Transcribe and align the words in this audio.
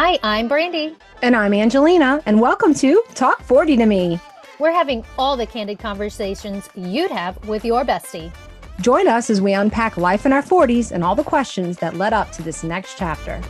Hi, 0.00 0.16
I'm 0.22 0.46
Brandy. 0.46 0.96
And 1.22 1.34
I'm 1.34 1.52
Angelina, 1.52 2.22
and 2.24 2.40
welcome 2.40 2.72
to 2.72 3.02
Talk 3.14 3.42
40 3.42 3.78
to 3.78 3.86
Me. 3.86 4.20
We're 4.60 4.70
having 4.70 5.04
all 5.18 5.36
the 5.36 5.44
candid 5.44 5.80
conversations 5.80 6.70
you'd 6.76 7.10
have 7.10 7.48
with 7.48 7.64
your 7.64 7.84
bestie. 7.84 8.32
Join 8.80 9.08
us 9.08 9.28
as 9.28 9.40
we 9.40 9.54
unpack 9.54 9.96
life 9.96 10.24
in 10.24 10.32
our 10.32 10.40
40s 10.40 10.92
and 10.92 11.02
all 11.02 11.16
the 11.16 11.24
questions 11.24 11.78
that 11.78 11.96
led 11.96 12.12
up 12.12 12.30
to 12.30 12.42
this 12.42 12.62
next 12.62 12.96
chapter. 12.96 13.42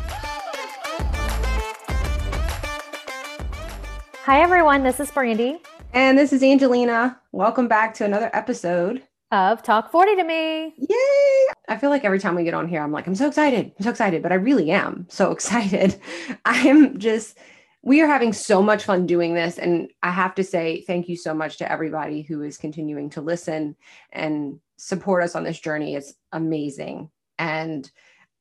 Hi, 4.24 4.40
everyone. 4.40 4.82
This 4.82 5.00
is 5.00 5.10
Brandy. 5.10 5.60
And 5.92 6.16
this 6.16 6.32
is 6.32 6.42
Angelina. 6.42 7.20
Welcome 7.30 7.68
back 7.68 7.92
to 7.96 8.06
another 8.06 8.30
episode 8.32 9.02
of 9.30 9.62
Talk 9.62 9.90
40 9.90 10.16
to 10.16 10.24
Me. 10.24 10.74
Yay! 10.76 11.46
I 11.68 11.76
feel 11.78 11.90
like 11.90 12.04
every 12.04 12.18
time 12.18 12.34
we 12.34 12.44
get 12.44 12.54
on 12.54 12.68
here, 12.68 12.82
I'm 12.82 12.92
like, 12.92 13.06
I'm 13.06 13.14
so 13.14 13.28
excited. 13.28 13.72
I'm 13.78 13.84
so 13.84 13.90
excited, 13.90 14.22
but 14.22 14.32
I 14.32 14.36
really 14.36 14.70
am 14.70 15.06
so 15.08 15.30
excited. 15.32 16.00
I 16.44 16.68
am 16.68 16.98
just, 16.98 17.38
we 17.82 18.00
are 18.00 18.06
having 18.06 18.32
so 18.32 18.62
much 18.62 18.84
fun 18.84 19.06
doing 19.06 19.34
this. 19.34 19.58
And 19.58 19.90
I 20.02 20.10
have 20.10 20.34
to 20.36 20.44
say, 20.44 20.82
thank 20.86 21.08
you 21.08 21.16
so 21.16 21.34
much 21.34 21.58
to 21.58 21.70
everybody 21.70 22.22
who 22.22 22.42
is 22.42 22.56
continuing 22.56 23.10
to 23.10 23.20
listen 23.20 23.76
and 24.12 24.60
support 24.76 25.22
us 25.22 25.34
on 25.34 25.44
this 25.44 25.60
journey. 25.60 25.94
It's 25.94 26.14
amazing. 26.32 27.10
And 27.38 27.90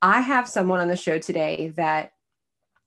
I 0.01 0.21
have 0.21 0.47
someone 0.47 0.79
on 0.79 0.87
the 0.87 0.95
show 0.95 1.19
today 1.19 1.73
that 1.75 2.13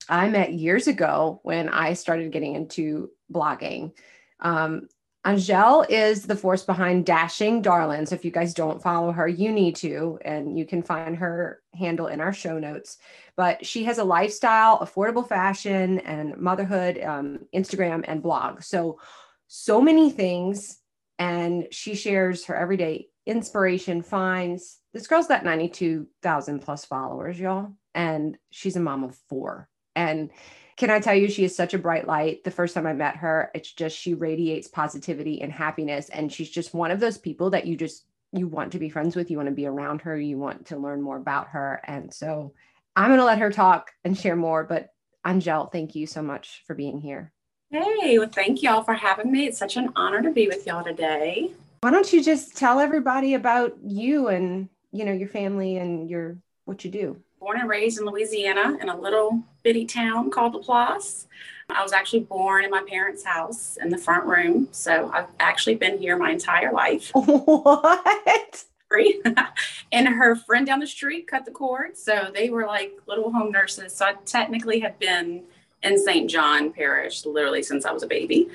I 0.09 0.29
met 0.29 0.55
years 0.55 0.87
ago 0.87 1.41
when 1.43 1.69
I 1.69 1.93
started 1.93 2.33
getting 2.33 2.55
into 2.55 3.11
blogging. 3.33 3.93
Um, 4.41 4.89
Angelle 5.25 5.85
is 5.89 6.25
the 6.25 6.37
force 6.37 6.65
behind 6.65 7.05
Dashing 7.05 7.61
Darlin. 7.63 8.07
So 8.07 8.15
if 8.15 8.25
you 8.25 8.31
guys 8.31 8.55
don't 8.55 8.83
follow 8.83 9.13
her, 9.13 9.29
you 9.29 9.53
need 9.53 9.77
to, 9.77 10.19
and 10.25 10.59
you 10.59 10.65
can 10.65 10.83
find 10.83 11.15
her 11.17 11.61
handle 11.75 12.07
in 12.07 12.23
our 12.23 12.33
show 12.33 12.59
notes. 12.59 12.97
But 13.37 13.65
she 13.67 13.85
has 13.85 13.99
a 13.99 14.05
lifestyle, 14.05 14.79
affordable 14.79 15.29
fashion, 15.29 15.99
and 16.01 16.39
motherhood 16.39 17.03
um, 17.03 17.41
Instagram 17.55 18.05
and 18.09 18.23
blog. 18.23 18.63
So, 18.63 18.99
so 19.47 19.81
many 19.81 20.11
things. 20.11 20.79
And 21.19 21.67
she 21.71 21.95
shares 21.95 22.47
her 22.47 22.57
everyday 22.57 23.09
inspiration, 23.27 24.03
finds. 24.03 24.79
This 24.95 25.07
girl's 25.07 25.27
got 25.27 25.45
92,000 25.45 26.61
plus 26.61 26.87
followers, 26.87 27.39
y'all. 27.39 27.73
And 27.95 28.39
she's 28.51 28.77
a 28.77 28.81
mom 28.81 29.05
of 29.05 29.17
four. 29.29 29.70
And 29.97 30.31
can 30.77 30.91
I 30.91 30.99
tell 31.01 31.15
you, 31.15 31.29
she 31.29 31.45
is 31.45 31.55
such 31.55 31.75
a 31.75 31.79
bright 31.79 32.07
light. 32.07 32.43
The 32.43 32.51
first 32.51 32.75
time 32.75 32.87
I 32.87 32.95
met 32.95 33.17
her, 33.17 33.51
it's 33.55 33.71
just 33.71 33.97
she 33.97 34.15
radiates 34.15 34.67
positivity 34.69 35.43
and 35.43 35.53
happiness. 35.53 36.09
And 36.09 36.33
she's 36.33 36.51
just 36.51 36.73
one 36.73 36.91
of 36.91 37.01
those 37.01 37.19
people 37.19 37.51
that 37.51 37.67
you 37.67 37.77
just 37.77 38.07
you 38.33 38.47
want 38.47 38.73
to 38.73 38.79
be 38.79 38.89
friends 38.89 39.17
with, 39.17 39.31
you 39.31 39.37
want 39.37 39.49
to 39.49 39.55
be 39.55 39.67
around 39.67 40.03
her, 40.03 40.19
you 40.19 40.39
want 40.39 40.67
to 40.67 40.77
learn 40.77 41.03
more 41.03 41.17
about 41.17 41.49
her. 41.49 41.81
And 41.85 42.15
so 42.15 42.53
I'm 42.97 43.11
gonna 43.11 43.25
let 43.25 43.39
her 43.39 43.51
talk 43.51 43.91
and 44.05 44.17
share 44.17 44.37
more. 44.37 44.65
But 44.65 44.93
Angelle, 45.25 45.67
thank 45.67 45.95
you 45.95 46.07
so 46.07 46.23
much 46.23 46.63
for 46.67 46.75
being 46.75 47.01
here. 47.01 47.33
Hey, 47.71 48.19
well, 48.19 48.29
thank 48.29 48.63
y'all 48.63 48.83
for 48.83 48.95
having 48.95 49.31
me. 49.31 49.47
It's 49.47 49.59
such 49.59 49.77
an 49.77 49.91
honor 49.97 50.23
to 50.23 50.31
be 50.31 50.49
with 50.49 50.67
y'all 50.67 50.83
today. 50.83 51.53
Why 51.83 51.91
don't 51.91 52.13
you 52.13 52.23
just 52.23 52.57
tell 52.57 52.81
everybody 52.81 53.35
about 53.35 53.77
you 53.85 54.29
and 54.29 54.69
you 54.93 55.05
know 55.05 55.13
your 55.13 55.29
family 55.29 55.77
and 55.77 56.09
your 56.11 56.39
what 56.65 56.85
you 56.85 56.91
do? 56.91 57.21
Born 57.41 57.59
and 57.59 57.69
raised 57.69 57.99
in 57.99 58.05
Louisiana 58.05 58.77
in 58.83 58.91
a 58.91 58.97
little 58.97 59.43
bitty 59.63 59.87
town 59.87 60.31
called 60.31 60.55
LaPlace. 60.55 61.27
I 61.71 61.83
was 61.83 61.93
actually 61.93 62.21
born 62.21 62.65
in 62.65 62.71
my 62.71 62.83
parents' 62.87 63.25
house 63.25 63.79
in 63.81 63.89
the 63.89 63.97
front 63.97 64.27
room. 64.27 64.69
So 64.73 65.11
I've 65.13 65.29
actually 65.41 65.77
been 65.77 65.99
here 65.99 66.19
my 66.19 66.31
entire 66.31 66.73
life. 66.73 67.11
What? 67.15 68.65
and 69.93 70.09
her 70.09 70.35
friend 70.35 70.67
down 70.67 70.81
the 70.81 70.87
street 70.87 71.29
cut 71.29 71.45
the 71.45 71.51
cord. 71.51 71.97
So 71.97 72.31
they 72.35 72.51
were 72.51 72.67
like 72.67 72.93
little 73.07 73.31
home 73.31 73.53
nurses. 73.53 73.95
So 73.95 74.05
I 74.05 74.15
technically 74.27 74.81
have 74.81 74.99
been 74.99 75.45
in 75.83 75.99
St. 75.99 76.29
John 76.29 76.73
Parish 76.73 77.25
literally 77.25 77.63
since 77.63 77.85
I 77.85 77.93
was 77.93 78.03
a 78.03 78.07
baby 78.07 78.49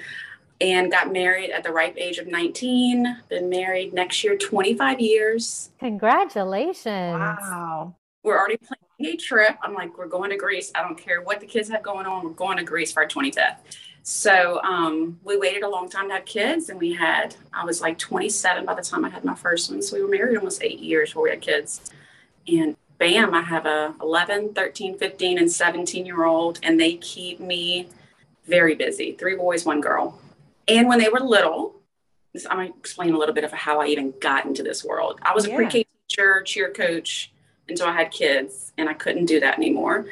and 0.61 0.91
got 0.91 1.11
married 1.11 1.51
at 1.51 1.63
the 1.63 1.71
ripe 1.71 1.95
age 1.97 2.17
of 2.17 2.27
19. 2.27 3.17
Been 3.29 3.49
married 3.49 3.93
next 3.93 4.23
year 4.23 4.37
25 4.37 4.99
years. 4.99 5.69
Congratulations. 5.79 6.85
Wow. 6.85 7.95
We're 8.25 8.39
already 8.39 8.57
planning 8.57 9.13
a 9.13 9.17
trip. 9.17 9.55
I'm 9.61 9.75
like, 9.75 9.99
we're 9.99 10.07
going 10.07 10.31
to 10.31 10.35
Greece. 10.35 10.71
I 10.73 10.81
don't 10.81 10.97
care 10.97 11.21
what 11.21 11.39
the 11.39 11.45
kids 11.45 11.69
have 11.69 11.83
going 11.83 12.07
on. 12.07 12.23
We're 12.25 12.31
going 12.31 12.57
to 12.57 12.63
Greece 12.63 12.91
for 12.91 13.03
our 13.03 13.07
25th. 13.07 13.57
So 14.01 14.59
um, 14.63 15.19
we 15.23 15.37
waited 15.37 15.61
a 15.61 15.69
long 15.69 15.89
time 15.89 16.07
to 16.07 16.15
have 16.15 16.25
kids, 16.25 16.69
and 16.69 16.79
we 16.79 16.93
had, 16.93 17.35
I 17.53 17.63
was 17.65 17.81
like 17.81 17.99
27 17.99 18.65
by 18.65 18.73
the 18.73 18.81
time 18.81 19.05
I 19.05 19.09
had 19.09 19.23
my 19.23 19.35
first 19.35 19.69
one. 19.69 19.79
So 19.83 19.95
we 19.95 20.01
were 20.01 20.09
married 20.09 20.37
almost 20.37 20.63
eight 20.63 20.79
years 20.79 21.09
before 21.09 21.23
we 21.23 21.29
had 21.29 21.41
kids. 21.41 21.81
And 22.47 22.75
bam, 22.97 23.35
I 23.35 23.41
have 23.41 23.67
a 23.67 23.93
11, 24.01 24.55
13, 24.55 24.97
15, 24.97 25.37
and 25.37 25.51
17 25.51 26.05
year 26.07 26.23
old, 26.23 26.59
and 26.63 26.79
they 26.79 26.95
keep 26.95 27.39
me 27.39 27.89
very 28.47 28.73
busy. 28.73 29.11
Three 29.11 29.35
boys, 29.35 29.65
one 29.65 29.81
girl. 29.81 30.19
And 30.67 30.87
when 30.87 30.97
they 30.97 31.09
were 31.09 31.19
little, 31.19 31.75
I'm 32.49 32.57
going 32.57 32.73
to 32.73 32.79
explain 32.79 33.13
a 33.13 33.19
little 33.19 33.35
bit 33.35 33.43
of 33.43 33.51
how 33.51 33.81
I 33.81 33.85
even 33.87 34.15
got 34.19 34.45
into 34.45 34.63
this 34.63 34.83
world. 34.83 35.19
I 35.21 35.35
was 35.35 35.47
yeah. 35.47 35.53
a 35.53 35.57
pre 35.57 35.67
K 35.67 35.85
teacher, 36.09 36.41
cheer 36.41 36.71
coach, 36.71 37.31
until 37.69 37.87
I 37.87 37.93
had 37.93 38.11
kids, 38.11 38.73
and 38.77 38.89
I 38.89 38.93
couldn't 38.93 39.25
do 39.25 39.39
that 39.39 39.57
anymore. 39.57 40.05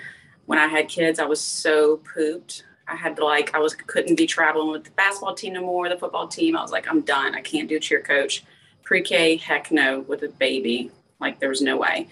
When 0.45 0.59
I 0.59 0.67
had 0.67 0.89
kids, 0.89 1.19
I 1.19 1.25
was 1.25 1.39
so 1.39 1.97
pooped. 1.97 2.63
I 2.87 2.95
had 2.95 3.15
to 3.15 3.25
like 3.25 3.55
I 3.55 3.59
was 3.59 3.75
couldn't 3.75 4.15
be 4.15 4.25
traveling 4.25 4.71
with 4.71 4.83
the 4.83 4.91
basketball 4.91 5.35
team 5.35 5.53
no 5.53 5.61
more, 5.61 5.87
the 5.87 5.97
football 5.97 6.27
team. 6.27 6.57
I 6.57 6.61
was 6.61 6.71
like, 6.71 6.87
I'm 6.89 7.01
done. 7.01 7.33
I 7.35 7.41
can't 7.41 7.69
do 7.69 7.79
cheer 7.79 8.01
coach. 8.01 8.43
Pre-K, 8.83 9.37
heck 9.37 9.71
no, 9.71 10.01
with 10.01 10.23
a 10.23 10.27
baby. 10.27 10.91
Like 11.19 11.39
there 11.39 11.49
was 11.49 11.61
no 11.61 11.77
way. 11.77 12.09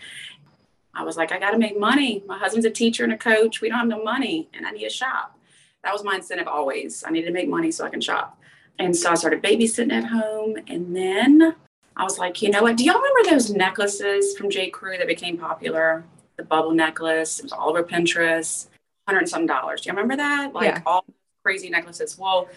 I 0.94 1.04
was 1.04 1.18
like, 1.18 1.32
I 1.32 1.40
got 1.40 1.52
to 1.52 1.58
make 1.58 1.80
money. 1.80 2.24
My 2.28 2.38
husband's 2.38 2.66
a 2.66 2.70
teacher 2.70 3.04
and 3.04 3.14
a 3.14 3.18
coach. 3.18 3.62
We 3.62 3.70
don't 3.70 3.80
have 3.80 3.88
no 3.88 4.04
money, 4.04 4.50
and 4.54 4.66
I 4.66 4.72
need 4.72 4.86
a 4.86 4.90
shop. 4.90 5.38
That 5.84 5.94
was 5.94 6.04
my 6.04 6.16
incentive 6.16 6.48
always. 6.48 7.04
I 7.06 7.12
needed 7.12 7.28
to 7.28 7.34
make 7.34 7.50
money 7.50 7.72
so 7.72 7.86
I 7.86 7.90
can 7.90 8.02
shop. 8.02 8.38
And 8.80 8.96
so 8.96 9.12
I 9.12 9.16
started 9.16 9.42
babysitting 9.42 9.92
at 9.92 10.06
home, 10.06 10.58
and 10.68 10.96
then 10.96 11.56
I 12.02 12.04
was 12.04 12.18
like, 12.18 12.42
you 12.42 12.50
know 12.50 12.64
what? 12.64 12.78
Do 12.78 12.84
y'all 12.84 13.00
remember 13.00 13.30
those 13.30 13.52
necklaces 13.52 14.36
from 14.36 14.50
J. 14.50 14.72
Crew 14.72 14.98
that 14.98 15.06
became 15.06 15.38
popular? 15.38 16.04
The 16.36 16.44
bubble 16.44 16.72
necklace. 16.72 17.38
It 17.38 17.44
was 17.44 17.52
all 17.52 17.70
over 17.70 17.84
Pinterest, 17.84 18.70
hundred 19.08 19.20
and 19.20 19.30
some 19.30 19.46
dollars. 19.46 19.82
Do 19.82 19.90
you 19.90 19.94
remember 19.94 20.16
that? 20.16 20.52
Like 20.52 20.66
yeah. 20.66 20.82
all 20.84 21.06
crazy 21.44 21.70
necklaces. 21.70 22.18
Well, 22.18 22.50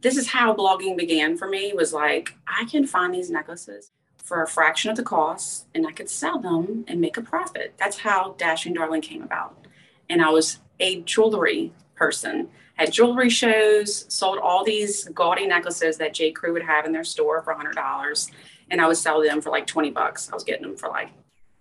this 0.00 0.16
is 0.16 0.26
how 0.26 0.56
blogging 0.56 0.98
began 0.98 1.36
for 1.36 1.46
me. 1.46 1.72
Was 1.72 1.92
like 1.92 2.34
I 2.48 2.64
can 2.64 2.84
find 2.84 3.14
these 3.14 3.30
necklaces 3.30 3.92
for 4.24 4.42
a 4.42 4.48
fraction 4.48 4.90
of 4.90 4.96
the 4.96 5.04
cost, 5.04 5.68
and 5.72 5.86
I 5.86 5.92
could 5.92 6.10
sell 6.10 6.40
them 6.40 6.84
and 6.88 7.00
make 7.00 7.16
a 7.16 7.22
profit. 7.22 7.74
That's 7.78 7.98
how 7.98 8.34
Dashing 8.38 8.74
Darlin 8.74 9.02
came 9.02 9.22
about. 9.22 9.68
And 10.08 10.20
I 10.20 10.30
was 10.30 10.58
a 10.80 11.02
jewelry 11.02 11.72
person. 11.94 12.48
Had 12.74 12.92
jewelry 12.92 13.30
shows, 13.30 14.12
sold 14.12 14.38
all 14.38 14.64
these 14.64 15.04
gaudy 15.14 15.46
necklaces 15.46 15.96
that 15.98 16.12
J. 16.12 16.32
Crew 16.32 16.52
would 16.54 16.64
have 16.64 16.86
in 16.86 16.92
their 16.92 17.04
store 17.04 17.40
for 17.42 17.54
hundred 17.54 17.76
dollars 17.76 18.32
and 18.70 18.80
I 18.80 18.86
would 18.86 18.96
sell 18.96 19.22
them 19.22 19.40
for 19.40 19.50
like 19.50 19.66
20 19.66 19.90
bucks. 19.90 20.30
I 20.30 20.34
was 20.34 20.44
getting 20.44 20.62
them 20.62 20.76
for 20.76 20.88
like 20.88 21.10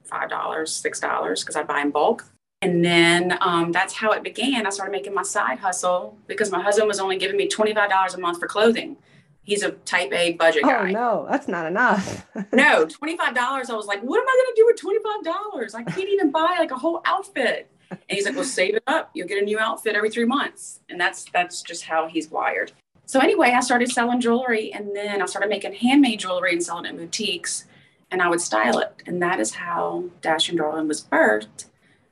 $5, 0.10 0.30
$6 0.30 1.40
because 1.40 1.56
I'd 1.56 1.68
buy 1.68 1.82
in 1.82 1.92
bulk. 1.92 2.26
And 2.62 2.84
then 2.84 3.38
um, 3.42 3.72
that's 3.72 3.94
how 3.94 4.12
it 4.12 4.24
began. 4.24 4.66
I 4.66 4.70
started 4.70 4.92
making 4.92 5.14
my 5.14 5.24
side 5.24 5.60
hustle 5.60 6.18
because 6.28 6.52
my 6.52 6.62
husband 6.62 6.88
was 6.88 7.00
only 7.00 7.18
giving 7.18 7.38
me 7.38 7.48
$25 7.48 8.16
a 8.16 8.20
month 8.20 8.40
for 8.40 8.48
clothing. 8.48 8.98
He's 9.44 9.64
a 9.64 9.72
type 9.72 10.12
A 10.12 10.34
budget 10.34 10.64
oh, 10.66 10.68
guy. 10.68 10.90
Oh, 10.90 10.92
no, 10.92 11.28
that's 11.30 11.48
not 11.48 11.66
enough. 11.66 12.28
no, 12.54 12.86
$25. 12.86 13.38
I 13.38 13.62
was 13.74 13.88
like, 13.88 14.02
what 14.02 14.20
am 14.20 14.28
I 14.28 14.44
going 14.44 14.48
to 14.48 14.54
do 14.56 14.66
with 14.66 15.26
$25? 15.26 15.76
I 15.76 15.84
can't 15.84 16.10
even 16.10 16.32
buy 16.32 16.58
like 16.60 16.72
a 16.72 16.78
whole 16.78 17.02
outfit. 17.06 17.72
And 17.90 18.00
he's 18.10 18.26
like, 18.26 18.36
well, 18.36 18.44
save 18.44 18.76
it 18.76 18.84
up. 18.88 19.10
You'll 19.14 19.28
get 19.28 19.42
a 19.42 19.46
new 19.46 19.58
outfit 19.58 19.96
every 19.96 20.12
three 20.12 20.26
months. 20.26 20.82
And 20.90 21.00
that's, 21.00 21.26
that's 21.34 21.64
just 21.64 21.86
how 21.86 22.08
he's 22.08 22.30
wired. 22.30 22.74
So 23.10 23.20
anyway, 23.20 23.54
I 23.58 23.62
started 23.62 23.90
selling 23.90 24.22
jewelry 24.22 24.72
and 24.72 24.96
then 24.96 25.20
I 25.20 25.26
started 25.26 25.50
making 25.50 25.74
handmade 25.74 26.20
jewelry 26.20 26.52
and 26.52 26.64
selling 26.64 26.86
it 26.86 26.90
in 26.90 26.98
boutiques 26.98 27.66
and 28.12 28.22
I 28.22 28.30
would 28.30 28.40
style 28.40 28.78
it. 28.78 29.02
And 29.08 29.20
that 29.24 29.40
is 29.40 29.56
how 29.56 30.04
Dashing 30.22 30.58
Darlin 30.58 30.88
was 30.88 31.02
birthed 31.02 31.66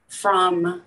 from 0.07 0.81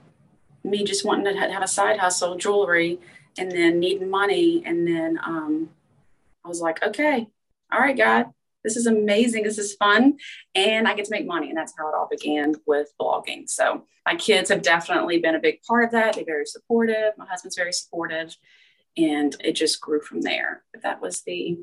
me 0.65 0.83
just 0.83 1.05
wanting 1.05 1.33
to 1.33 1.39
have 1.39 1.63
a 1.63 1.69
side 1.69 2.01
hustle, 2.01 2.37
jewelry, 2.37 2.99
and 3.39 3.53
then 3.53 3.79
needing 3.79 4.11
money. 4.11 4.65
And 4.67 4.85
then 4.85 5.21
um, 5.25 5.71
I 6.45 6.49
was 6.49 6.61
like, 6.61 6.83
okay, 6.83 7.29
all 7.73 7.79
right, 7.79 7.97
God, 7.97 8.33
this 8.65 8.77
is 8.77 8.89
amazing. 8.89 9.45
This 9.45 9.59
is 9.59 9.75
fun. 9.75 10.19
And 10.57 10.89
I 10.89 10.95
get 10.95 11.05
to 11.05 11.13
make 11.13 11.25
money. 11.25 11.51
And 11.51 11.57
that's 11.57 11.75
how 11.79 11.89
it 11.89 11.95
all 11.95 12.09
began 12.11 12.57
with 12.67 12.93
blogging. 13.01 13.49
So 13.49 13.85
my 14.05 14.17
kids 14.17 14.51
have 14.51 14.63
definitely 14.63 15.19
been 15.19 15.37
a 15.37 15.41
big 15.41 15.63
part 15.63 15.85
of 15.85 15.93
that. 15.93 16.17
They're 16.17 16.25
very 16.25 16.47
supportive. 16.47 17.13
My 17.17 17.27
husband's 17.27 17.55
very 17.55 17.73
supportive 17.73 18.37
and 18.97 19.35
it 19.41 19.53
just 19.53 19.81
grew 19.81 20.01
from 20.01 20.23
there. 20.23 20.63
But 20.73 20.83
that 20.83 21.01
was 21.01 21.23
the 21.23 21.59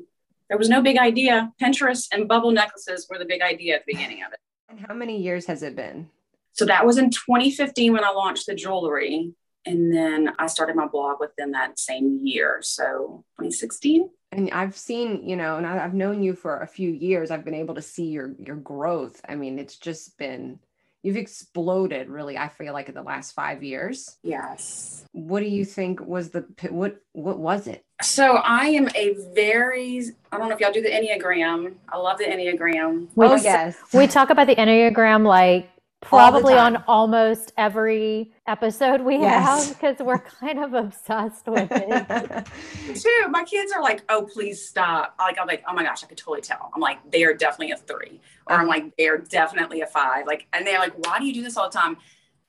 there 0.48 0.58
was 0.58 0.68
no 0.68 0.80
big 0.80 0.96
idea. 0.96 1.52
Pinterest 1.60 2.08
and 2.10 2.26
bubble 2.26 2.52
necklaces 2.52 3.06
were 3.08 3.18
the 3.18 3.26
big 3.26 3.42
idea 3.42 3.76
at 3.76 3.84
the 3.86 3.92
beginning 3.92 4.22
of 4.24 4.32
it. 4.32 4.38
And 4.68 4.80
how 4.80 4.94
many 4.94 5.20
years 5.20 5.46
has 5.46 5.62
it 5.62 5.76
been? 5.76 6.08
So 6.52 6.64
that 6.64 6.86
was 6.86 6.98
in 6.98 7.10
2015 7.10 7.92
when 7.92 8.04
I 8.04 8.10
launched 8.10 8.46
the 8.46 8.54
jewelry. 8.54 9.32
And 9.66 9.94
then 9.94 10.32
I 10.38 10.46
started 10.46 10.76
my 10.76 10.86
blog 10.86 11.20
within 11.20 11.50
that 11.52 11.78
same 11.78 12.20
year. 12.22 12.58
So 12.62 13.24
2016. 13.38 14.08
And 14.32 14.50
I've 14.50 14.76
seen, 14.76 15.28
you 15.28 15.36
know, 15.36 15.56
and 15.56 15.66
I've 15.66 15.94
known 15.94 16.22
you 16.22 16.34
for 16.34 16.60
a 16.60 16.66
few 16.66 16.90
years. 16.90 17.30
I've 17.30 17.44
been 17.44 17.54
able 17.54 17.74
to 17.74 17.82
see 17.82 18.06
your 18.06 18.34
your 18.38 18.56
growth. 18.56 19.20
I 19.28 19.34
mean, 19.34 19.58
it's 19.58 19.76
just 19.76 20.16
been 20.18 20.58
you've 21.02 21.16
exploded 21.16 22.08
really 22.08 22.36
i 22.36 22.48
feel 22.48 22.72
like 22.72 22.88
in 22.88 22.94
the 22.94 23.02
last 23.02 23.32
five 23.32 23.62
years 23.62 24.16
Yes. 24.22 25.04
what 25.12 25.40
do 25.40 25.46
you 25.46 25.64
think 25.64 26.00
was 26.00 26.30
the 26.30 26.44
what 26.70 26.96
what 27.12 27.38
was 27.38 27.66
it 27.66 27.84
So 28.02 28.36
I 28.36 28.66
am 28.78 28.88
a 28.94 29.16
very, 29.34 30.02
I 30.30 30.38
don't 30.38 30.48
know 30.48 30.54
if 30.54 30.60
y'all 30.60 30.70
do 30.72 30.80
the 30.82 30.88
Enneagram. 30.88 31.74
I 31.88 31.96
love 31.98 32.18
the 32.18 32.24
Enneagram. 32.26 33.08
We- 33.16 33.26
oh 33.26 33.32
s- 33.34 33.42
yes 33.44 33.76
We 33.92 34.06
talk 34.06 34.30
about 34.30 34.46
the 34.46 34.54
Enneagram 34.54 35.26
like 35.26 35.62
All 35.64 35.68
the 35.68 35.77
probably 36.00 36.54
on 36.54 36.76
almost 36.86 37.52
every 37.56 38.32
episode 38.46 39.00
we 39.00 39.18
Yes. 39.18 39.66
have 39.66 39.76
because 39.76 39.98
we're 39.98 40.18
kind 40.18 40.58
of 40.58 40.74
obsessed 40.74 41.46
with 41.46 41.70
it. 41.72 42.46
Too. 42.94 43.28
My 43.30 43.44
kids 43.44 43.72
are 43.72 43.82
like, 43.82 44.02
oh, 44.08 44.22
please 44.32 44.64
stop. 44.64 45.16
Like, 45.18 45.38
I'm 45.40 45.46
like, 45.46 45.64
oh 45.68 45.74
my 45.74 45.82
gosh, 45.82 46.04
I 46.04 46.06
could 46.06 46.18
totally 46.18 46.40
tell. 46.40 46.70
I'm 46.74 46.80
like, 46.80 46.98
they 47.10 47.24
are 47.24 47.34
definitely 47.34 47.72
a 47.72 47.76
three. 47.76 48.20
Or 48.46 48.54
I'm 48.54 48.60
uh-huh. 48.60 48.68
like, 48.68 48.96
they're 48.96 49.18
definitely 49.18 49.80
a 49.80 49.86
five. 49.86 50.26
Like, 50.26 50.46
and 50.52 50.66
they're 50.66 50.78
like, 50.78 50.94
why 51.06 51.18
do 51.18 51.26
you 51.26 51.34
do 51.34 51.42
this 51.42 51.56
all 51.56 51.68
the 51.68 51.76
time? 51.76 51.96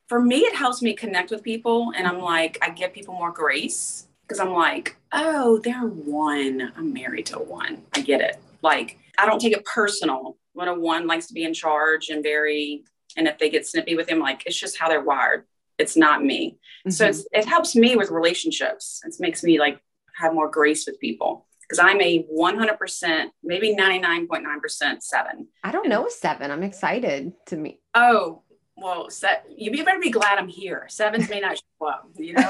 For 0.07 0.22
me, 0.22 0.40
it 0.40 0.56
helps 0.56 0.81
me 0.81 0.94
connect 0.94 1.31
with 1.31 1.44
people. 1.44 1.92
And 1.96 2.07
I'm 2.07 2.19
like, 2.19 2.57
I 2.62 2.69
give 2.69 2.94
people 2.94 3.13
more 3.13 3.31
grace 3.31 4.07
because 4.28 4.40
I'm 4.40 4.54
like, 4.54 4.96
oh, 5.12 5.60
they're 5.63 5.81
one. 5.81 6.72
I'm 6.78 6.94
married 6.94 7.25
to 7.28 7.40
a 7.40 7.44
one. 7.44 7.81
I 7.94 8.01
get 8.01 8.22
it. 8.22 8.38
Like, 8.62 9.00
I 9.18 9.25
don't 9.25 9.40
take 9.40 9.54
it 9.54 9.66
personal 9.66 10.38
when 10.54 10.68
a 10.68 10.74
one 10.74 11.07
likes 11.07 11.28
to 11.28 11.34
be 11.34 11.44
in 11.44 11.54
charge 11.54 12.10
and 12.10 12.24
very, 12.24 12.84
and 13.19 13.27
if 13.27 13.38
they 13.38 13.50
get 13.50 13.68
snippy 13.68 13.95
with 13.95 14.07
him, 14.10 14.19
like, 14.19 14.44
it's 14.48 14.57
just 14.57 14.80
how 14.80 14.88
they're 14.88 15.04
wired. 15.04 15.44
It's 15.77 15.95
not 15.98 16.24
me. 16.24 16.57
So 16.89 17.06
Mhm. 17.06 17.10
it's, 17.10 17.27
it 17.33 17.45
helps 17.45 17.75
me 17.75 17.95
with 17.98 18.10
relationships. 18.10 19.01
It 19.06 19.13
makes 19.19 19.44
me 19.44 19.60
like 19.60 19.80
have 20.16 20.33
more 20.33 20.50
grace 20.50 20.88
with 20.88 21.00
people 21.00 21.45
because 21.62 21.80
I'm 21.80 22.01
a 22.01 22.24
100%, 22.33 23.30
maybe 23.44 23.75
99.9% 23.75 25.04
seven. 25.04 25.48
i 25.63 25.71
don't 25.71 25.88
know 25.88 26.07
a 26.07 26.10
seven 26.10 26.50
i'm 26.51 26.63
excited 26.63 27.33
to 27.48 27.56
meet 27.57 27.81
Oh, 27.94 28.42
well, 28.75 29.10
set, 29.10 29.45
you 29.56 29.83
better 29.83 30.00
be 30.00 30.10
glad 30.10 30.38
I'm 30.39 30.48
here. 30.48 30.86
Sevens 30.88 31.30
may 31.30 31.42
not 31.42 31.57
show 31.57 31.88
up, 31.88 32.10
you 32.18 32.31
know? 32.33 32.50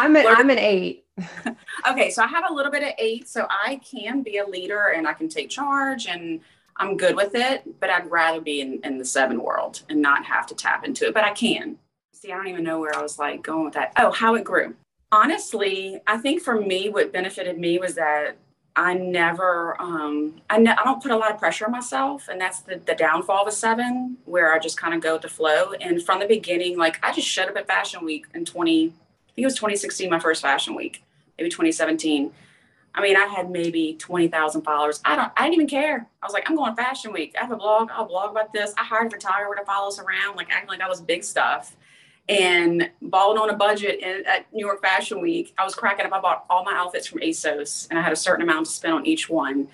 i'm 0.00 0.14
an 0.16 0.26
i'm 0.28 0.50
an 0.50 0.58
eight 0.58 1.04
okay, 1.90 2.10
so 2.10 2.22
I 2.22 2.28
have 2.28 2.44
a 2.48 2.52
little 2.54 2.70
bit 2.70 2.84
of 2.84 2.90
eight, 2.96 3.28
so 3.28 3.44
I 3.50 3.80
can 3.90 4.22
be 4.22 4.38
a 4.38 4.46
leader 4.46 4.92
and 4.96 5.04
I 5.08 5.14
can 5.14 5.28
take 5.28 5.50
charge 5.50 6.06
and 6.06 6.40
I'm 6.78 6.96
good 6.96 7.16
with 7.16 7.34
it, 7.34 7.80
but 7.80 7.90
I'd 7.90 8.10
rather 8.10 8.40
be 8.40 8.60
in, 8.60 8.80
in 8.84 8.98
the 8.98 9.04
seven 9.04 9.42
world 9.42 9.82
and 9.88 10.00
not 10.00 10.24
have 10.24 10.46
to 10.46 10.54
tap 10.54 10.84
into 10.84 11.06
it, 11.06 11.14
but 11.14 11.24
I 11.24 11.32
can. 11.32 11.78
See, 12.12 12.32
I 12.32 12.36
don't 12.36 12.48
even 12.48 12.64
know 12.64 12.80
where 12.80 12.96
I 12.96 13.02
was 13.02 13.18
like 13.18 13.42
going 13.42 13.64
with 13.64 13.74
that. 13.74 13.92
Oh, 13.96 14.10
how 14.12 14.34
it 14.34 14.44
grew. 14.44 14.74
Honestly, 15.10 16.00
I 16.06 16.18
think 16.18 16.42
for 16.42 16.60
me, 16.60 16.88
what 16.88 17.12
benefited 17.12 17.58
me 17.58 17.78
was 17.78 17.94
that 17.94 18.36
I 18.76 18.94
never, 18.94 19.80
um, 19.80 20.40
I, 20.50 20.58
ne- 20.58 20.70
I 20.70 20.84
don't 20.84 21.02
put 21.02 21.10
a 21.10 21.16
lot 21.16 21.32
of 21.32 21.38
pressure 21.38 21.64
on 21.64 21.72
myself. 21.72 22.28
And 22.28 22.40
that's 22.40 22.60
the, 22.60 22.80
the 22.84 22.94
downfall 22.94 23.42
of 23.42 23.48
a 23.48 23.52
seven, 23.52 24.18
where 24.24 24.52
I 24.52 24.58
just 24.58 24.76
kind 24.76 24.94
of 24.94 25.00
go 25.00 25.14
with 25.14 25.22
the 25.22 25.28
flow. 25.28 25.72
And 25.80 26.02
from 26.02 26.20
the 26.20 26.26
beginning, 26.26 26.76
like 26.76 26.98
I 27.02 27.12
just 27.12 27.26
showed 27.26 27.48
up 27.48 27.56
at 27.56 27.66
Fashion 27.66 28.04
Week 28.04 28.26
in 28.34 28.44
20, 28.44 28.86
I 28.86 28.90
think 28.90 28.92
it 29.36 29.44
was 29.44 29.54
2016, 29.54 30.10
my 30.10 30.18
first 30.18 30.42
Fashion 30.42 30.74
Week 30.74 31.02
maybe 31.38 31.50
2017. 31.50 32.32
I 32.98 33.00
mean, 33.00 33.16
I 33.16 33.26
had 33.26 33.48
maybe 33.48 33.94
20,000 33.94 34.62
followers. 34.62 35.00
I 35.04 35.14
don't, 35.14 35.30
I 35.36 35.44
didn't 35.44 35.54
even 35.54 35.68
care. 35.68 36.08
I 36.20 36.26
was 36.26 36.32
like, 36.32 36.50
I'm 36.50 36.56
going 36.56 36.74
fashion 36.74 37.12
week. 37.12 37.36
I 37.38 37.42
have 37.42 37.52
a 37.52 37.56
blog. 37.56 37.90
I'll 37.92 38.06
blog 38.06 38.32
about 38.32 38.52
this. 38.52 38.74
I 38.76 38.82
hired 38.82 39.06
a 39.06 39.10
photographer 39.10 39.54
to 39.54 39.64
follow 39.64 39.86
us 39.86 40.00
around, 40.00 40.34
like 40.34 40.50
acting 40.50 40.68
like 40.68 40.80
I 40.80 40.88
was 40.88 41.00
big 41.00 41.22
stuff 41.22 41.76
and 42.28 42.90
balling 43.00 43.38
on 43.38 43.50
a 43.50 43.56
budget 43.56 44.00
in, 44.00 44.26
at 44.26 44.52
New 44.52 44.66
York 44.66 44.82
Fashion 44.82 45.20
Week. 45.20 45.54
I 45.56 45.64
was 45.64 45.76
cracking 45.76 46.06
up. 46.06 46.12
I 46.12 46.20
bought 46.20 46.44
all 46.50 46.64
my 46.64 46.74
outfits 46.74 47.06
from 47.06 47.20
ASOS 47.20 47.86
and 47.88 48.00
I 48.00 48.02
had 48.02 48.12
a 48.12 48.16
certain 48.16 48.42
amount 48.42 48.66
to 48.66 48.72
spend 48.72 48.94
on 48.94 49.06
each 49.06 49.28
one. 49.30 49.68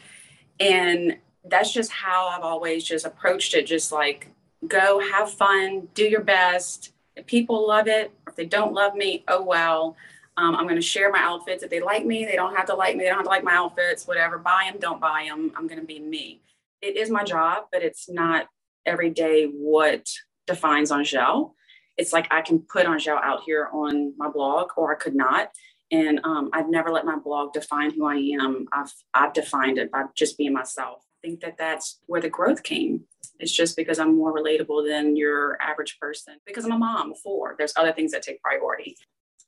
And 0.61 1.17
that's 1.47 1.73
just 1.73 1.91
how 1.91 2.29
I've 2.29 2.43
always 2.43 2.85
just 2.85 3.07
approached 3.07 3.55
it. 3.55 3.67
Just 3.67 3.91
like 3.91 4.29
go 4.69 5.01
have 5.01 5.31
fun, 5.31 5.89
do 5.95 6.05
your 6.05 6.23
best. 6.23 6.93
If 7.17 7.25
people 7.25 7.67
love 7.67 7.89
it, 7.89 8.13
or 8.27 8.33
if 8.33 8.37
they 8.37 8.45
don't 8.45 8.75
love 8.75 8.95
me, 8.95 9.25
oh 9.29 9.43
well. 9.43 9.97
Um, 10.37 10.57
I'm 10.57 10.65
going 10.65 10.77
to 10.77 10.83
share 10.83 11.13
my 11.13 11.21
outfits. 11.21 11.63
If 11.63 11.71
they 11.71 11.81
like 11.81 12.05
me, 12.05 12.25
they 12.25 12.35
don't 12.35 12.57
have 12.57 12.67
to 12.67 12.75
like 12.75 12.97
me. 12.97 13.05
They 13.05 13.11
don't 13.11 13.19
have 13.19 13.25
to 13.25 13.31
like 13.31 13.45
my 13.45 13.55
outfits, 13.55 14.07
whatever. 14.07 14.39
Buy 14.39 14.69
them, 14.71 14.81
don't 14.81 15.01
buy 15.01 15.27
them. 15.29 15.53
I'm 15.57 15.69
going 15.69 15.81
to 15.81 15.87
be 15.87 16.01
me. 16.01 16.43
It 16.83 16.97
is 16.97 17.09
my 17.09 17.23
job, 17.23 17.65
but 17.71 17.83
it's 17.83 18.09
not 18.09 18.49
every 18.85 19.11
day 19.11 19.47
what 19.47 20.09
defines 20.47 20.91
Angelle. 20.91 21.55
It's 21.97 22.13
like 22.13 22.27
I 22.33 22.43
can 22.43 22.59
put 22.59 22.87
Angelle 22.87 23.21
out 23.23 23.43
here 23.47 23.69
on 23.73 24.15
my 24.17 24.29
blog 24.29 24.71
or 24.77 24.93
I 24.93 24.99
could 24.99 25.15
not. 25.15 25.51
And 25.91 26.21
um, 26.25 26.51
I've 26.53 26.69
never 26.69 26.91
let 26.91 27.05
my 27.05 27.17
blog 27.17 27.53
define 27.53 27.93
who 27.93 28.07
I 28.07 28.17
am. 28.17 28.67
I've, 28.73 28.93
I've 29.13 29.33
defined 29.33 29.79
it 29.79 29.93
by 29.93 30.05
just 30.17 30.37
being 30.37 30.53
myself. 30.53 31.03
I 31.23 31.29
think 31.29 31.41
that 31.41 31.57
that's 31.57 32.01
where 32.07 32.21
the 32.21 32.29
growth 32.29 32.63
came. 32.63 33.05
It's 33.39 33.53
just 33.53 33.77
because 33.77 33.99
I'm 33.99 34.17
more 34.17 34.35
relatable 34.35 34.89
than 34.89 35.17
your 35.17 35.61
average 35.63 35.99
person 36.01 36.35
because 36.47 36.65
I'm 36.65 36.73
a 36.73 36.79
mom 36.79 37.13
of 37.13 37.19
four. 37.19 37.55
There's 37.57 37.75
other 37.77 37.93
things 37.93 38.13
that 38.13 38.23
take 38.23 38.43
priority. 38.43 38.97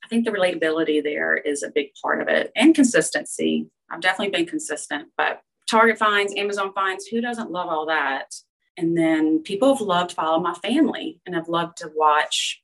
I 0.03 0.07
think 0.07 0.25
the 0.25 0.31
relatability 0.31 1.03
there 1.03 1.35
is 1.35 1.63
a 1.63 1.71
big 1.71 1.87
part 2.01 2.21
of 2.21 2.27
it 2.27 2.51
and 2.55 2.73
consistency. 2.73 3.67
I've 3.89 4.01
definitely 4.01 4.37
been 4.37 4.45
consistent, 4.45 5.09
but 5.17 5.41
Target 5.69 5.97
finds, 5.97 6.33
Amazon 6.35 6.71
finds, 6.73 7.07
who 7.07 7.19
doesn't 7.19 7.51
love 7.51 7.67
all 7.67 7.85
that? 7.87 8.33
And 8.77 8.97
then 8.97 9.39
people 9.39 9.73
have 9.73 9.81
loved 9.81 10.11
follow 10.13 10.39
my 10.39 10.53
family 10.53 11.19
and 11.25 11.35
have 11.35 11.49
loved 11.49 11.77
to 11.77 11.91
watch 11.95 12.61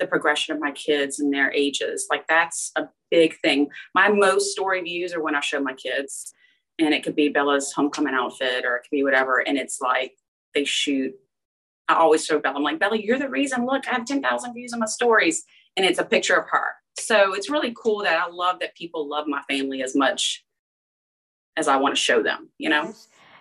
the 0.00 0.06
progression 0.06 0.54
of 0.54 0.60
my 0.60 0.72
kids 0.72 1.20
and 1.20 1.32
their 1.32 1.52
ages. 1.52 2.06
Like 2.10 2.26
that's 2.26 2.72
a 2.76 2.88
big 3.10 3.38
thing. 3.40 3.68
My 3.94 4.08
most 4.08 4.50
story 4.50 4.82
views 4.82 5.12
are 5.12 5.22
when 5.22 5.34
I 5.34 5.40
show 5.40 5.60
my 5.60 5.74
kids, 5.74 6.32
and 6.78 6.92
it 6.92 7.04
could 7.04 7.14
be 7.14 7.28
Bella's 7.28 7.72
homecoming 7.72 8.14
outfit 8.14 8.64
or 8.64 8.76
it 8.76 8.82
could 8.82 8.96
be 8.96 9.04
whatever. 9.04 9.38
And 9.38 9.56
it's 9.56 9.80
like 9.80 10.14
they 10.54 10.64
shoot. 10.64 11.14
I 11.88 11.94
always 11.94 12.24
show 12.24 12.38
Bella, 12.38 12.56
I'm 12.56 12.62
like, 12.62 12.80
Bella, 12.80 12.96
you're 12.96 13.18
the 13.18 13.28
reason. 13.28 13.66
Look, 13.66 13.86
I 13.86 13.92
have 13.92 14.06
10,000 14.06 14.54
views 14.54 14.72
on 14.72 14.80
my 14.80 14.86
stories 14.86 15.44
and 15.76 15.84
it's 15.86 15.98
a 15.98 16.04
picture 16.04 16.36
of 16.36 16.48
her. 16.50 16.66
So 16.98 17.34
it's 17.34 17.50
really 17.50 17.74
cool 17.76 18.02
that 18.04 18.18
I 18.18 18.28
love 18.30 18.60
that 18.60 18.74
people 18.76 19.08
love 19.08 19.26
my 19.26 19.42
family 19.48 19.82
as 19.82 19.96
much 19.96 20.44
as 21.56 21.68
I 21.68 21.76
want 21.76 21.94
to 21.94 22.00
show 22.00 22.22
them, 22.22 22.50
you 22.58 22.68
know? 22.68 22.94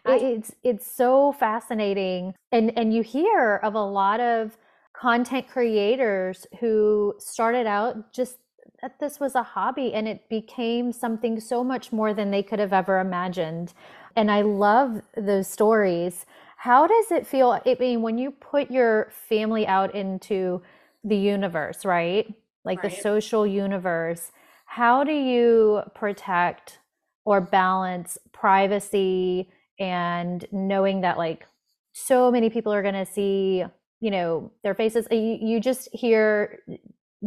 It- 0.05 0.21
it's 0.21 0.51
it's 0.63 0.85
so 0.85 1.31
fascinating 1.31 2.33
and 2.51 2.77
and 2.77 2.93
you 2.93 3.03
hear 3.03 3.55
of 3.63 3.73
a 3.73 3.85
lot 3.85 4.19
of 4.19 4.57
content 4.91 5.47
creators 5.47 6.45
who 6.59 7.15
started 7.19 7.65
out 7.67 8.11
just 8.11 8.37
that 8.81 8.99
this 8.99 9.21
was 9.21 9.33
a 9.35 9.43
hobby 9.43 9.93
and 9.93 10.07
it 10.09 10.27
became 10.27 10.91
something 10.91 11.39
so 11.39 11.63
much 11.63 11.93
more 11.93 12.13
than 12.13 12.31
they 12.31 12.43
could 12.43 12.59
have 12.59 12.73
ever 12.73 12.99
imagined 12.99 13.73
and 14.17 14.29
i 14.29 14.41
love 14.41 15.01
those 15.15 15.47
stories 15.47 16.25
how 16.57 16.85
does 16.85 17.11
it 17.11 17.25
feel 17.25 17.51
i 17.65 17.77
mean 17.79 18.01
when 18.01 18.17
you 18.17 18.29
put 18.29 18.69
your 18.69 19.09
family 19.29 19.65
out 19.65 19.95
into 19.95 20.61
the 21.03 21.15
universe 21.15 21.85
right 21.85 22.33
like 22.63 22.81
the 22.81 22.89
social 22.89 23.45
universe 23.45 24.31
how 24.65 25.03
do 25.03 25.11
you 25.11 25.81
protect 25.95 26.79
or 27.25 27.41
balance 27.41 28.17
privacy 28.31 29.49
and 29.79 30.45
knowing 30.51 31.01
that 31.01 31.17
like 31.17 31.45
so 31.93 32.31
many 32.31 32.49
people 32.49 32.73
are 32.73 32.81
going 32.81 32.93
to 32.93 33.05
see 33.05 33.63
you 33.99 34.11
know 34.11 34.51
their 34.63 34.73
faces 34.73 35.07
uh, 35.11 35.15
you, 35.15 35.37
you 35.41 35.59
just 35.59 35.89
hear 35.93 36.59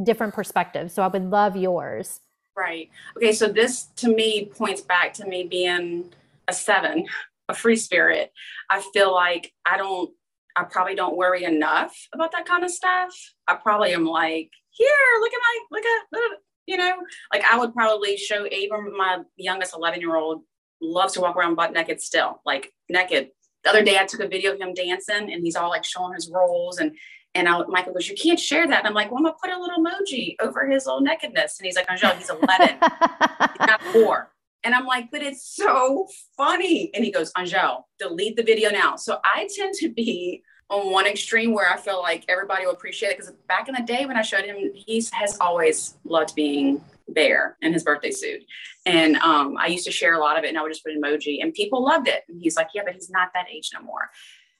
different 0.03 0.35
perspectives 0.35 0.93
so 0.93 1.03
i 1.03 1.07
would 1.09 1.31
love 1.31 1.57
yours 1.57 2.21
Right. 2.57 2.89
Okay. 3.17 3.33
So 3.33 3.49
this 3.49 3.89
to 3.97 4.09
me 4.09 4.47
points 4.47 4.81
back 4.81 5.13
to 5.15 5.27
me 5.27 5.45
being 5.45 6.13
a 6.49 6.55
seven, 6.55 7.07
a 7.49 7.55
free 7.55 7.77
spirit. 7.77 8.33
I 8.71 8.83
feel 8.95 9.13
like 9.13 9.53
I 9.67 9.77
don't, 9.77 10.11
I 10.57 10.65
probably 10.65 10.95
don't 10.95 11.17
worry 11.17 11.45
enough 11.45 11.95
about 12.15 12.33
that 12.33 12.47
kind 12.47 12.65
of 12.65 12.71
stuff. 12.71 13.15
I 13.47 13.55
probably 13.55 13.93
am 13.93 14.07
like, 14.07 14.51
here, 14.71 14.89
look 15.21 15.33
at 15.33 15.41
my, 15.41 15.59
look 15.71 15.85
at, 15.85 16.39
you 16.67 16.77
know, 16.77 16.95
like 17.33 17.45
I 17.45 17.59
would 17.59 17.75
probably 17.75 18.17
show 18.17 18.47
Abram, 18.47 18.97
my 18.97 19.19
youngest 19.37 19.75
11 19.75 20.01
year 20.01 20.17
old, 20.17 20.43
loves 20.81 21.15
to 21.15 21.21
walk 21.21 21.37
around 21.37 21.55
butt 21.55 21.73
naked 21.73 22.01
still, 22.01 22.41
like 22.45 22.73
naked. 22.89 23.31
The 23.65 23.71
other 23.71 23.83
day 23.85 23.99
I 23.99 24.07
took 24.07 24.21
a 24.21 24.29
video 24.29 24.53
of 24.53 24.61
him 24.61 24.75
dancing 24.75 25.33
and 25.33 25.43
he's 25.43 25.57
all 25.57 25.71
like 25.71 25.85
showing 25.85 26.15
his 26.15 26.31
rolls 26.33 26.79
and 26.79 26.97
and 27.35 27.47
I, 27.47 27.63
Michael 27.67 27.93
goes, 27.93 28.09
you 28.09 28.17
can't 28.17 28.41
share 28.41 28.67
that. 28.67 28.79
And 28.79 28.89
I'm 28.89 28.95
like, 28.95 29.11
well, 29.11 29.19
I'm 29.19 29.25
gonna 29.25 29.37
put 29.39 29.51
a 29.51 29.61
little 29.61 29.85
emoji 29.85 30.37
over 30.41 30.67
his 30.67 30.87
little 30.87 31.03
nakedness. 31.03 31.59
And 31.59 31.67
he's 31.67 31.77
like, 31.77 31.91
Angelle, 31.91 32.15
he's 32.17 32.31
11, 32.31 32.47
he's 32.79 33.67
not 33.67 33.83
four. 33.93 34.31
And 34.67 34.75
I'm 34.75 34.85
like, 34.85 35.13
but 35.13 35.23
it's 35.23 35.47
so 35.47 36.09
funny. 36.37 36.91
And 36.93 37.05
he 37.05 37.13
goes, 37.13 37.31
Angelle, 37.39 37.87
delete 38.01 38.35
the 38.35 38.43
video 38.43 38.69
now. 38.71 38.97
So 38.97 39.21
I 39.25 39.49
tend 39.57 39.75
to 39.75 39.89
be 39.89 40.43
on 40.69 40.91
one 40.91 41.07
extreme 41.07 41.55
where 41.55 41.73
I 41.73 41.77
feel 41.77 42.03
like 42.03 42.25
everybody 42.29 42.67
will 42.67 42.73
appreciate 42.73 43.11
it. 43.11 43.19
Because 43.19 43.33
back 43.47 43.69
in 43.69 43.77
the 43.77 43.85
day 43.85 44.07
when 44.07 44.17
I 44.17 44.23
showed 44.23 44.45
him, 44.45 44.57
he 44.75 45.01
has 45.13 45.39
always 45.41 45.95
loved 46.03 46.35
being 46.35 46.83
there 47.07 47.57
in 47.63 47.73
his 47.73 47.85
birthday 47.85 48.11
suit. 48.11 48.41
And 48.85 49.15
um, 49.19 49.57
I 49.57 49.69
used 49.69 49.85
to 49.85 49.93
share 49.93 50.15
a 50.15 50.19
lot 50.19 50.37
of 50.37 50.43
it 50.43 50.49
and 50.49 50.59
I 50.59 50.63
would 50.63 50.73
just 50.73 50.85
put 50.85 50.93
emoji 50.97 51.41
and 51.41 51.55
people 51.55 51.85
loved 51.85 52.09
it. 52.09 52.25
And 52.29 52.43
he's 52.43 52.57
like, 52.57 52.71
yeah, 52.75 52.83
but 52.85 52.95
he's 52.95 53.09
not 53.09 53.29
that 53.35 53.47
age 53.49 53.71
no 53.73 53.81
more. 53.83 54.11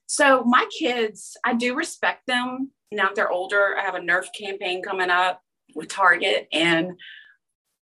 So 0.07 0.45
my 0.45 0.69
kids, 0.79 1.37
I 1.45 1.55
do 1.55 1.75
respect 1.75 2.29
them. 2.29 2.71
Now 2.93 3.07
that 3.07 3.17
they're 3.17 3.33
older, 3.33 3.77
I 3.77 3.83
have 3.83 3.97
a 3.97 4.01
Nerf 4.01 4.27
campaign 4.39 4.85
coming 4.85 5.11
up 5.11 5.43
with 5.75 5.89
Target 5.89 6.47
and 6.53 6.93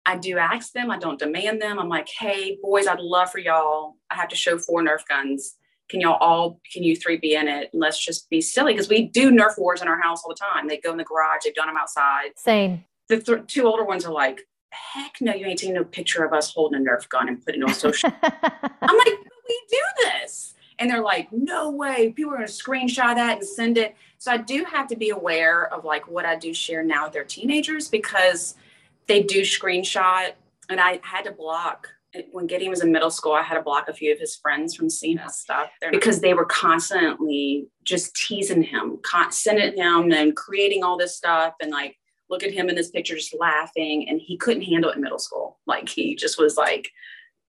I 0.06 0.16
do 0.16 0.38
ask 0.38 0.72
them, 0.72 0.90
I 0.90 0.98
don't 0.98 1.18
demand 1.18 1.62
them. 1.62 1.78
I'm 1.78 1.88
like, 1.88 2.08
hey, 2.08 2.58
boys, 2.62 2.86
I'd 2.86 3.00
love 3.00 3.30
for 3.30 3.38
y'all. 3.38 3.96
I 4.10 4.16
have 4.16 4.28
to 4.28 4.36
show 4.36 4.58
four 4.58 4.82
Nerf 4.82 5.06
guns. 5.08 5.56
can 5.88 6.00
y'all 6.00 6.18
all, 6.20 6.60
can 6.72 6.82
you 6.82 6.94
three 6.96 7.16
be 7.16 7.34
in 7.34 7.48
it? 7.48 7.70
And 7.72 7.80
let's 7.80 8.02
just 8.02 8.28
be 8.30 8.40
silly 8.40 8.72
because 8.72 8.88
we 8.88 9.02
do 9.06 9.30
Nerf 9.30 9.58
wars 9.58 9.80
in 9.82 9.88
our 9.88 10.00
house 10.00 10.22
all 10.24 10.30
the 10.30 10.34
time. 10.34 10.68
They 10.68 10.78
go 10.78 10.92
in 10.92 10.98
the 10.98 11.04
garage, 11.04 11.42
they've 11.44 11.54
done 11.54 11.68
them 11.68 11.76
outside. 11.76 12.30
Same. 12.36 12.84
The 13.08 13.20
th- 13.20 13.46
two 13.46 13.66
older 13.66 13.84
ones 13.84 14.04
are 14.04 14.12
like, 14.12 14.42
heck 14.70 15.14
no, 15.20 15.32
you 15.32 15.46
ain't 15.46 15.58
taking 15.58 15.74
no 15.74 15.84
picture 15.84 16.24
of 16.24 16.32
us 16.32 16.52
holding 16.52 16.80
a 16.80 16.90
Nerf 16.90 17.08
gun 17.08 17.28
and 17.28 17.44
putting 17.44 17.62
it 17.62 17.68
on 17.68 17.74
social. 17.74 18.10
I'm 18.22 18.98
like, 18.98 19.08
we 19.48 19.62
do 19.70 19.82
this. 20.02 20.54
And 20.78 20.90
they're 20.90 21.02
like, 21.02 21.32
no 21.32 21.70
way. 21.70 22.12
People 22.12 22.32
are 22.32 22.36
going 22.36 22.48
to 22.48 22.52
screenshot 22.52 23.14
that 23.14 23.38
and 23.38 23.46
send 23.46 23.78
it. 23.78 23.94
So 24.18 24.32
I 24.32 24.38
do 24.38 24.64
have 24.64 24.88
to 24.88 24.96
be 24.96 25.10
aware 25.10 25.72
of 25.72 25.84
like 25.84 26.08
what 26.08 26.24
I 26.24 26.34
do 26.36 26.52
share 26.52 26.82
now 26.82 27.04
with 27.04 27.12
their 27.12 27.24
teenagers 27.24 27.88
because 27.88 28.56
they 29.06 29.22
do 29.22 29.42
screenshot. 29.42 30.32
And 30.68 30.80
I 30.80 31.00
had 31.02 31.24
to 31.24 31.32
block 31.32 31.88
when 32.30 32.46
Gideon 32.46 32.70
was 32.70 32.82
in 32.82 32.92
middle 32.92 33.10
school, 33.10 33.32
I 33.32 33.42
had 33.42 33.56
to 33.56 33.62
block 33.62 33.88
a 33.88 33.94
few 33.94 34.12
of 34.12 34.18
his 34.18 34.36
friends 34.36 34.74
from 34.74 34.88
seeing 34.88 35.18
his 35.18 35.36
stuff. 35.36 35.70
Because 35.90 36.20
they 36.20 36.34
were 36.34 36.44
constantly 36.44 37.68
just 37.82 38.14
teasing 38.14 38.62
him, 38.62 38.98
sending 39.30 39.76
him 39.76 40.12
and 40.12 40.36
creating 40.36 40.84
all 40.84 40.96
this 40.96 41.16
stuff 41.16 41.54
and 41.60 41.70
like 41.70 41.96
look 42.30 42.42
at 42.42 42.52
him 42.52 42.68
in 42.68 42.74
this 42.74 42.90
picture 42.90 43.16
just 43.16 43.36
laughing 43.38 44.08
and 44.08 44.20
he 44.20 44.36
couldn't 44.36 44.62
handle 44.62 44.90
it 44.90 44.96
in 44.96 45.02
middle 45.02 45.18
school. 45.18 45.58
Like 45.66 45.88
he 45.88 46.14
just 46.14 46.38
was 46.38 46.56
like 46.56 46.90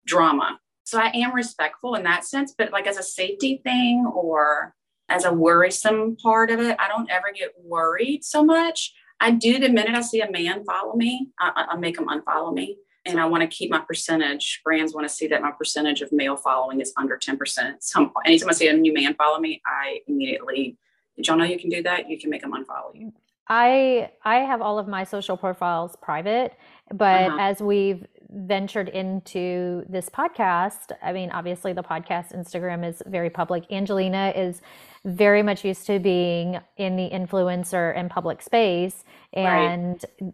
drama. 0.05 0.59
So 0.83 0.99
i 0.99 1.07
am 1.15 1.33
respectful 1.33 1.95
in 1.95 2.03
that 2.03 2.25
sense 2.25 2.53
but 2.55 2.71
like 2.71 2.85
as 2.85 2.97
a 2.97 3.03
safety 3.03 3.59
thing 3.63 4.05
or 4.13 4.75
as 5.09 5.25
a 5.25 5.33
worrisome 5.33 6.15
part 6.21 6.51
of 6.51 6.59
it 6.59 6.77
i 6.79 6.87
don't 6.87 7.09
ever 7.09 7.31
get 7.35 7.53
worried 7.59 8.23
so 8.23 8.43
much 8.43 8.93
i 9.19 9.31
do 9.31 9.59
the 9.59 9.69
minute 9.69 9.95
i 9.95 10.01
see 10.01 10.21
a 10.21 10.31
man 10.31 10.63
follow 10.65 10.95
me 10.95 11.29
i, 11.39 11.67
I 11.71 11.77
make 11.77 11.95
them 11.97 12.07
unfollow 12.07 12.53
me 12.53 12.77
and 13.05 13.19
I 13.19 13.25
want 13.25 13.41
to 13.41 13.47
keep 13.47 13.69
my 13.69 13.79
percentage. 13.79 14.61
Brands 14.63 14.93
want 14.93 15.07
to 15.07 15.13
see 15.13 15.27
that 15.27 15.41
my 15.41 15.51
percentage 15.51 16.01
of 16.01 16.11
male 16.11 16.35
following 16.35 16.81
is 16.81 16.91
under 16.97 17.17
10%. 17.17 17.75
So 17.79 18.11
anytime 18.25 18.49
I 18.49 18.53
see 18.53 18.67
a 18.67 18.73
new 18.73 18.93
man 18.93 19.13
follow 19.13 19.39
me, 19.39 19.61
I 19.65 19.99
immediately, 20.07 20.77
did 21.15 21.27
y'all 21.27 21.37
know 21.37 21.43
you 21.43 21.59
can 21.59 21.69
do 21.69 21.83
that? 21.83 22.09
You 22.09 22.19
can 22.19 22.29
make 22.29 22.41
them 22.41 22.51
unfollow 22.51 22.95
you. 22.95 23.13
I 23.47 24.09
I 24.23 24.37
have 24.37 24.61
all 24.61 24.79
of 24.79 24.87
my 24.87 25.03
social 25.03 25.37
profiles 25.37 25.95
private, 26.01 26.53
but 26.91 27.25
uh-huh. 27.25 27.37
as 27.39 27.61
we've 27.61 28.03
ventured 28.31 28.89
into 28.89 29.85
this 29.87 30.09
podcast, 30.09 30.91
I 31.03 31.13
mean, 31.13 31.29
obviously 31.29 31.71
the 31.71 31.83
podcast 31.83 32.35
Instagram 32.35 32.83
is 32.87 33.03
very 33.05 33.29
public. 33.29 33.71
Angelina 33.71 34.33
is 34.35 34.61
very 35.05 35.43
much 35.43 35.63
used 35.63 35.85
to 35.87 35.99
being 35.99 36.59
in 36.77 36.95
the 36.97 37.09
influencer 37.09 37.95
and 37.95 38.09
public 38.09 38.41
space, 38.41 39.03
and 39.33 40.03
right. 40.21 40.33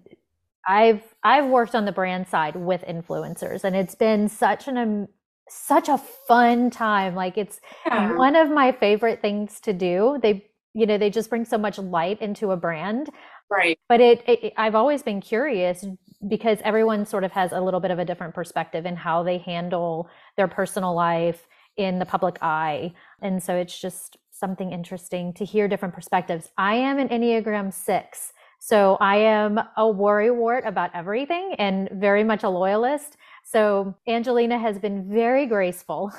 I've 0.67 1.03
I've 1.23 1.45
worked 1.45 1.75
on 1.75 1.85
the 1.85 1.91
brand 1.91 2.27
side 2.27 2.55
with 2.55 2.83
influencers, 2.87 3.63
and 3.63 3.75
it's 3.75 3.95
been 3.95 4.29
such 4.29 4.67
an 4.67 4.77
um, 4.77 5.07
such 5.49 5.89
a 5.89 5.97
fun 5.97 6.69
time. 6.69 7.13
Like 7.15 7.37
it's 7.37 7.59
yeah. 7.85 8.15
one 8.15 8.35
of 8.35 8.49
my 8.49 8.71
favorite 8.71 9.21
things 9.21 9.59
to 9.61 9.73
do. 9.73 10.17
They 10.21 10.51
you 10.73 10.85
know 10.85 10.97
they 10.97 11.09
just 11.09 11.29
bring 11.29 11.45
so 11.45 11.57
much 11.57 11.77
light 11.77 12.21
into 12.21 12.51
a 12.51 12.57
brand 12.57 13.09
right 13.49 13.77
but 13.89 13.99
it, 13.99 14.23
it, 14.27 14.53
i've 14.57 14.75
always 14.75 15.03
been 15.03 15.21
curious 15.21 15.85
because 16.27 16.59
everyone 16.63 17.05
sort 17.05 17.23
of 17.23 17.31
has 17.31 17.51
a 17.51 17.59
little 17.59 17.79
bit 17.79 17.91
of 17.91 17.99
a 17.99 18.05
different 18.05 18.33
perspective 18.33 18.85
in 18.85 18.95
how 18.95 19.23
they 19.23 19.37
handle 19.39 20.09
their 20.37 20.47
personal 20.47 20.93
life 20.93 21.47
in 21.77 21.99
the 21.99 22.05
public 22.05 22.37
eye 22.41 22.93
and 23.21 23.41
so 23.41 23.55
it's 23.55 23.79
just 23.79 24.17
something 24.41 24.71
interesting 24.71 25.33
to 25.33 25.45
hear 25.45 25.67
different 25.67 25.93
perspectives 25.93 26.49
i 26.57 26.73
am 26.75 26.99
an 26.99 27.07
enneagram 27.09 27.71
6 27.73 28.33
so 28.59 28.97
i 28.99 29.15
am 29.15 29.57
a 29.57 29.85
worrywart 30.03 30.67
about 30.67 30.89
everything 30.93 31.55
and 31.59 31.89
very 31.93 32.23
much 32.23 32.43
a 32.43 32.49
loyalist 32.49 33.17
so 33.45 33.95
angelina 34.07 34.57
has 34.59 34.79
been 34.79 35.09
very 35.09 35.45
graceful 35.45 36.11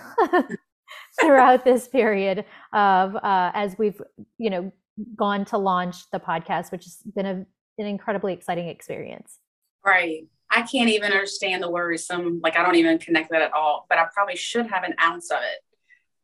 throughout 1.21 1.65
this 1.65 1.89
period 1.89 2.45
of 2.73 3.17
uh, 3.17 3.51
as 3.55 3.77
we've 3.79 4.01
you 4.39 4.51
know 4.51 4.73
gone 5.17 5.45
to 5.47 5.59
launch 5.59 6.11
the 6.11 6.21
podcast, 6.21 6.73
which 6.73 6.85
has 6.85 6.99
been 7.15 7.27
a, 7.27 7.47
an 7.79 7.87
incredibly 7.87 8.33
exciting 8.33 8.69
experience. 8.69 9.39
Right. 9.85 10.27
I 10.51 10.63
can't 10.63 10.91
even 10.91 11.13
understand 11.13 11.63
the 11.63 11.71
worrisome. 11.71 12.41
Like 12.43 12.57
I 12.57 12.63
don't 12.63 12.77
even 12.77 12.99
connect 12.99 13.31
that 13.31 13.43
at 13.43 13.53
all. 13.53 13.87
But 13.89 13.99
I 13.99 14.07
probably 14.13 14.37
should 14.37 14.67
have 14.67 14.85
an 14.85 14.95
ounce 15.01 15.31
of 15.31 15.39
it, 15.39 15.61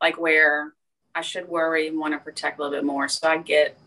like 0.01 0.19
where 0.19 0.73
I 1.15 1.21
should 1.21 1.47
worry 1.47 1.87
and 1.87 1.99
want 1.99 2.13
to 2.13 2.19
protect 2.19 2.59
a 2.59 2.63
little 2.63 2.77
bit 2.77 2.85
more. 2.85 3.07
So 3.07 3.27
I 3.27 3.37
get, 3.37 3.77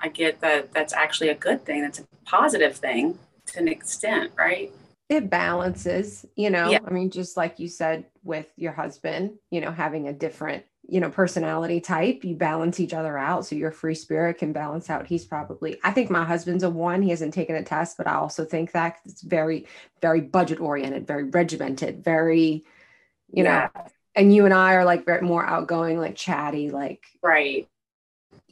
I 0.00 0.08
get 0.08 0.40
that 0.40 0.72
that's 0.72 0.92
actually 0.92 1.28
a 1.28 1.34
good 1.34 1.64
thing. 1.64 1.82
That's 1.82 2.00
a 2.00 2.06
positive 2.24 2.76
thing 2.76 3.18
to 3.46 3.58
an 3.58 3.68
extent, 3.68 4.32
right? 4.36 4.72
it 5.08 5.28
balances 5.28 6.24
you 6.34 6.50
know 6.50 6.70
yeah. 6.70 6.78
i 6.86 6.90
mean 6.90 7.10
just 7.10 7.36
like 7.36 7.58
you 7.58 7.68
said 7.68 8.06
with 8.22 8.46
your 8.56 8.72
husband 8.72 9.32
you 9.50 9.60
know 9.60 9.70
having 9.70 10.08
a 10.08 10.12
different 10.12 10.64
you 10.88 11.00
know 11.00 11.10
personality 11.10 11.80
type 11.80 12.24
you 12.24 12.34
balance 12.34 12.80
each 12.80 12.94
other 12.94 13.18
out 13.18 13.44
so 13.44 13.54
your 13.54 13.70
free 13.70 13.94
spirit 13.94 14.38
can 14.38 14.52
balance 14.52 14.88
out 14.88 15.06
he's 15.06 15.24
probably 15.24 15.78
i 15.84 15.90
think 15.90 16.10
my 16.10 16.24
husband's 16.24 16.62
a 16.62 16.70
one 16.70 17.02
he 17.02 17.10
hasn't 17.10 17.34
taken 17.34 17.54
a 17.54 17.62
test 17.62 17.96
but 17.96 18.06
i 18.06 18.14
also 18.14 18.44
think 18.44 18.72
that 18.72 18.96
it's 19.04 19.22
very 19.22 19.66
very 20.00 20.20
budget 20.20 20.60
oriented 20.60 21.06
very 21.06 21.24
regimented 21.24 22.02
very 22.02 22.64
you 23.30 23.44
yeah. 23.44 23.68
know 23.74 23.82
and 24.16 24.34
you 24.34 24.44
and 24.44 24.54
i 24.54 24.74
are 24.74 24.84
like 24.84 25.06
more 25.22 25.44
outgoing 25.44 25.98
like 25.98 26.14
chatty 26.14 26.70
like 26.70 27.04
right. 27.22 27.68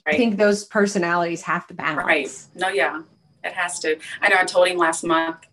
right 0.06 0.14
i 0.14 0.16
think 0.16 0.36
those 0.36 0.64
personalities 0.64 1.42
have 1.42 1.66
to 1.66 1.74
balance 1.74 2.06
right 2.06 2.60
no 2.60 2.68
yeah 2.68 3.02
it 3.44 3.52
has 3.52 3.78
to 3.78 3.98
i 4.20 4.28
know 4.28 4.36
i 4.38 4.44
told 4.44 4.68
him 4.68 4.76
last 4.76 5.04
month 5.04 5.46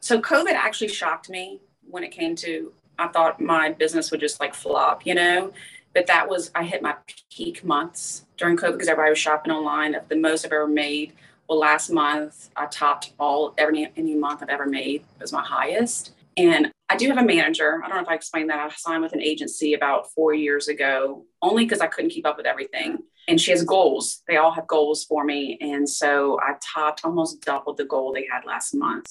so 0.00 0.20
COVID 0.20 0.52
actually 0.52 0.88
shocked 0.88 1.28
me 1.28 1.60
when 1.88 2.02
it 2.02 2.10
came 2.10 2.34
to, 2.36 2.72
I 2.98 3.08
thought 3.08 3.40
my 3.40 3.70
business 3.70 4.10
would 4.10 4.20
just 4.20 4.40
like 4.40 4.54
flop, 4.54 5.06
you 5.06 5.14
know, 5.14 5.52
but 5.94 6.06
that 6.06 6.28
was, 6.28 6.50
I 6.54 6.64
hit 6.64 6.82
my 6.82 6.96
peak 7.30 7.64
months 7.64 8.24
during 8.36 8.56
COVID 8.56 8.72
because 8.72 8.88
everybody 8.88 9.10
was 9.10 9.18
shopping 9.18 9.52
online 9.52 9.94
of 9.94 10.08
the 10.08 10.16
most 10.16 10.44
I've 10.44 10.52
ever 10.52 10.66
made. 10.66 11.12
Well, 11.48 11.58
last 11.58 11.90
month 11.90 12.48
I 12.56 12.66
topped 12.66 13.12
all 13.18 13.54
every 13.58 13.90
any 13.96 14.14
month 14.14 14.42
I've 14.42 14.48
ever 14.48 14.66
made 14.66 15.02
it 15.02 15.20
was 15.20 15.32
my 15.32 15.44
highest. 15.44 16.12
And 16.36 16.72
I 16.90 16.96
do 16.96 17.06
have 17.06 17.18
a 17.18 17.22
manager. 17.22 17.80
I 17.84 17.86
don't 17.86 17.98
know 17.98 18.02
if 18.02 18.08
I 18.08 18.16
explained 18.16 18.50
that. 18.50 18.58
I 18.58 18.68
signed 18.74 19.02
with 19.02 19.12
an 19.12 19.22
agency 19.22 19.74
about 19.74 20.10
four 20.10 20.34
years 20.34 20.66
ago, 20.66 21.24
only 21.40 21.64
because 21.64 21.80
I 21.80 21.86
couldn't 21.86 22.10
keep 22.10 22.26
up 22.26 22.36
with 22.36 22.46
everything. 22.46 22.98
And 23.28 23.40
she 23.40 23.52
has 23.52 23.62
goals. 23.62 24.22
They 24.26 24.38
all 24.38 24.50
have 24.50 24.66
goals 24.66 25.04
for 25.04 25.24
me. 25.24 25.56
And 25.60 25.88
so 25.88 26.40
I 26.40 26.54
topped 26.74 27.02
almost 27.04 27.42
doubled 27.42 27.76
the 27.76 27.84
goal 27.84 28.12
they 28.12 28.26
had 28.28 28.44
last 28.44 28.74
month. 28.74 29.06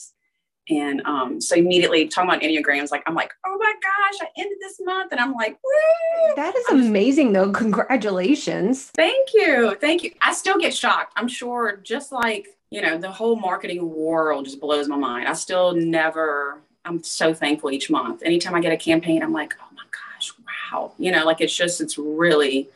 And 0.70 1.02
um, 1.06 1.40
so 1.40 1.56
immediately 1.56 2.10
talking 2.10 2.30
about 2.30 2.42
Enneagrams, 2.42 2.92
like 2.92 3.04
I'm 3.08 3.16
like, 3.16 3.32
oh 3.46 3.58
my 3.58 3.74
gosh, 3.82 4.28
I 4.28 4.42
ended 4.42 4.58
this 4.60 4.78
month. 4.82 5.14
And 5.14 5.22
I'm 5.22 5.34
like, 5.34 5.58
Woo! 5.64 6.36
that 6.36 6.54
is 6.56 6.66
amazing 6.68 7.32
though. 7.32 7.50
Congratulations. 7.52 8.92
Thank 8.94 9.30
you. 9.34 9.78
Thank 9.80 10.04
you. 10.04 10.12
I 10.22 10.34
still 10.34 10.60
get 10.60 10.76
shocked. 10.76 11.14
I'm 11.16 11.30
sure 11.30 11.78
just 11.78 12.12
like, 12.12 12.50
you 12.72 12.82
know, 12.82 12.98
the 12.98 13.10
whole 13.10 13.38
marketing 13.38 13.90
world 13.90 14.46
just 14.46 14.60
blows 14.60 14.90
my 14.90 14.98
mind. 14.98 15.30
I 15.30 15.34
still 15.34 15.74
never, 15.74 16.62
I'm 16.86 17.04
so 17.04 17.34
thankful 17.34 17.72
each 17.72 17.90
month. 17.90 18.24
Anytime 18.24 18.56
I 18.56 18.62
get 18.62 18.72
a 18.72 18.78
campaign, 18.78 19.22
I'm 19.22 19.34
like, 19.34 19.54
oh 19.62 19.68
my 19.76 19.84
gosh, 19.92 20.34
wow. 20.72 20.94
You 20.98 21.12
know, 21.12 21.26
like 21.26 21.42
it's 21.42 21.56
just, 21.56 21.82
it's 21.82 21.98
really, 21.98 22.70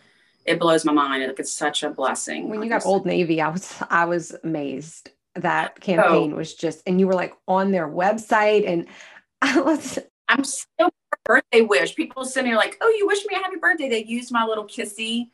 it 0.45 0.59
blows 0.59 0.85
my 0.85 0.91
mind. 0.91 1.25
Like 1.25 1.39
it's 1.39 1.51
such 1.51 1.83
a 1.83 1.89
blessing. 1.89 2.49
When 2.49 2.61
you 2.61 2.69
got 2.69 2.85
Old 2.85 3.05
Navy, 3.05 3.41
I 3.41 3.49
was, 3.49 3.75
I 3.89 4.05
was 4.05 4.35
amazed 4.43 5.09
that 5.35 5.73
oh. 5.77 5.81
campaign 5.81 6.33
oh. 6.33 6.37
was 6.37 6.53
just, 6.53 6.83
and 6.85 6.99
you 6.99 7.07
were 7.07 7.13
like 7.13 7.33
on 7.47 7.71
their 7.71 7.87
website, 7.87 8.67
and 8.67 8.87
I 9.41 9.59
was. 9.59 9.99
I'm 10.29 10.45
still 10.45 10.89
birthday 11.25 11.61
wish. 11.61 11.95
People 11.95 12.25
send 12.25 12.47
me 12.47 12.55
like, 12.55 12.77
"Oh, 12.81 12.89
you 12.97 13.05
wish 13.05 13.25
me 13.25 13.35
a 13.35 13.39
happy 13.39 13.57
birthday." 13.57 13.89
They 13.89 14.03
used 14.03 14.31
my 14.31 14.45
little 14.45 14.65
kissy 14.65 15.29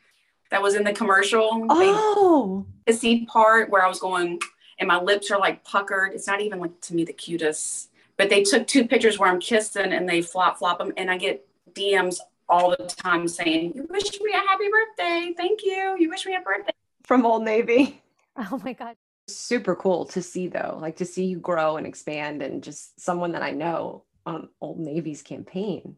that 0.52 0.62
was 0.62 0.76
in 0.76 0.84
the 0.84 0.94
commercial. 0.94 1.66
Oh, 1.70 2.66
the 2.86 2.94
kissy 2.94 3.28
part 3.28 3.70
where 3.70 3.84
I 3.84 3.88
was 3.88 4.00
going, 4.00 4.40
and 4.80 4.88
my 4.88 5.00
lips 5.00 5.32
are 5.32 5.40
like 5.40 5.64
puckered. 5.64 6.14
It's 6.14 6.28
not 6.28 6.42
even 6.42 6.60
like 6.60 6.80
to 6.82 6.96
me 6.96 7.04
the 7.04 7.14
cutest. 7.14 7.90
But 8.20 8.30
they 8.30 8.44
took 8.44 8.68
two 8.68 8.88
pictures 8.88 9.18
where 9.18 9.32
I'm 9.32 9.40
kissing, 9.40 9.94
and 9.94 10.08
they 10.08 10.22
flop 10.22 10.60
flop 10.60 10.78
them, 10.78 10.94
and 10.98 11.10
I 11.10 11.18
get 11.18 11.48
DMs 11.74 12.18
all 12.48 12.70
the 12.70 12.86
time 12.86 13.28
saying, 13.28 13.74
"You 13.74 13.88
wish 13.90 14.20
me 14.22 14.32
a 14.34 14.38
happy 14.38 14.66
birthday. 14.70 15.34
Thank 15.36 15.64
you. 15.64 15.96
You 15.98 16.10
wish 16.10 16.28
me 16.28 16.36
a 16.36 16.42
birthday." 16.42 16.74
From 17.06 17.26
Old 17.26 17.44
Navy. 17.44 18.02
Oh 18.52 18.62
my 18.64 18.72
god 18.72 18.96
super 19.30 19.76
cool 19.76 20.06
to 20.06 20.22
see 20.22 20.48
though 20.48 20.78
like 20.82 20.98
to 20.98 21.06
see 21.06 21.26
you 21.26 21.38
grow 21.38 21.78
and 21.78 21.86
expand 21.86 22.42
and 22.42 22.64
just 22.64 23.00
someone 23.00 23.32
that 23.32 23.44
i 23.44 23.52
know 23.52 24.04
on 24.26 24.50
old 24.60 24.80
navy's 24.80 25.22
campaign 25.22 25.96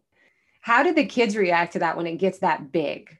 how 0.61 0.83
did 0.83 0.95
the 0.95 1.05
kids 1.05 1.35
react 1.35 1.73
to 1.73 1.79
that 1.79 1.97
when 1.97 2.07
it 2.07 2.17
gets 2.17 2.39
that 2.39 2.71
big 2.71 3.17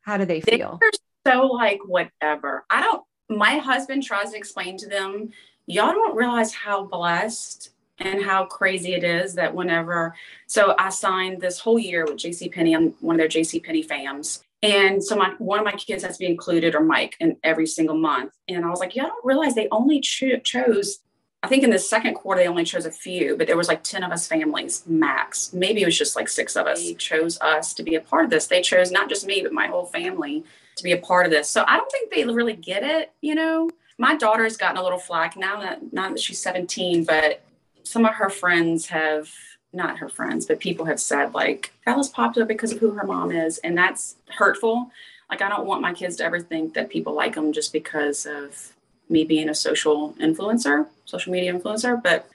how 0.00 0.16
do 0.16 0.24
they 0.24 0.40
feel 0.40 0.78
They're 0.80 0.90
so 1.26 1.46
like 1.46 1.80
whatever 1.86 2.64
i 2.70 2.80
don't 2.80 3.04
my 3.28 3.58
husband 3.58 4.02
tries 4.02 4.32
to 4.32 4.36
explain 4.36 4.76
to 4.78 4.88
them 4.88 5.30
y'all 5.66 5.92
don't 5.92 6.16
realize 6.16 6.52
how 6.52 6.84
blessed 6.84 7.70
and 7.98 8.22
how 8.22 8.44
crazy 8.44 8.94
it 8.94 9.04
is 9.04 9.34
that 9.34 9.54
whenever 9.54 10.14
so 10.46 10.74
i 10.78 10.88
signed 10.88 11.40
this 11.40 11.60
whole 11.60 11.78
year 11.78 12.04
with 12.04 12.16
jc 12.16 12.50
penney 12.52 12.74
i'm 12.74 12.90
one 13.00 13.16
of 13.16 13.18
their 13.18 13.28
jc 13.28 13.62
penney 13.62 13.84
fams 13.84 14.42
and 14.62 15.02
so 15.02 15.16
my 15.16 15.34
one 15.38 15.58
of 15.58 15.64
my 15.64 15.72
kids 15.72 16.04
has 16.04 16.16
to 16.16 16.20
be 16.20 16.30
included 16.30 16.74
or 16.76 16.80
Mike 16.80 17.16
in 17.18 17.36
every 17.42 17.66
single 17.66 17.96
month. 17.96 18.32
And 18.46 18.64
I 18.64 18.70
was 18.70 18.78
like, 18.78 18.94
yeah, 18.94 19.04
I 19.04 19.08
don't 19.08 19.24
realize 19.24 19.56
they 19.56 19.66
only 19.72 20.00
cho- 20.00 20.38
chose 20.38 21.00
I 21.44 21.48
think 21.48 21.64
in 21.64 21.70
the 21.70 21.78
second 21.78 22.14
quarter 22.14 22.40
they 22.40 22.46
only 22.46 22.62
chose 22.62 22.86
a 22.86 22.90
few, 22.92 23.36
but 23.36 23.48
there 23.48 23.56
was 23.56 23.66
like 23.66 23.82
10 23.82 24.04
of 24.04 24.12
us 24.12 24.28
families 24.28 24.84
max. 24.86 25.52
Maybe 25.52 25.82
it 25.82 25.86
was 25.86 25.98
just 25.98 26.14
like 26.14 26.28
six 26.28 26.54
of 26.54 26.68
us. 26.68 26.80
They 26.80 26.94
chose 26.94 27.36
us 27.40 27.74
to 27.74 27.82
be 27.82 27.96
a 27.96 28.00
part 28.00 28.24
of 28.24 28.30
this. 28.30 28.46
They 28.46 28.62
chose 28.62 28.92
not 28.92 29.08
just 29.08 29.26
me, 29.26 29.42
but 29.42 29.52
my 29.52 29.66
whole 29.66 29.86
family 29.86 30.44
to 30.76 30.84
be 30.84 30.92
a 30.92 30.98
part 30.98 31.26
of 31.26 31.32
this. 31.32 31.50
So 31.50 31.64
I 31.66 31.76
don't 31.76 31.90
think 31.90 32.12
they 32.12 32.24
really 32.24 32.54
get 32.54 32.84
it, 32.84 33.12
you 33.22 33.34
know. 33.34 33.68
My 33.98 34.14
daughter's 34.14 34.56
gotten 34.56 34.76
a 34.76 34.82
little 34.84 35.00
flack 35.00 35.36
now 35.36 35.60
that 35.60 35.92
not 35.92 36.12
that 36.12 36.20
she's 36.20 36.40
17, 36.40 37.04
but 37.04 37.42
some 37.84 38.04
of 38.04 38.14
her 38.14 38.30
friends 38.30 38.86
have 38.86 39.30
not 39.72 39.98
her 39.98 40.08
friends, 40.08 40.46
but 40.46 40.60
people 40.60 40.84
have 40.86 41.00
said 41.00 41.34
like 41.34 41.72
Bella's 41.84 42.08
popular 42.08 42.46
because 42.46 42.72
of 42.72 42.78
who 42.78 42.90
her 42.92 43.06
mom 43.06 43.30
is, 43.30 43.58
and 43.58 43.76
that's 43.76 44.16
hurtful. 44.28 44.90
Like 45.30 45.42
I 45.42 45.48
don't 45.48 45.66
want 45.66 45.80
my 45.80 45.94
kids 45.94 46.16
to 46.16 46.24
ever 46.24 46.40
think 46.40 46.74
that 46.74 46.90
people 46.90 47.14
like 47.14 47.34
them 47.34 47.52
just 47.52 47.72
because 47.72 48.26
of 48.26 48.72
me 49.08 49.24
being 49.24 49.48
a 49.48 49.54
social 49.54 50.14
influencer, 50.20 50.86
social 51.04 51.32
media 51.32 51.52
influencer, 51.52 52.02
but 52.02 52.28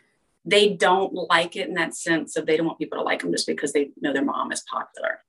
they 0.46 0.70
don't 0.70 1.13
like 1.30 1.56
it 1.56 1.68
in 1.68 1.74
that 1.75 1.94
sense 1.94 2.38
of 2.38 2.46
they 2.46 2.58
don't 2.58 2.66
want 2.66 2.80
people 2.80 2.98
to 2.98 3.04
like 3.04 3.22
them 3.22 3.32
just 3.32 3.48
because 3.48 3.74
they 3.74 3.89
know 4.01 4.13
their 4.13 4.24
mom 4.24 4.51
is 4.51 4.63
popular. 4.72 5.20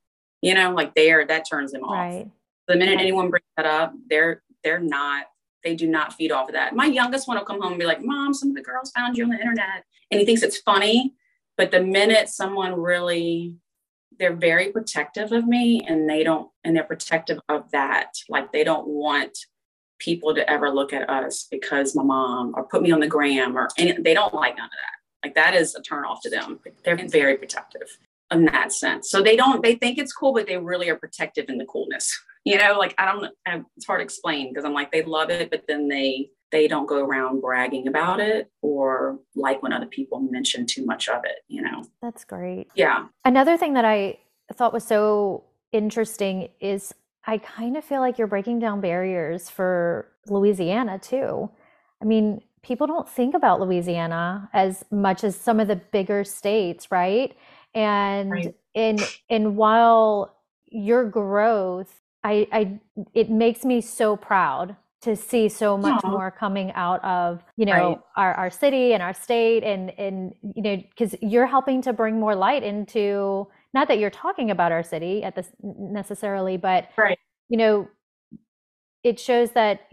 You 0.40 0.54
know, 0.54 0.72
like 0.72 0.94
they 0.94 1.10
are 1.10 1.26
that 1.26 1.48
turns 1.48 1.72
them 1.72 1.82
right. 1.82 2.22
off. 2.22 2.28
The 2.68 2.76
minute 2.76 3.00
anyone 3.00 3.30
brings 3.30 3.44
that 3.56 3.66
up, 3.66 3.92
they're 4.08 4.42
they're 4.62 4.80
not 4.80 5.26
they 5.64 5.74
do 5.74 5.88
not 5.88 6.14
feed 6.14 6.30
off 6.30 6.48
of 6.48 6.54
that. 6.54 6.74
My 6.74 6.86
youngest 6.86 7.26
one 7.26 7.36
will 7.36 7.44
come 7.44 7.60
home 7.60 7.72
and 7.72 7.80
be 7.80 7.86
like, 7.86 8.02
"Mom, 8.02 8.32
some 8.32 8.50
of 8.50 8.54
the 8.54 8.62
girls 8.62 8.92
found 8.92 9.16
you 9.16 9.24
on 9.24 9.30
the 9.30 9.40
internet," 9.40 9.84
and 10.10 10.20
he 10.20 10.26
thinks 10.26 10.42
it's 10.42 10.58
funny. 10.58 11.14
But 11.56 11.70
the 11.70 11.82
minute 11.82 12.28
someone 12.28 12.80
really 12.80 13.56
they're 14.18 14.34
very 14.34 14.72
protective 14.72 15.30
of 15.30 15.46
me 15.46 15.80
and 15.86 16.08
they 16.08 16.24
don't 16.24 16.50
and 16.64 16.74
they're 16.74 16.84
protective 16.84 17.38
of 17.48 17.70
that 17.70 18.14
like 18.28 18.50
they 18.50 18.64
don't 18.64 18.88
want 18.88 19.38
people 19.98 20.34
to 20.34 20.48
ever 20.48 20.70
look 20.70 20.92
at 20.92 21.08
us 21.10 21.46
because 21.50 21.94
my 21.94 22.02
mom 22.02 22.52
or 22.56 22.64
put 22.64 22.82
me 22.82 22.90
on 22.90 23.00
the 23.00 23.06
gram 23.06 23.56
or 23.56 23.68
any, 23.78 23.92
they 23.92 24.14
don't 24.14 24.34
like 24.34 24.56
none 24.56 24.66
of 24.66 24.70
that. 24.70 25.26
Like 25.26 25.34
that 25.34 25.54
is 25.54 25.74
a 25.74 25.82
turn 25.82 26.04
off 26.04 26.20
to 26.22 26.30
them. 26.30 26.60
They're 26.84 26.98
very 27.08 27.36
protective 27.36 27.98
in 28.30 28.44
that 28.46 28.72
sense. 28.72 29.10
So 29.10 29.22
they 29.22 29.36
don't, 29.36 29.62
they 29.62 29.74
think 29.74 29.98
it's 29.98 30.12
cool, 30.12 30.32
but 30.32 30.46
they 30.46 30.56
really 30.56 30.88
are 30.90 30.96
protective 30.96 31.46
in 31.48 31.58
the 31.58 31.66
coolness. 31.66 32.18
You 32.44 32.56
know, 32.56 32.78
like 32.78 32.94
I 32.96 33.04
don't, 33.04 33.30
it's 33.76 33.84
hard 33.84 34.00
to 34.00 34.04
explain 34.04 34.48
because 34.48 34.64
I'm 34.64 34.72
like, 34.72 34.90
they 34.90 35.02
love 35.02 35.28
it, 35.28 35.50
but 35.50 35.64
then 35.68 35.86
they, 35.86 36.30
they 36.50 36.68
don't 36.68 36.86
go 36.86 37.04
around 37.04 37.40
bragging 37.40 37.88
about 37.88 38.20
it 38.20 38.50
or 38.62 39.18
like 39.34 39.62
when 39.62 39.72
other 39.72 39.86
people 39.86 40.20
mention 40.20 40.66
too 40.66 40.84
much 40.84 41.08
of 41.08 41.24
it, 41.24 41.44
you 41.48 41.62
know. 41.62 41.84
That's 42.00 42.24
great. 42.24 42.68
Yeah. 42.74 43.06
Another 43.24 43.56
thing 43.56 43.74
that 43.74 43.84
I 43.84 44.18
thought 44.54 44.72
was 44.72 44.84
so 44.84 45.44
interesting 45.72 46.48
is 46.60 46.94
I 47.26 47.38
kind 47.38 47.76
of 47.76 47.84
feel 47.84 48.00
like 48.00 48.16
you're 48.16 48.26
breaking 48.26 48.58
down 48.58 48.80
barriers 48.80 49.50
for 49.50 50.08
Louisiana 50.28 50.98
too. 50.98 51.50
I 52.00 52.06
mean, 52.06 52.40
people 52.62 52.86
don't 52.86 53.08
think 53.08 53.34
about 53.34 53.60
Louisiana 53.60 54.48
as 54.52 54.84
much 54.90 55.24
as 55.24 55.36
some 55.36 55.60
of 55.60 55.68
the 55.68 55.76
bigger 55.76 56.24
states, 56.24 56.90
right? 56.90 57.36
And 57.74 58.30
right. 58.30 58.54
in 58.74 58.98
and 59.28 59.56
while 59.56 60.36
your 60.66 61.04
growth, 61.04 62.00
I 62.24 62.48
I 62.50 62.80
it 63.12 63.30
makes 63.30 63.64
me 63.64 63.80
so 63.82 64.16
proud 64.16 64.76
to 65.00 65.14
see 65.14 65.48
so 65.48 65.78
much 65.78 66.02
more 66.02 66.30
coming 66.30 66.72
out 66.72 67.02
of 67.04 67.44
you 67.56 67.64
know 67.64 67.72
right. 67.72 67.98
our, 68.16 68.34
our 68.34 68.50
city 68.50 68.94
and 68.94 69.02
our 69.02 69.14
state 69.14 69.62
and 69.62 69.96
and 69.98 70.34
you 70.56 70.62
know 70.62 70.76
because 70.76 71.14
you're 71.22 71.46
helping 71.46 71.80
to 71.82 71.92
bring 71.92 72.18
more 72.18 72.34
light 72.34 72.64
into 72.64 73.46
not 73.74 73.88
that 73.88 73.98
you're 73.98 74.10
talking 74.10 74.50
about 74.50 74.72
our 74.72 74.82
city 74.82 75.22
at 75.22 75.34
this 75.34 75.50
necessarily, 75.62 76.56
but 76.56 76.88
right. 76.96 77.18
you 77.48 77.56
know, 77.56 77.88
it 79.04 79.20
shows 79.20 79.52
that 79.52 79.88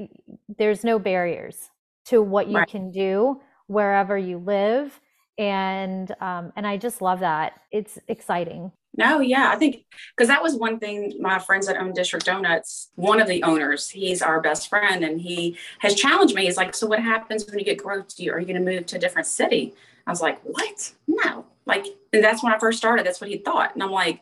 there's 0.58 0.84
no 0.84 0.98
barriers 0.98 1.70
to 2.06 2.22
what 2.22 2.48
you 2.48 2.58
right. 2.58 2.70
can 2.70 2.92
do 2.92 3.42
wherever 3.68 4.18
you 4.18 4.38
live 4.38 5.00
and 5.38 6.14
um, 6.22 6.54
and 6.56 6.66
I 6.66 6.78
just 6.78 7.02
love 7.02 7.20
that. 7.20 7.60
It's 7.72 8.00
exciting. 8.08 8.72
No, 8.98 9.20
yeah, 9.20 9.52
I 9.54 9.58
think 9.58 9.86
because 10.16 10.30
that 10.30 10.42
was 10.42 10.56
one 10.56 10.80
thing 10.80 11.18
my 11.20 11.40
friends 11.40 11.68
that 11.68 11.78
own 11.78 11.94
District 11.94 12.26
Donuts, 12.26 12.92
one 12.96 13.20
of 13.20 13.28
the 13.28 13.44
owners, 13.44 13.90
he's 13.90 14.22
our 14.22 14.40
best 14.42 14.70
friend, 14.70 15.04
and 15.04 15.20
he 15.20 15.58
has 15.80 15.96
challenged 15.96 16.34
me. 16.34 16.46
He's 16.46 16.58
like, 16.58 16.74
"So 16.74 16.88
what 16.88 17.00
happens 17.00 17.46
when 17.46 17.60
you 17.60 17.66
get 17.66 17.78
growth? 17.78 18.14
Are 18.20 18.40
you 18.40 18.46
going 18.46 18.56
to 18.56 18.60
move 18.60 18.86
to 18.88 18.96
a 18.96 19.00
different 19.00 19.28
city?" 19.28 19.74
I 20.08 20.12
was 20.12 20.22
like, 20.22 20.40
"What? 20.44 20.94
No, 21.08 21.46
like, 21.66 21.86
and 22.14 22.24
that's 22.24 22.44
when 22.44 22.54
I 22.54 22.60
first 22.60 22.78
started. 22.78 23.06
That's 23.06 23.20
what 23.20 23.30
he 23.30 23.38
thought. 23.38 23.74
And 23.74 23.84
I'm 23.84 23.92
like, 23.92 24.22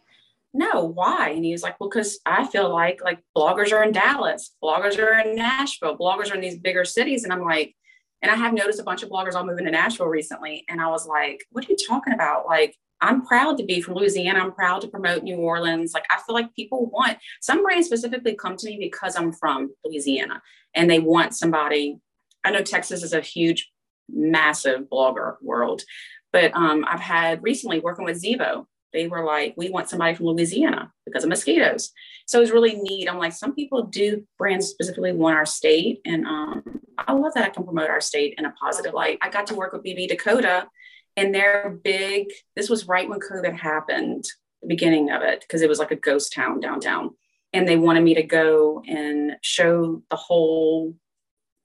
no, 0.53 0.83
why? 0.83 1.29
And 1.29 1.43
he 1.43 1.51
was 1.51 1.63
like, 1.63 1.79
well, 1.79 1.89
because 1.89 2.19
I 2.25 2.45
feel 2.45 2.71
like 2.71 3.03
like 3.03 3.19
bloggers 3.35 3.71
are 3.71 3.83
in 3.83 3.91
Dallas, 3.91 4.51
bloggers 4.63 4.99
are 4.99 5.19
in 5.19 5.35
Nashville, 5.35 5.97
bloggers 5.97 6.31
are 6.31 6.35
in 6.35 6.41
these 6.41 6.59
bigger 6.59 6.85
cities. 6.85 7.23
And 7.23 7.33
I'm 7.33 7.41
like, 7.41 7.75
and 8.21 8.31
I 8.31 8.35
have 8.35 8.53
noticed 8.53 8.79
a 8.79 8.83
bunch 8.83 9.03
of 9.03 9.09
bloggers 9.09 9.33
all 9.33 9.45
moving 9.45 9.65
to 9.65 9.71
Nashville 9.71 10.07
recently. 10.07 10.63
And 10.69 10.79
I 10.79 10.87
was 10.89 11.07
like, 11.07 11.43
what 11.51 11.65
are 11.65 11.71
you 11.71 11.77
talking 11.87 12.13
about? 12.13 12.45
Like, 12.45 12.77
I'm 13.03 13.25
proud 13.25 13.57
to 13.57 13.65
be 13.65 13.81
from 13.81 13.95
Louisiana. 13.95 14.39
I'm 14.39 14.53
proud 14.53 14.81
to 14.81 14.87
promote 14.87 15.23
New 15.23 15.37
Orleans. 15.37 15.93
Like, 15.93 16.05
I 16.09 16.19
feel 16.25 16.33
like 16.33 16.55
people 16.55 16.85
want 16.85 17.17
some 17.41 17.61
brands 17.61 17.87
specifically 17.87 18.35
come 18.35 18.55
to 18.55 18.67
me 18.67 18.77
because 18.79 19.15
I'm 19.15 19.33
from 19.33 19.71
Louisiana 19.83 20.41
and 20.73 20.89
they 20.89 20.99
want 20.99 21.35
somebody. 21.35 21.99
I 22.43 22.51
know 22.51 22.61
Texas 22.61 23.03
is 23.03 23.13
a 23.13 23.21
huge, 23.21 23.69
massive 24.09 24.83
blogger 24.91 25.35
world, 25.41 25.83
but 26.31 26.55
um, 26.55 26.85
I've 26.87 27.01
had 27.01 27.43
recently 27.43 27.81
working 27.81 28.05
with 28.05 28.21
Zevo, 28.21 28.65
they 28.93 29.07
were 29.07 29.25
like, 29.25 29.55
we 29.57 29.69
want 29.69 29.89
somebody 29.89 30.13
from 30.13 30.27
Louisiana 30.27 30.91
because 31.05 31.23
of 31.23 31.29
mosquitoes. 31.29 31.91
So 32.27 32.37
it 32.37 32.41
was 32.41 32.51
really 32.51 32.75
neat. 32.75 33.09
I'm 33.09 33.17
like, 33.17 33.33
some 33.33 33.53
people 33.53 33.83
do 33.83 34.25
brands 34.37 34.67
specifically 34.67 35.11
want 35.11 35.35
our 35.35 35.45
state. 35.45 35.99
And 36.05 36.25
um, 36.25 36.63
I 36.97 37.11
love 37.13 37.33
that 37.33 37.43
I 37.43 37.49
can 37.49 37.63
promote 37.63 37.89
our 37.89 38.01
state 38.01 38.35
in 38.37 38.45
a 38.45 38.51
positive 38.51 38.93
light. 38.93 39.17
I 39.21 39.29
got 39.29 39.47
to 39.47 39.55
work 39.55 39.73
with 39.73 39.83
BB 39.83 40.07
Dakota 40.09 40.67
and 41.15 41.33
they're 41.33 41.79
big. 41.83 42.31
This 42.55 42.69
was 42.69 42.87
right 42.87 43.09
when 43.09 43.19
COVID 43.19 43.57
happened, 43.57 44.25
the 44.61 44.67
beginning 44.67 45.11
of 45.11 45.21
it, 45.21 45.41
because 45.41 45.61
it 45.61 45.69
was 45.69 45.79
like 45.79 45.91
a 45.91 45.95
ghost 45.95 46.33
town 46.33 46.59
downtown. 46.59 47.11
And 47.51 47.67
they 47.67 47.77
wanted 47.77 48.03
me 48.03 48.15
to 48.15 48.23
go 48.23 48.81
and 48.87 49.33
show 49.41 50.01
the 50.09 50.15
whole 50.15 50.95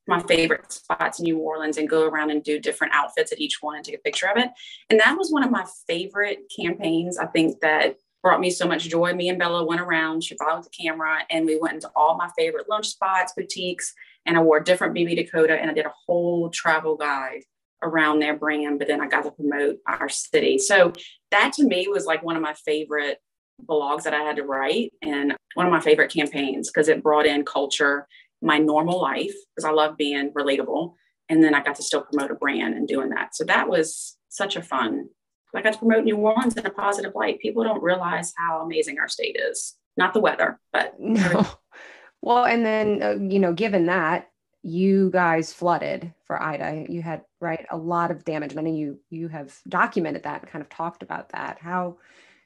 my 0.07 0.23
favorite 0.23 0.73
spots 0.73 1.19
in 1.19 1.25
New 1.25 1.39
Orleans 1.39 1.77
and 1.77 1.89
go 1.89 2.09
around 2.09 2.31
and 2.31 2.43
do 2.43 2.59
different 2.59 2.95
outfits 2.95 3.31
at 3.31 3.41
each 3.41 3.59
one 3.61 3.77
and 3.77 3.85
take 3.85 3.95
a 3.95 3.99
picture 3.99 4.27
of 4.27 4.39
it. 4.39 4.49
And 4.89 4.99
that 5.01 5.19
was 5.19 5.31
one 5.31 5.45
of 5.45 5.51
my 5.51 5.67
favorite 5.87 6.51
campaigns. 6.55 7.19
I 7.19 7.27
think 7.27 7.61
that 7.61 7.97
brought 8.23 8.41
me 8.41 8.51
so 8.51 8.67
much 8.67 8.89
joy. 8.89 9.13
Me 9.13 9.29
and 9.29 9.39
Bella 9.39 9.65
went 9.65 9.83
around, 9.83 10.25
she 10.25 10.37
followed 10.37 10.65
the 10.65 10.71
camera, 10.71 11.19
and 11.29 11.45
we 11.45 11.59
went 11.59 11.75
into 11.75 11.91
all 11.95 12.17
my 12.17 12.31
favorite 12.39 12.71
lunch 12.71 12.89
spots, 12.89 13.35
boutiques, 13.37 13.95
and 14.25 14.37
I 14.37 14.43
wore 14.43 14.61
different 14.61 14.95
BB 14.95 15.17
Dakota 15.17 15.55
and 15.55 15.71
I 15.71 15.75
did 15.75 15.87
a 15.87 15.93
whole 16.07 16.51
travel 16.51 16.97
guide 16.97 17.43
around 17.83 18.19
their 18.19 18.37
brand, 18.37 18.79
but 18.79 18.89
then 18.89 19.01
I 19.01 19.09
got 19.09 19.25
to 19.25 19.31
promote 19.31 19.79
our 19.87 20.09
city. 20.09 20.59
So 20.59 20.93
that 21.31 21.53
to 21.55 21.65
me 21.65 21.89
was 21.89 22.07
like 22.07 22.23
one 22.23 22.37
of 22.37 22.43
my 22.43 22.55
favorite 22.55 23.19
blogs 23.65 24.05
that 24.05 24.15
I 24.15 24.23
had 24.23 24.37
to 24.37 24.45
write 24.45 24.93
and 25.03 25.35
one 25.55 25.67
of 25.67 25.73
my 25.73 25.81
favorite 25.81 26.13
campaigns 26.13 26.71
because 26.71 26.89
it 26.89 27.03
brought 27.03 27.27
in 27.27 27.45
culture 27.45 28.07
my 28.41 28.59
normal 28.59 29.01
life 29.01 29.35
because 29.55 29.65
I 29.65 29.73
love 29.73 29.97
being 29.97 30.31
relatable. 30.33 30.95
And 31.29 31.43
then 31.43 31.55
I 31.55 31.63
got 31.63 31.75
to 31.77 31.83
still 31.83 32.03
promote 32.03 32.31
a 32.31 32.35
brand 32.35 32.75
and 32.75 32.87
doing 32.87 33.11
that. 33.11 33.35
So 33.35 33.45
that 33.45 33.69
was 33.69 34.17
such 34.29 34.57
a 34.57 34.63
fun. 34.63 35.09
I 35.55 35.63
got 35.63 35.73
to 35.73 35.79
promote 35.79 36.05
New 36.05 36.17
Orleans 36.17 36.57
in 36.57 36.67
a 36.67 36.71
positive 36.71 37.13
light. 37.15 37.41
People 37.41 37.65
don't 37.65 37.83
realize 37.83 38.33
how 38.37 38.61
amazing 38.61 38.99
our 38.99 39.09
state 39.09 39.37
is. 39.39 39.77
Not 39.97 40.15
the 40.15 40.21
weather, 40.21 40.61
but 40.73 40.95
no. 41.01 41.47
Well, 42.23 42.45
and 42.45 42.65
then 42.65 43.03
uh, 43.03 43.17
you 43.33 43.39
know, 43.39 43.53
given 43.53 43.87
that 43.87 44.29
you 44.63 45.11
guys 45.11 45.53
flooded 45.53 46.13
for 46.27 46.43
Ida, 46.43 46.87
you 46.89 47.03
had 47.03 47.23
right 47.41 47.65
a 47.71 47.77
lot 47.77 48.11
of 48.11 48.25
damage. 48.25 48.55
Many 48.55 48.77
you 48.77 48.99
you 49.11 49.29
have 49.29 49.57
documented 49.69 50.25
that 50.25 50.43
and 50.43 50.51
kind 50.51 50.63
of 50.63 50.69
talked 50.69 51.03
about 51.03 51.31
that. 51.31 51.59
How 51.61 51.99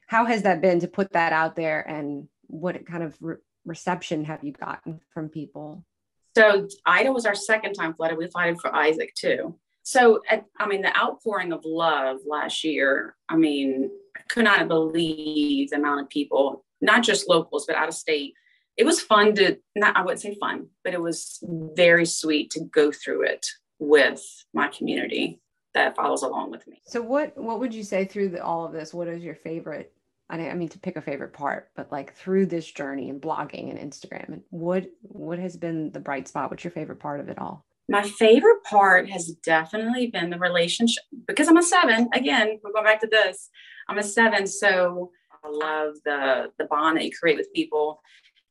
how 0.07 0.25
has 0.27 0.42
that 0.42 0.61
been 0.61 0.81
to 0.81 0.88
put 0.88 1.12
that 1.12 1.33
out 1.33 1.57
there, 1.57 1.81
and 1.88 2.29
what 2.48 2.85
kind 2.87 3.03
of 3.03 3.16
re- 3.20 3.37
reception 3.64 4.25
have 4.25 4.44
you 4.44 4.53
gotten 4.53 5.01
from 5.12 5.29
people? 5.29 5.85
So 6.37 6.68
Ida 6.85 7.12
was 7.12 7.27
our 7.27 7.35
second 7.35 7.75
time 7.75 7.94
flooded. 7.94 8.18
We 8.18 8.29
flooded 8.29 8.61
for 8.61 8.75
Isaac 8.75 9.14
too. 9.14 9.57
So 9.83 10.20
I 10.59 10.66
mean, 10.66 10.83
the 10.83 10.96
outpouring 10.96 11.53
of 11.53 11.64
love 11.64 12.18
last 12.27 12.62
year. 12.62 13.16
I 13.29 13.37
mean, 13.37 13.90
I 14.16 14.20
could 14.29 14.44
not 14.44 14.68
believe 14.68 15.70
the 15.70 15.77
amount 15.77 16.03
of 16.03 16.09
people, 16.09 16.64
not 16.81 17.03
just 17.03 17.29
locals, 17.29 17.66
but 17.66 17.77
out 17.77 17.88
of 17.88 17.94
state. 17.94 18.35
It 18.77 18.85
was 18.85 19.01
fun 19.01 19.35
to 19.37 19.59
not. 19.77 19.97
I 19.97 20.03
wouldn't 20.03 20.21
say 20.21 20.37
fun, 20.41 20.69
but 20.85 20.95
it 20.95 21.01
was 21.01 21.39
very 21.43 22.07
sweet 22.07 22.51
to 22.53 22.65
go 22.65 22.91
through 22.91 23.25
it 23.25 23.47
with 23.79 24.23
my 24.55 24.69
community 24.69 25.41
that 25.75 25.97
follows 25.97 26.23
along 26.23 26.51
with 26.51 26.67
me. 26.67 26.83
So 26.87 27.03
what 27.03 27.37
what 27.37 27.61
would 27.61 27.75
you 27.75 27.83
say 27.83 28.05
through 28.05 28.31
the, 28.31 28.45
all 28.45 28.65
of 28.65 28.73
this? 28.73 28.95
What 28.95 29.09
is 29.09 29.23
your 29.23 29.35
favorite 29.35 29.93
I 30.31 30.55
mean 30.55 30.71
to 30.71 30.79
pick 30.79 30.97
a 30.97 31.03
favorite 31.03 31.35
part, 31.35 31.69
but 31.77 31.93
like 31.93 32.15
through 32.15 32.47
this 32.47 32.71
journey 32.71 33.11
and 33.11 33.21
blogging 33.21 33.71
and 33.71 33.79
Instagram, 33.79 34.29
and 34.29 34.43
what 34.49 34.87
what 35.03 35.39
has 35.39 35.57
been 35.57 35.91
the 35.93 36.01
bright 36.01 36.27
spot? 36.27 36.51
What's 36.51 36.65
your 36.65 36.71
favorite 36.71 37.01
part 37.01 37.21
of 37.21 37.29
it 37.29 37.39
all? 37.39 37.67
My 37.89 38.03
favorite 38.03 38.65
part 38.65 39.11
has 39.11 39.27
definitely 39.45 40.07
been 40.07 40.31
the 40.31 40.39
relationship 40.39 41.03
because 41.27 41.49
I'm 41.49 41.59
a 41.59 41.63
seven. 41.63 42.09
Again, 42.15 42.59
we're 42.63 42.73
going 42.73 42.85
back 42.85 43.01
to 43.03 43.09
this. 43.09 43.51
I'm 43.89 43.99
a 43.99 44.03
seven, 44.03 44.47
so 44.47 45.11
I 45.45 45.49
love 45.51 45.97
the 46.05 46.51
the 46.59 46.65
bond 46.65 46.97
that 46.97 47.05
you 47.05 47.11
create 47.13 47.37
with 47.37 47.53
people, 47.53 48.01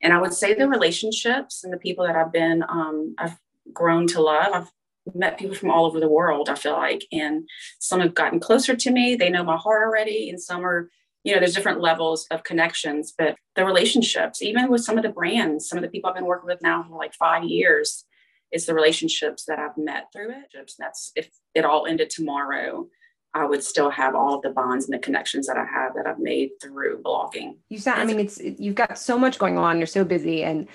and 0.02 0.14
I 0.14 0.20
would 0.20 0.34
say 0.34 0.54
the 0.54 0.68
relationships 0.68 1.64
and 1.64 1.72
the 1.72 1.78
people 1.78 2.06
that 2.06 2.16
I've 2.16 2.32
been 2.32 2.64
um, 2.64 3.16
I've 3.18 3.38
grown 3.74 4.08
to 4.08 4.22
love. 4.22 4.54
I've 4.54 4.72
met 5.16 5.38
people 5.38 5.56
from 5.56 5.72
all 5.72 5.86
over 5.86 6.00
the 6.00 6.10
world, 6.10 6.50
I 6.50 6.56
feel 6.56 6.74
like. 6.74 7.06
And 7.12 7.48
some 7.80 8.00
have 8.02 8.14
gotten 8.14 8.40
closer 8.40 8.76
to 8.76 8.92
me. 8.92 9.16
They 9.16 9.30
know 9.30 9.44
my 9.44 9.58
heart 9.58 9.84
already. 9.84 10.30
And 10.30 10.42
some 10.42 10.66
are, 10.66 10.90
you 11.24 11.34
know, 11.34 11.40
there's 11.40 11.56
different 11.56 11.82
levels 11.82 12.28
of 12.32 12.44
connections, 12.44 13.14
but 13.18 13.36
the 13.56 13.66
relationships, 13.66 14.42
even 14.42 14.70
with 14.70 14.84
some 14.84 14.98
of 14.98 15.04
the 15.04 15.10
brands, 15.10 15.68
some 15.68 15.78
of 15.78 15.84
the 15.84 15.90
people 15.90 16.10
I've 16.10 16.16
been 16.16 16.26
working 16.26 16.48
with 16.48 16.62
now 16.62 16.84
for 16.84 16.98
like 16.98 17.14
five 17.14 17.44
years, 17.44 18.06
it's 18.52 18.66
the 18.66 18.74
relationships 18.74 19.46
that 19.46 19.60
I've 19.60 19.78
met 19.78 20.12
through 20.12 20.32
it. 20.32 20.72
That's 20.78 21.12
if 21.16 21.30
it 21.56 21.66
all 21.66 21.86
ended 21.86 22.10
tomorrow, 22.10 22.88
I 23.34 23.46
would 23.46 23.63
still 23.63 23.89
have 23.89 24.13
all 24.13 24.36
of 24.36 24.41
the 24.41 24.50
bonds 24.50 24.86
and 24.86 24.94
the 24.94 25.00
connections 25.00 25.48
that 25.48 25.58
I 25.58 25.65
have 25.65 25.94
that 25.96 26.06
I've 26.06 26.20
made 26.20 26.52
through 26.62 27.02
blogging. 27.02 27.58
You 27.70 27.78
sound, 27.78 28.02
I 28.02 28.06
mean, 28.06 28.20
it's, 28.20 28.39
you've 28.41 28.76
got 28.76 28.98
so 28.98 29.17
much 29.17 29.39
going 29.39 29.58
on. 29.58 29.78
You're 29.78 29.88
so 29.88 30.04
busy. 30.04 30.44
And 30.44 30.67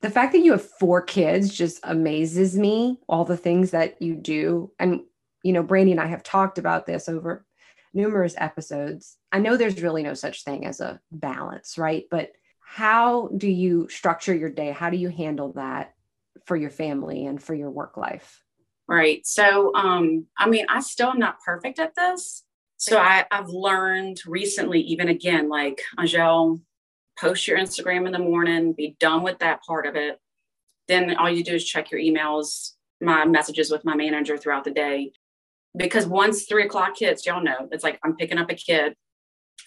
the 0.00 0.10
fact 0.10 0.32
that 0.32 0.40
you 0.44 0.52
have 0.52 0.64
four 0.64 1.02
kids 1.02 1.52
just 1.52 1.80
amazes 1.82 2.56
me, 2.56 3.00
all 3.08 3.24
the 3.24 3.36
things 3.36 3.72
that 3.72 4.00
you 4.00 4.14
do. 4.14 4.70
And, 4.78 5.00
you 5.42 5.52
know, 5.52 5.62
Brandy 5.62 5.92
and 5.92 6.00
I 6.00 6.06
have 6.06 6.22
talked 6.22 6.58
about 6.58 6.86
this 6.86 7.08
over 7.08 7.44
numerous 7.92 8.34
episodes. 8.36 9.16
I 9.32 9.38
know 9.38 9.56
there's 9.56 9.82
really 9.82 10.02
no 10.02 10.14
such 10.14 10.44
thing 10.44 10.66
as 10.66 10.80
a 10.80 11.00
balance, 11.10 11.78
right? 11.78 12.04
But 12.10 12.30
how 12.60 13.28
do 13.36 13.48
you 13.48 13.88
structure 13.88 14.34
your 14.34 14.50
day? 14.50 14.70
How 14.70 14.90
do 14.90 14.96
you 14.96 15.08
handle 15.08 15.52
that 15.54 15.94
for 16.44 16.56
your 16.56 16.70
family 16.70 17.26
and 17.26 17.42
for 17.42 17.54
your 17.54 17.70
work 17.70 17.96
life? 17.96 18.43
Right. 18.86 19.26
So, 19.26 19.74
um, 19.74 20.26
I 20.36 20.48
mean, 20.48 20.66
I 20.68 20.80
still 20.80 21.08
am 21.08 21.18
not 21.18 21.40
perfect 21.44 21.78
at 21.78 21.94
this. 21.94 22.44
So 22.76 22.98
I, 22.98 23.24
I've 23.30 23.48
learned 23.48 24.20
recently, 24.26 24.80
even 24.80 25.08
again, 25.08 25.48
like 25.48 25.80
Angelle, 25.98 26.60
post 27.18 27.48
your 27.48 27.58
Instagram 27.58 28.06
in 28.06 28.12
the 28.12 28.18
morning, 28.18 28.72
be 28.72 28.96
done 29.00 29.22
with 29.22 29.38
that 29.38 29.62
part 29.62 29.86
of 29.86 29.96
it. 29.96 30.18
Then 30.88 31.16
all 31.16 31.30
you 31.30 31.42
do 31.42 31.54
is 31.54 31.64
check 31.64 31.90
your 31.90 32.00
emails, 32.00 32.72
my 33.00 33.24
messages 33.24 33.70
with 33.70 33.84
my 33.86 33.94
manager 33.94 34.36
throughout 34.36 34.64
the 34.64 34.70
day. 34.70 35.12
Because 35.76 36.06
once 36.06 36.44
three 36.44 36.64
o'clock 36.64 36.98
hits, 36.98 37.24
y'all 37.24 37.42
know 37.42 37.68
it's 37.72 37.84
like 37.84 37.98
I'm 38.04 38.16
picking 38.16 38.38
up 38.38 38.50
a 38.50 38.54
kid, 38.54 38.94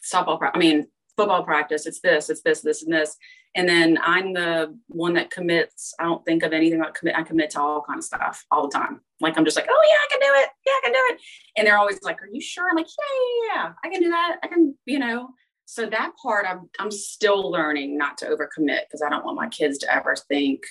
softball, 0.05 0.39
I 0.53 0.57
mean, 0.57 0.87
football 1.17 1.43
practice, 1.43 1.85
it's 1.85 1.99
this, 1.99 2.29
it's 2.29 2.41
this, 2.43 2.61
this, 2.61 2.83
and 2.83 2.93
this. 2.93 3.17
And 3.55 3.67
then 3.67 3.97
I'm 4.03 4.33
the 4.33 4.77
one 4.87 5.15
that 5.15 5.31
commits. 5.31 5.93
I 5.99 6.03
don't 6.03 6.23
think 6.25 6.43
of 6.43 6.53
anything 6.53 6.79
about 6.79 6.93
commit. 6.93 7.17
I 7.17 7.23
commit 7.23 7.49
to 7.51 7.61
all 7.61 7.81
kind 7.81 7.97
of 7.97 8.03
stuff 8.03 8.45
all 8.51 8.67
the 8.67 8.77
time. 8.77 9.01
Like 9.19 9.35
I'm 9.35 9.45
just 9.45 9.57
like, 9.57 9.67
oh 9.69 9.89
yeah, 9.89 9.95
I 9.95 10.07
can 10.11 10.19
do 10.19 10.41
it. 10.41 10.49
Yeah, 10.65 10.73
I 10.73 10.81
can 10.83 10.93
do 10.93 10.99
it. 11.09 11.21
And 11.57 11.67
they're 11.67 11.79
always 11.79 12.01
like, 12.03 12.21
are 12.21 12.29
you 12.31 12.39
sure? 12.39 12.69
I'm 12.69 12.75
like, 12.75 12.85
yeah, 12.85 13.55
yeah, 13.55 13.63
yeah, 13.63 13.73
I 13.83 13.89
can 13.89 14.01
do 14.01 14.09
that. 14.11 14.37
I 14.43 14.47
can, 14.47 14.75
you 14.85 14.99
know. 14.99 15.29
So 15.65 15.85
that 15.87 16.11
part, 16.21 16.45
I'm 16.47 16.69
I'm 16.79 16.91
still 16.91 17.51
learning 17.51 17.97
not 17.97 18.17
to 18.19 18.25
overcommit 18.25 18.81
because 18.85 19.01
I 19.05 19.09
don't 19.09 19.25
want 19.25 19.35
my 19.35 19.49
kids 19.49 19.79
to 19.79 19.93
ever 19.93 20.15
think 20.15 20.61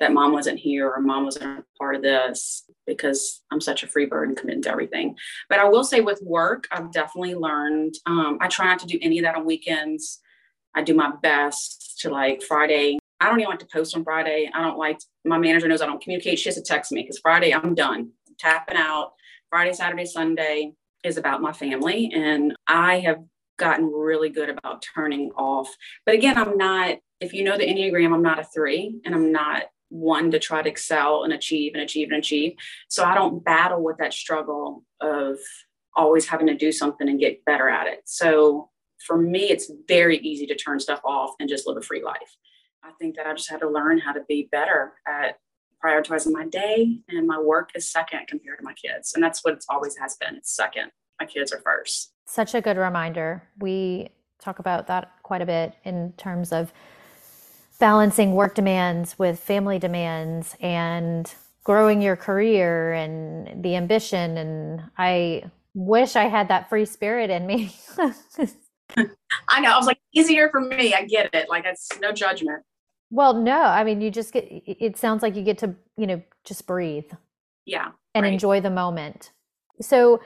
that 0.00 0.12
mom 0.12 0.32
wasn't 0.32 0.58
here 0.58 0.90
or 0.90 1.00
mom 1.00 1.26
wasn't 1.26 1.64
part 1.78 1.94
of 1.94 2.02
this 2.02 2.64
because 2.86 3.42
I'm 3.52 3.60
such 3.60 3.82
a 3.82 3.86
free 3.86 4.06
bird 4.06 4.28
and 4.28 4.36
committed 4.36 4.64
to 4.64 4.70
everything. 4.70 5.16
But 5.48 5.60
I 5.60 5.68
will 5.68 5.84
say 5.84 6.00
with 6.00 6.20
work, 6.22 6.66
I've 6.72 6.90
definitely 6.90 7.34
learned. 7.34 7.94
Um, 8.06 8.38
I 8.40 8.48
try 8.48 8.66
not 8.66 8.80
to 8.80 8.86
do 8.86 8.98
any 9.00 9.18
of 9.18 9.24
that 9.24 9.36
on 9.36 9.44
weekends. 9.44 10.20
I 10.74 10.82
do 10.82 10.94
my 10.94 11.12
best 11.22 11.98
to 12.00 12.10
like 12.10 12.42
Friday. 12.42 12.98
I 13.20 13.26
don't 13.26 13.38
even 13.40 13.50
like 13.50 13.58
to 13.60 13.68
post 13.70 13.94
on 13.94 14.02
Friday. 14.02 14.50
I 14.52 14.62
don't 14.62 14.78
like 14.78 14.98
my 15.24 15.38
manager 15.38 15.68
knows 15.68 15.82
I 15.82 15.86
don't 15.86 16.02
communicate. 16.02 16.38
She 16.38 16.48
has 16.48 16.56
to 16.56 16.62
text 16.62 16.90
me 16.90 17.02
because 17.02 17.18
Friday 17.18 17.52
I'm 17.52 17.74
done 17.74 18.12
I'm 18.28 18.34
tapping 18.38 18.78
out. 18.78 19.12
Friday, 19.50 19.72
Saturday, 19.72 20.06
Sunday 20.06 20.72
is 21.04 21.18
about 21.18 21.42
my 21.42 21.52
family, 21.52 22.10
and 22.14 22.54
I 22.66 23.00
have 23.00 23.18
gotten 23.58 23.86
really 23.86 24.30
good 24.30 24.48
about 24.48 24.84
turning 24.94 25.32
off. 25.32 25.68
But 26.06 26.14
again, 26.14 26.38
I'm 26.38 26.56
not. 26.56 26.98
If 27.20 27.34
you 27.34 27.44
know 27.44 27.58
the 27.58 27.66
Enneagram, 27.66 28.14
I'm 28.14 28.22
not 28.22 28.38
a 28.38 28.44
three, 28.44 29.00
and 29.04 29.14
I'm 29.14 29.32
not 29.32 29.64
one 29.90 30.30
to 30.30 30.38
try 30.38 30.62
to 30.62 30.68
excel 30.68 31.24
and 31.24 31.32
achieve 31.32 31.74
and 31.74 31.82
achieve 31.82 32.08
and 32.08 32.18
achieve. 32.18 32.54
So 32.88 33.04
I 33.04 33.14
don't 33.14 33.44
battle 33.44 33.82
with 33.82 33.98
that 33.98 34.14
struggle 34.14 34.84
of 35.00 35.36
always 35.94 36.26
having 36.26 36.46
to 36.46 36.56
do 36.56 36.72
something 36.72 37.08
and 37.08 37.20
get 37.20 37.44
better 37.44 37.68
at 37.68 37.86
it. 37.86 38.02
So 38.06 38.70
for 39.04 39.18
me, 39.18 39.50
it's 39.50 39.70
very 39.88 40.18
easy 40.18 40.46
to 40.46 40.54
turn 40.54 40.80
stuff 40.80 41.00
off 41.04 41.34
and 41.40 41.48
just 41.48 41.66
live 41.66 41.76
a 41.76 41.82
free 41.82 42.02
life. 42.02 42.36
I 42.82 42.90
think 42.98 43.16
that 43.16 43.26
I 43.26 43.34
just 43.34 43.50
had 43.50 43.60
to 43.60 43.68
learn 43.68 43.98
how 43.98 44.12
to 44.12 44.22
be 44.28 44.48
better 44.50 44.94
at 45.06 45.38
prioritizing 45.84 46.32
my 46.32 46.46
day 46.46 46.98
and 47.08 47.26
my 47.26 47.38
work 47.38 47.70
is 47.74 47.90
second 47.90 48.26
compared 48.28 48.58
to 48.58 48.64
my 48.64 48.74
kids. 48.74 49.14
And 49.14 49.22
that's 49.22 49.44
what 49.44 49.54
it's 49.54 49.66
always 49.68 49.96
has 49.96 50.16
been. 50.16 50.36
It's 50.36 50.54
second. 50.54 50.90
My 51.18 51.26
kids 51.26 51.52
are 51.52 51.60
first. 51.60 52.12
Such 52.26 52.54
a 52.54 52.60
good 52.60 52.76
reminder. 52.76 53.42
We 53.58 54.10
talk 54.40 54.58
about 54.58 54.86
that 54.86 55.10
quite 55.22 55.42
a 55.42 55.46
bit 55.46 55.74
in 55.84 56.12
terms 56.16 56.52
of 56.52 56.72
balancing 57.80 58.34
work 58.34 58.54
demands 58.54 59.18
with 59.18 59.40
family 59.40 59.78
demands 59.78 60.54
and 60.60 61.34
growing 61.64 62.00
your 62.00 62.14
career 62.14 62.92
and 62.92 63.64
the 63.64 63.74
ambition. 63.74 64.36
And 64.36 64.82
I 64.96 65.50
wish 65.74 66.14
I 66.14 66.24
had 66.24 66.48
that 66.48 66.68
free 66.68 66.84
spirit 66.84 67.30
in 67.30 67.46
me. 67.46 67.74
I 69.48 69.60
know. 69.60 69.72
I 69.72 69.76
was 69.76 69.86
like, 69.86 69.98
easier 70.12 70.48
for 70.50 70.60
me. 70.60 70.94
I 70.94 71.04
get 71.04 71.34
it. 71.34 71.48
Like, 71.48 71.64
it's 71.64 71.88
no 72.00 72.12
judgment. 72.12 72.62
Well, 73.10 73.34
no. 73.34 73.60
I 73.60 73.82
mean, 73.82 74.00
you 74.00 74.10
just 74.10 74.32
get, 74.32 74.46
it 74.48 74.96
sounds 74.96 75.22
like 75.22 75.34
you 75.34 75.42
get 75.42 75.58
to, 75.58 75.74
you 75.96 76.06
know, 76.06 76.22
just 76.44 76.66
breathe. 76.66 77.10
Yeah. 77.66 77.90
And 78.14 78.24
right. 78.24 78.32
enjoy 78.32 78.60
the 78.60 78.70
moment. 78.70 79.32
So, 79.80 80.20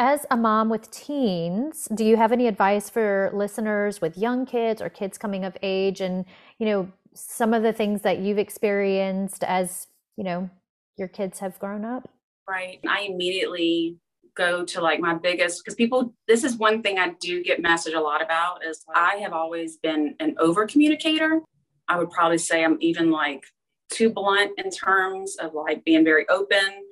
as 0.00 0.24
a 0.30 0.36
mom 0.36 0.70
with 0.70 0.90
teens, 0.90 1.86
do 1.94 2.06
you 2.06 2.16
have 2.16 2.32
any 2.32 2.46
advice 2.46 2.88
for 2.88 3.30
listeners 3.34 4.00
with 4.00 4.16
young 4.16 4.46
kids 4.46 4.80
or 4.80 4.88
kids 4.88 5.18
coming 5.18 5.44
of 5.44 5.54
age 5.62 6.00
and, 6.00 6.24
you 6.58 6.64
know, 6.64 6.90
some 7.12 7.52
of 7.52 7.62
the 7.62 7.72
things 7.72 8.00
that 8.00 8.18
you've 8.18 8.38
experienced 8.38 9.44
as, 9.44 9.88
you 10.16 10.24
know, 10.24 10.48
your 10.96 11.06
kids 11.06 11.38
have 11.40 11.58
grown 11.58 11.84
up? 11.84 12.08
Right. 12.48 12.80
I 12.88 13.02
immediately 13.02 13.98
go 14.34 14.64
to 14.64 14.80
like 14.80 15.00
my 15.00 15.12
biggest 15.12 15.62
because 15.62 15.74
people 15.74 16.14
this 16.26 16.44
is 16.44 16.56
one 16.56 16.82
thing 16.82 16.98
I 16.98 17.14
do 17.20 17.42
get 17.42 17.60
message 17.60 17.92
a 17.92 18.00
lot 18.00 18.22
about 18.22 18.64
is 18.64 18.82
I 18.94 19.16
have 19.16 19.34
always 19.34 19.76
been 19.76 20.14
an 20.18 20.34
over 20.38 20.66
communicator. 20.66 21.40
I 21.88 21.98
would 21.98 22.10
probably 22.10 22.38
say 22.38 22.64
I'm 22.64 22.78
even 22.80 23.10
like 23.10 23.44
too 23.90 24.08
blunt 24.08 24.52
in 24.56 24.70
terms 24.70 25.36
of 25.36 25.52
like 25.52 25.84
being 25.84 26.04
very 26.04 26.26
open. 26.30 26.86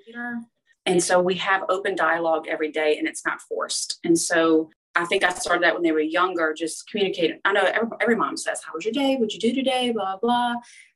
And 0.89 1.05
so 1.05 1.21
we 1.21 1.35
have 1.35 1.65
open 1.69 1.95
dialogue 1.95 2.47
every 2.49 2.73
day 2.73 2.97
and 2.97 3.07
it's 3.07 3.25
not 3.27 3.43
forced. 3.43 3.99
And 4.05 4.19
so 4.19 4.71
I 4.95 5.05
think 5.05 5.23
I 5.23 5.29
started 5.35 5.63
that 5.63 5.75
when 5.75 5.83
they 5.83 5.93
were 5.93 6.01
younger, 6.01 6.55
just 6.57 6.89
communicating. 6.89 7.41
I 7.45 7.53
know 7.53 7.61
every, 7.61 7.89
every 8.01 8.17
mom 8.17 8.39
says, 8.39 8.63
How 8.65 8.73
was 8.75 8.87
your 8.87 8.93
day? 8.93 9.17
What'd 9.17 9.35
you 9.35 9.39
do 9.39 9.55
today? 9.55 9.93
Blah, 9.93 10.17
blah. 10.17 10.55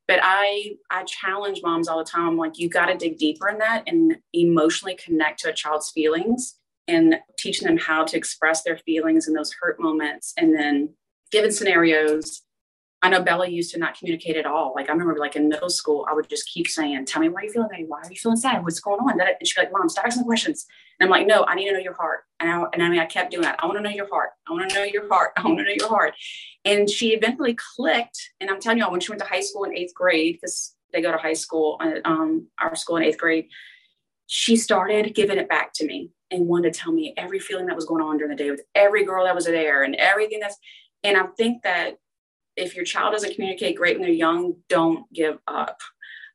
But 0.09 0.21
I 0.23 0.77
I 0.91 1.05
challenge 1.05 1.61
moms 1.63 1.89
all 1.89 1.99
the 1.99 2.11
time. 2.11 2.27
I'm 2.27 2.37
like, 2.39 2.59
you 2.59 2.71
got 2.71 2.87
to 2.87 2.97
dig 2.97 3.19
deeper 3.19 3.51
in 3.51 3.59
that 3.59 3.85
and 3.87 4.17
emotionally 4.33 4.97
connect 4.97 5.41
to 5.41 5.51
a 5.51 5.53
child's 5.53 5.91
feelings 5.91 6.55
and 6.89 7.17
teaching 7.39 7.69
them 7.69 7.77
how 7.77 8.03
to 8.05 8.17
express 8.17 8.63
their 8.63 8.79
feelings 8.79 9.29
in 9.29 9.35
those 9.35 9.55
hurt 9.61 9.79
moments 9.79 10.33
and 10.39 10.55
then 10.55 10.89
given 11.31 11.53
scenarios 11.53 12.43
I 13.03 13.09
know 13.09 13.21
Bella 13.21 13.49
used 13.49 13.73
to 13.73 13.81
not 13.81 13.99
communicate 13.99 14.37
at 14.37 14.47
all. 14.47 14.73
Like 14.77 14.89
I 14.89 14.93
remember, 14.93 15.17
like 15.19 15.35
in 15.35 15.49
middle 15.49 15.71
school, 15.71 16.07
I 16.09 16.15
would 16.15 16.29
just 16.31 16.49
keep 16.49 16.69
saying, 16.69 17.05
"Tell 17.07 17.21
me 17.21 17.29
why 17.29 17.41
are 17.41 17.45
you 17.45 17.53
feeling 17.53 17.69
that. 17.73 17.89
Why 17.89 17.99
are 17.99 18.09
you 18.09 18.17
feeling 18.17 18.37
sad? 18.37 18.63
What's 18.63 18.79
going 18.79 19.01
on?" 19.01 19.21
And 19.21 19.31
she'd 19.43 19.57
be 19.57 19.63
like, 19.63 19.73
"Mom, 19.73 19.89
stop 19.89 20.07
asking 20.07 20.25
questions." 20.25 20.67
And 21.01 21.09
I'm 21.09 21.11
like, 21.11 21.27
"No, 21.27 21.45
I 21.45 21.57
need 21.57 21.67
to 21.67 21.73
know 21.73 21.81
your 21.81 21.95
heart." 21.95 22.21
And 22.39 22.49
I, 22.49 22.65
and 22.73 22.83
I 22.83 22.89
mean, 22.89 23.01
I 23.01 23.07
kept 23.07 23.33
doing 23.33 23.43
that. 23.43 23.59
I 23.59 23.67
want 23.67 23.79
to 23.79 23.83
know 23.83 23.91
your 23.91 24.09
heart. 24.09 24.31
I 24.49 24.53
want 24.53 24.71
to 24.71 24.75
know 24.77 24.85
your 24.85 25.09
heart. 25.09 25.33
I 25.37 25.43
want 25.43 25.59
to 25.59 25.65
know 25.65 25.75
your 25.77 25.89
heart. 25.89 26.15
And 26.65 26.89
she 26.89 27.09
eventually 27.09 27.57
clicked. 27.77 28.21
And 28.41 28.49
I'm 28.49 28.61
telling 28.61 28.79
y'all, 28.79 28.93
when 28.93 29.01
she 29.01 29.11
went 29.11 29.21
to 29.21 29.29
high 29.29 29.41
school 29.41 29.65
in 29.65 29.77
eighth 29.77 29.95
grade, 29.95 30.39
because 30.41 30.77
they 30.93 31.03
go 31.03 31.11
to 31.11 31.19
high 31.19 31.33
school 31.33 31.81
um, 32.05 32.47
our 32.61 32.77
school 32.77 32.99
in 32.99 33.03
eighth 33.03 33.19
grade, 33.19 33.47
she 34.29 34.55
started 34.55 35.13
giving 35.13 35.39
it 35.39 35.49
back 35.49 35.73
to 35.75 35.87
me 35.87 36.11
and 36.31 36.47
wanted 36.47 36.73
to 36.73 36.79
tell 36.79 36.93
me 36.93 37.15
every 37.17 37.41
feeling 37.41 37.67
that 37.67 37.77
was 37.77 37.85
going 37.85 38.03
on 38.03 38.17
during 38.17 38.31
the 38.31 38.43
day 38.43 38.51
with 38.51 38.63
every 38.77 39.05
girl 39.05 39.25
that 39.25 39.35
was 39.35 39.47
there 39.47 39.83
and 39.83 39.97
everything 39.97 40.39
that's. 40.39 40.57
And 41.05 41.17
I 41.17 41.27
think 41.37 41.65
that 41.65 41.97
if 42.57 42.75
your 42.77 42.85
child 42.85 43.13
doesn't 43.13 43.35
communicate 43.35 43.77
great 43.77 43.99
when 43.99 44.07
they're 44.07 44.15
young, 44.15 44.57
don't 44.69 45.11
give 45.13 45.39
up. 45.47 45.81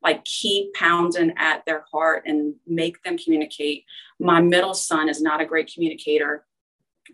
Like 0.04 0.24
keep 0.26 0.74
pounding 0.74 1.34
at 1.38 1.66
their 1.66 1.86
heart 1.92 2.24
and 2.26 2.56
make 2.66 3.04
them 3.04 3.18
communicate. 3.18 3.86
My 4.20 4.42
middle 4.42 4.74
son 4.74 5.10
is 5.10 5.22
not 5.22 5.42
a 5.42 5.46
great 5.46 5.72
communicator, 5.74 6.46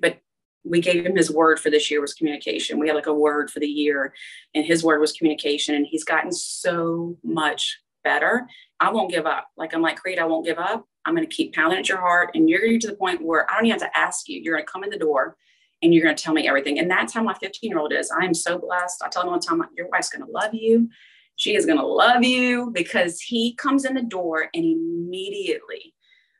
but 0.01 0.19
we 0.63 0.79
gave 0.79 1.05
him 1.05 1.15
his 1.15 1.31
word 1.31 1.59
for 1.59 1.69
this 1.69 1.91
year 1.91 2.01
was 2.01 2.13
communication. 2.13 2.79
We 2.79 2.87
had 2.87 2.95
like 2.95 3.07
a 3.07 3.13
word 3.13 3.51
for 3.51 3.59
the 3.59 3.67
year, 3.67 4.13
and 4.55 4.65
his 4.65 4.83
word 4.83 4.99
was 4.99 5.11
communication. 5.11 5.75
And 5.75 5.85
he's 5.85 6.05
gotten 6.05 6.31
so 6.31 7.17
much 7.23 7.79
better. 8.03 8.47
I 8.79 8.91
won't 8.91 9.11
give 9.11 9.25
up. 9.25 9.47
Like 9.57 9.73
I'm 9.73 9.81
like, 9.81 9.97
Creed, 9.97 10.19
I 10.19 10.25
won't 10.25 10.45
give 10.45 10.59
up. 10.59 10.85
I'm 11.05 11.15
going 11.15 11.27
to 11.27 11.35
keep 11.35 11.53
pounding 11.53 11.79
at 11.79 11.89
your 11.89 11.99
heart. 11.99 12.31
And 12.33 12.49
you're 12.49 12.59
going 12.59 12.71
to 12.71 12.77
get 12.77 12.81
to 12.87 12.91
the 12.91 12.97
point 12.97 13.21
where 13.21 13.49
I 13.49 13.55
don't 13.55 13.65
even 13.65 13.79
have 13.79 13.91
to 13.91 13.97
ask 13.97 14.29
you. 14.29 14.39
You're 14.41 14.55
going 14.55 14.65
to 14.65 14.71
come 14.71 14.83
in 14.83 14.89
the 14.89 14.97
door 14.97 15.35
and 15.83 15.93
you're 15.93 16.03
going 16.03 16.15
to 16.15 16.23
tell 16.23 16.33
me 16.33 16.47
everything. 16.47 16.79
And 16.79 16.89
that's 16.89 17.13
how 17.13 17.21
my 17.21 17.33
15 17.35 17.69
year 17.69 17.79
old 17.79 17.93
is. 17.93 18.09
I 18.09 18.25
am 18.25 18.33
so 18.33 18.57
blessed. 18.57 19.03
I 19.03 19.09
tell 19.09 19.23
him 19.23 19.29
all 19.29 19.39
the 19.39 19.45
time, 19.45 19.61
your 19.75 19.89
wife's 19.89 20.09
going 20.09 20.25
to 20.25 20.31
love 20.31 20.53
you. 20.53 20.89
She 21.35 21.55
is 21.55 21.65
going 21.65 21.79
to 21.79 21.85
love 21.85 22.23
you 22.23 22.71
because 22.71 23.19
he 23.19 23.55
comes 23.55 23.85
in 23.85 23.93
the 23.93 24.01
door 24.01 24.49
and 24.53 24.63
immediately 24.63 25.93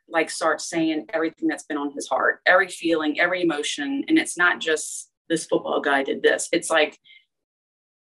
like 0.08 0.30
starts 0.30 0.68
saying 0.68 1.06
everything 1.12 1.48
that's 1.48 1.64
been 1.64 1.76
on 1.76 1.92
his 1.92 2.08
heart, 2.08 2.40
every 2.46 2.68
feeling, 2.68 3.20
every 3.20 3.42
emotion. 3.42 4.04
And 4.08 4.18
it's 4.18 4.36
not 4.36 4.60
just 4.60 5.10
this 5.28 5.46
football 5.46 5.80
guy 5.80 6.02
did 6.02 6.22
this. 6.22 6.48
It's 6.52 6.70
like 6.70 6.98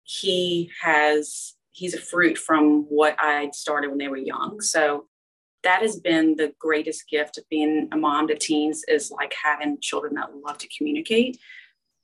he 0.02 0.70
has, 0.82 1.54
he's 1.70 1.94
a 1.94 2.00
fruit 2.00 2.36
from 2.36 2.84
what 2.88 3.16
I 3.18 3.50
started 3.52 3.88
when 3.88 3.98
they 3.98 4.08
were 4.08 4.16
young. 4.16 4.60
So 4.60 5.06
that 5.62 5.82
has 5.82 5.98
been 6.00 6.36
the 6.36 6.52
greatest 6.58 7.08
gift 7.08 7.38
of 7.38 7.48
being 7.48 7.88
a 7.92 7.96
mom 7.96 8.28
to 8.28 8.36
teens 8.36 8.82
is 8.88 9.10
like 9.10 9.34
having 9.42 9.78
children 9.80 10.14
that 10.14 10.34
love 10.44 10.58
to 10.58 10.68
communicate 10.76 11.38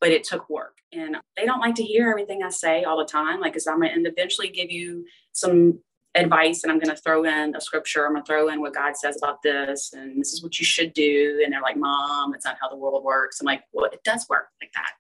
but 0.01 0.11
it 0.11 0.25
took 0.25 0.49
work. 0.51 0.79
And 0.93 1.17
they 1.37 1.45
don't 1.45 1.61
like 1.61 1.75
to 1.77 1.83
hear 1.83 2.11
everything 2.11 2.43
i 2.43 2.51
say 2.51 2.85
all 2.85 2.99
the 2.99 3.05
time. 3.05 3.41
Like 3.41 3.53
because 3.53 3.67
i'm 3.67 3.81
going 3.81 4.05
to 4.05 4.11
eventually 4.11 4.49
give 4.49 4.71
you 4.71 5.05
some 5.33 5.81
advice 6.15 6.63
and 6.63 6.73
i'm 6.73 6.79
going 6.79 6.95
to 6.95 7.03
throw 7.03 7.25
in 7.25 7.55
a 7.55 7.61
scripture 7.61 8.07
i'm 8.07 8.13
going 8.15 8.25
to 8.25 8.27
throw 8.27 8.49
in 8.49 8.59
what 8.63 8.73
god 8.73 8.97
says 8.97 9.19
about 9.19 9.43
this 9.43 9.93
and 9.93 10.19
this 10.19 10.33
is 10.33 10.43
what 10.43 10.59
you 10.59 10.65
should 10.65 10.95
do. 10.95 11.43
And 11.45 11.53
they're 11.53 11.61
like 11.61 11.77
mom 11.77 12.35
it's 12.35 12.45
not 12.45 12.57
how 12.61 12.69
the 12.69 12.77
world 12.77 13.05
works. 13.05 13.41
I'm 13.41 13.47
like 13.47 13.63
well 13.73 13.87
it 13.87 14.03
does 14.05 14.27
work 14.29 14.49
like 14.63 14.73
that. 14.75 14.91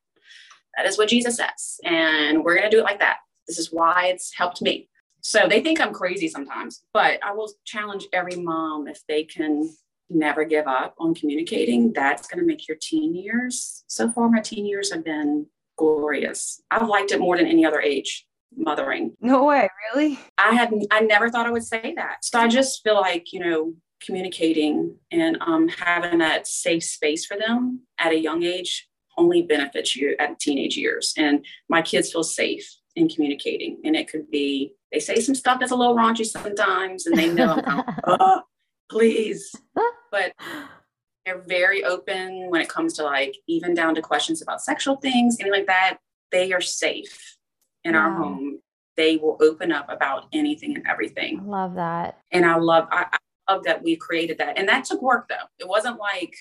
That 0.76 0.86
is 0.86 0.98
what 0.98 1.08
jesus 1.08 1.36
says 1.36 1.78
and 1.84 2.44
we're 2.44 2.56
going 2.56 2.70
to 2.70 2.76
do 2.76 2.80
it 2.80 2.84
like 2.84 3.00
that. 3.00 3.18
This 3.48 3.58
is 3.58 3.72
why 3.72 4.06
it's 4.06 4.34
helped 4.36 4.60
me 4.60 4.88
so 5.26 5.48
they 5.48 5.60
think 5.60 5.80
I'm 5.80 5.92
crazy 5.92 6.28
sometimes, 6.28 6.84
but 6.94 7.18
I 7.20 7.32
will 7.32 7.50
challenge 7.64 8.06
every 8.12 8.36
mom 8.36 8.86
if 8.86 9.00
they 9.08 9.24
can 9.24 9.68
never 10.08 10.44
give 10.44 10.68
up 10.68 10.94
on 11.00 11.16
communicating, 11.16 11.92
that's 11.92 12.28
going 12.28 12.38
to 12.38 12.46
make 12.46 12.68
your 12.68 12.76
teen 12.80 13.12
years. 13.12 13.82
So 13.88 14.08
far, 14.12 14.28
my 14.28 14.38
teen 14.38 14.64
years 14.64 14.92
have 14.92 15.04
been 15.04 15.46
glorious. 15.76 16.62
I've 16.70 16.86
liked 16.86 17.10
it 17.10 17.18
more 17.18 17.36
than 17.36 17.48
any 17.48 17.66
other 17.66 17.80
age 17.80 18.24
mothering. 18.56 19.16
No 19.20 19.44
way, 19.46 19.68
really? 19.92 20.16
I 20.38 20.54
had 20.54 20.72
I 20.92 21.00
never 21.00 21.28
thought 21.28 21.46
I 21.46 21.50
would 21.50 21.64
say 21.64 21.92
that. 21.96 22.24
So 22.24 22.38
I 22.38 22.46
just 22.46 22.84
feel 22.84 22.94
like, 22.94 23.32
you 23.32 23.40
know, 23.40 23.74
communicating 24.00 24.94
and 25.10 25.38
um, 25.40 25.66
having 25.66 26.18
that 26.18 26.46
safe 26.46 26.84
space 26.84 27.26
for 27.26 27.36
them 27.36 27.80
at 27.98 28.12
a 28.12 28.20
young 28.20 28.44
age 28.44 28.86
only 29.18 29.42
benefits 29.42 29.96
you 29.96 30.14
at 30.20 30.38
teenage 30.38 30.76
years. 30.76 31.14
And 31.18 31.44
my 31.68 31.82
kids 31.82 32.12
feel 32.12 32.22
safe 32.22 32.76
in 32.96 33.08
communicating. 33.08 33.78
And 33.84 33.94
it 33.94 34.10
could 34.10 34.30
be 34.30 34.72
they 34.90 34.98
say 34.98 35.20
some 35.20 35.34
stuff 35.34 35.60
that's 35.60 35.72
a 35.72 35.76
little 35.76 35.94
raunchy 35.94 36.24
sometimes, 36.24 37.06
and 37.06 37.16
they 37.16 37.32
know 37.32 37.52
I'm 37.52 37.62
kind 37.62 37.84
of, 37.88 38.16
oh, 38.20 38.42
please. 38.90 39.54
But 40.12 40.32
they're 41.26 41.42
very 41.46 41.84
open 41.84 42.48
when 42.48 42.62
it 42.62 42.70
comes 42.70 42.94
to 42.94 43.02
like 43.02 43.36
even 43.48 43.74
down 43.74 43.94
to 43.96 44.00
questions 44.00 44.40
about 44.40 44.62
sexual 44.62 44.96
things, 44.96 45.36
anything 45.38 45.52
like 45.52 45.66
that. 45.66 45.98
They 46.30 46.52
are 46.52 46.60
safe 46.60 47.36
in 47.84 47.92
wow. 47.94 48.00
our 48.00 48.12
home. 48.12 48.60
They 48.96 49.16
will 49.16 49.36
open 49.42 49.72
up 49.72 49.90
about 49.90 50.26
anything 50.32 50.74
and 50.74 50.86
everything. 50.88 51.40
I 51.40 51.42
love 51.42 51.74
that. 51.74 52.18
And 52.30 52.46
I 52.46 52.56
love 52.56 52.88
I, 52.90 53.06
I 53.12 53.52
love 53.52 53.64
that 53.64 53.82
we 53.82 53.96
created 53.96 54.38
that. 54.38 54.56
And 54.56 54.68
that 54.68 54.84
took 54.84 55.02
work 55.02 55.28
though. 55.28 55.34
It 55.58 55.68
wasn't 55.68 55.98
like 55.98 56.34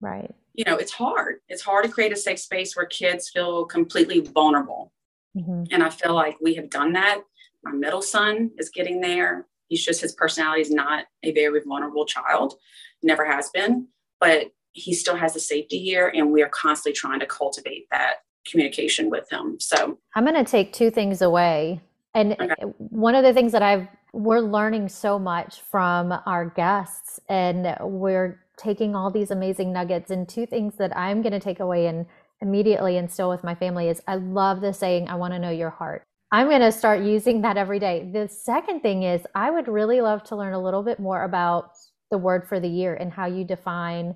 right. 0.00 0.32
You 0.52 0.64
know, 0.64 0.76
it's 0.76 0.92
hard. 0.92 1.36
It's 1.48 1.62
hard 1.62 1.86
to 1.86 1.90
create 1.90 2.12
a 2.12 2.16
safe 2.16 2.38
space 2.38 2.76
where 2.76 2.86
kids 2.86 3.30
feel 3.30 3.64
completely 3.64 4.20
vulnerable. 4.20 4.92
Mm-hmm. 5.36 5.64
And 5.70 5.82
I 5.82 5.90
feel 5.90 6.14
like 6.14 6.36
we 6.40 6.54
have 6.54 6.70
done 6.70 6.92
that 6.94 7.22
my 7.62 7.72
middle 7.72 8.02
son 8.02 8.50
is 8.58 8.70
getting 8.70 9.00
there. 9.00 9.46
He's 9.68 9.84
just 9.84 10.00
his 10.00 10.12
personality 10.12 10.62
is 10.62 10.70
not 10.70 11.04
a 11.22 11.32
very 11.32 11.60
vulnerable 11.66 12.06
child, 12.06 12.54
never 13.02 13.24
has 13.24 13.50
been, 13.50 13.88
but 14.20 14.52
he 14.72 14.94
still 14.94 15.16
has 15.16 15.34
the 15.34 15.40
safety 15.40 15.78
here, 15.78 16.08
and 16.14 16.32
we 16.32 16.42
are 16.42 16.48
constantly 16.48 16.92
trying 16.92 17.20
to 17.20 17.26
cultivate 17.26 17.86
that 17.90 18.16
communication 18.48 19.10
with 19.10 19.30
him. 19.30 19.58
So 19.60 19.98
I'm 20.14 20.24
going 20.24 20.42
to 20.42 20.50
take 20.50 20.72
two 20.72 20.90
things 20.90 21.20
away. 21.20 21.80
And 22.14 22.32
okay. 22.40 22.54
one 22.78 23.14
of 23.14 23.24
the 23.24 23.34
things 23.34 23.52
that 23.52 23.62
I've 23.62 23.86
we're 24.14 24.40
learning 24.40 24.88
so 24.88 25.18
much 25.18 25.60
from 25.70 26.12
our 26.24 26.46
guests 26.46 27.20
and 27.28 27.76
we're 27.82 28.40
taking 28.56 28.96
all 28.96 29.10
these 29.10 29.30
amazing 29.30 29.70
nuggets 29.70 30.10
and 30.10 30.26
two 30.26 30.46
things 30.46 30.76
that 30.76 30.96
I'm 30.96 31.20
going 31.20 31.34
to 31.34 31.38
take 31.40 31.60
away 31.60 31.86
and 31.86 32.06
immediately 32.40 32.96
instill 32.96 33.28
with 33.28 33.44
my 33.44 33.54
family 33.54 33.88
is 33.88 34.02
I 34.06 34.16
love 34.16 34.60
the 34.60 34.72
saying 34.72 35.08
I 35.08 35.16
want 35.16 35.34
to 35.34 35.38
know 35.38 35.50
your 35.50 35.70
heart. 35.70 36.04
I'm 36.30 36.48
going 36.48 36.60
to 36.60 36.72
start 36.72 37.00
using 37.00 37.42
that 37.42 37.56
every 37.56 37.78
day. 37.78 38.10
The 38.12 38.28
second 38.28 38.80
thing 38.80 39.02
is, 39.02 39.22
I 39.34 39.50
would 39.50 39.66
really 39.66 40.00
love 40.00 40.22
to 40.24 40.36
learn 40.36 40.52
a 40.52 40.62
little 40.62 40.82
bit 40.82 41.00
more 41.00 41.24
about 41.24 41.70
the 42.10 42.18
word 42.18 42.46
for 42.46 42.60
the 42.60 42.68
year 42.68 42.94
and 42.94 43.12
how 43.12 43.26
you 43.26 43.44
define 43.44 44.14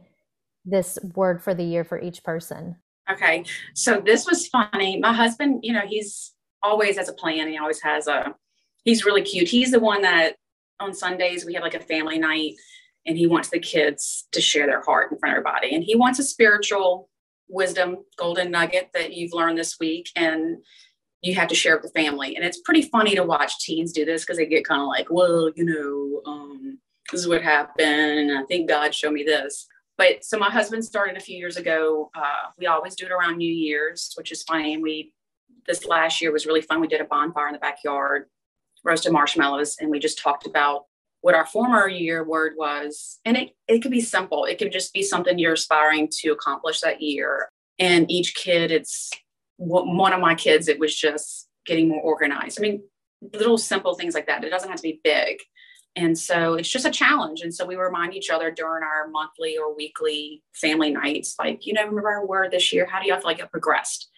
this 0.65 0.99
word 1.15 1.43
for 1.43 1.55
the 1.55 1.65
year 1.65 1.85
for 1.85 1.99
each 1.99 2.23
person. 2.23 2.77
Okay. 3.11 3.45
So 3.75 4.01
this 4.05 4.27
was 4.27 4.47
funny. 4.47 4.99
My 5.01 5.13
husband, 5.13 5.61
you 5.63 5.73
know, 5.73 5.83
he's 5.87 6.35
always 6.63 6.97
has 6.97 7.09
a 7.09 7.15
plan. 7.15 7.49
He 7.49 7.59
always 7.59 7.81
has 7.81 8.07
a, 8.07 8.35
he's 8.85 9.05
really 9.05 9.23
cute. 9.23 9.49
He's 9.49 9.71
the 9.71 9.81
one 9.81 10.03
that 10.03 10.37
on 10.81 10.95
Sundays 10.95 11.45
we 11.45 11.55
have 11.55 11.63
like 11.63 11.75
a 11.75 11.81
family 11.81 12.19
night 12.19 12.55
and 13.07 13.17
he 13.17 13.27
wants 13.27 13.49
the 13.49 13.59
kids 13.59 14.29
to 14.33 14.41
share 14.41 14.67
their 14.67 14.83
heart 14.83 15.11
in 15.11 15.19
front 15.19 15.37
of 15.37 15.39
everybody. 15.39 15.75
And 15.75 15.83
he 15.83 15.97
wants 15.97 16.19
a 16.19 16.23
spiritual 16.23 17.09
wisdom 17.53 17.99
golden 18.17 18.51
nugget 18.51 18.91
that 18.95 19.13
you've 19.13 19.33
learned 19.33 19.59
this 19.59 19.79
week. 19.79 20.09
And 20.17 20.59
you 21.23 21.37
have 21.37 21.49
to 21.49 21.55
share 21.55 21.77
with 21.77 21.85
the 21.85 22.01
family. 22.01 22.35
And 22.35 22.45
it's 22.45 22.61
pretty 22.61 22.83
funny 22.83 23.15
to 23.15 23.23
watch 23.23 23.61
teens 23.61 23.93
do 23.93 24.05
this 24.05 24.23
because 24.23 24.39
they 24.39 24.47
get 24.47 24.67
kind 24.67 24.81
of 24.81 24.89
like, 24.89 25.07
well, 25.09 25.51
you 25.55 25.65
know, 25.65 26.31
um, 26.31 26.79
this 27.11 27.21
is 27.21 27.29
what 27.29 27.43
happened. 27.43 28.37
I 28.37 28.43
think 28.45 28.69
God 28.69 28.93
showed 28.93 29.13
me 29.13 29.23
this. 29.23 29.69
But 29.97 30.25
so 30.25 30.37
my 30.37 30.51
husband 30.51 30.85
started 30.85 31.17
a 31.17 31.21
few 31.21 31.39
years 31.39 31.57
ago. 31.57 32.11
Uh, 32.15 32.51
we 32.59 32.67
always 32.67 32.97
do 32.97 33.07
it 33.07 33.13
around 33.13 33.37
New 33.37 33.53
Year's, 33.53 34.13
which 34.17 34.33
is 34.33 34.43
funny. 34.43 34.75
And 34.75 34.83
we, 34.83 35.13
this 35.67 35.85
last 35.85 36.21
year 36.21 36.33
was 36.33 36.47
really 36.47 36.63
fun. 36.63 36.81
We 36.81 36.89
did 36.89 37.01
a 37.01 37.05
bonfire 37.05 37.47
in 37.47 37.53
the 37.53 37.61
backyard, 37.61 38.25
roasted 38.85 39.13
marshmallows, 39.13 39.77
and 39.79 39.91
we 39.91 40.01
just 40.01 40.19
talked 40.19 40.47
about 40.47 40.87
what 41.23 41.35
our 41.35 41.47
former 41.47 41.89
year 41.89 42.23
word 42.23 42.53
was. 42.57 43.19
And 43.25 43.37
it, 43.37 43.51
it 43.67 43.81
could 43.81 43.91
be 43.91 44.01
simple. 44.01 44.45
It 44.45 44.59
could 44.59 44.73
just 44.73 44.93
be 44.93 45.03
something 45.03 45.39
you're 45.39 45.55
aspiring 45.55 46.09
to 46.21 46.31
accomplish 46.31 46.81
that 46.81 47.01
year. 47.01 47.49
And 47.79 48.11
each 48.11 48.35
kid, 48.35 48.71
it's 48.71 49.11
one 49.57 50.13
of 50.13 50.21
my 50.21 50.35
kids, 50.35 50.69
it 50.69 50.79
was 50.79 50.95
just 50.95 51.49
getting 51.65 51.89
more 51.89 52.03
organized. 52.03 52.59
I 52.59 52.63
mean, 52.63 52.83
little 53.35 53.57
simple 53.57 53.95
things 53.95 54.15
like 54.15 54.27
that. 54.27 54.45
It 54.45 54.51
doesn't 54.51 54.69
have 54.69 54.79
to 54.79 54.83
be 54.83 55.01
big. 55.03 55.39
And 55.95 56.19
so 56.19 56.55
it's 56.55 56.71
just 56.71 56.87
a 56.87 56.91
challenge. 56.91 57.43
And 57.43 57.55
so 57.55 57.67
we 57.67 57.77
remind 57.77 58.15
each 58.15 58.31
other 58.31 58.51
during 58.51 58.83
our 58.83 59.09
monthly 59.09 59.59
or 59.59 59.77
weekly 59.77 60.43
family 60.55 60.91
nights, 60.91 61.37
like, 61.39 61.67
you 61.67 61.73
know, 61.75 61.85
remember 61.85 62.09
our 62.09 62.27
word 62.27 62.51
this 62.51 62.73
year? 62.73 62.87
How 62.87 63.01
do 63.01 63.07
you 63.07 63.15
feel 63.15 63.23
like 63.25 63.41
it 63.41 63.51
progressed? 63.51 64.11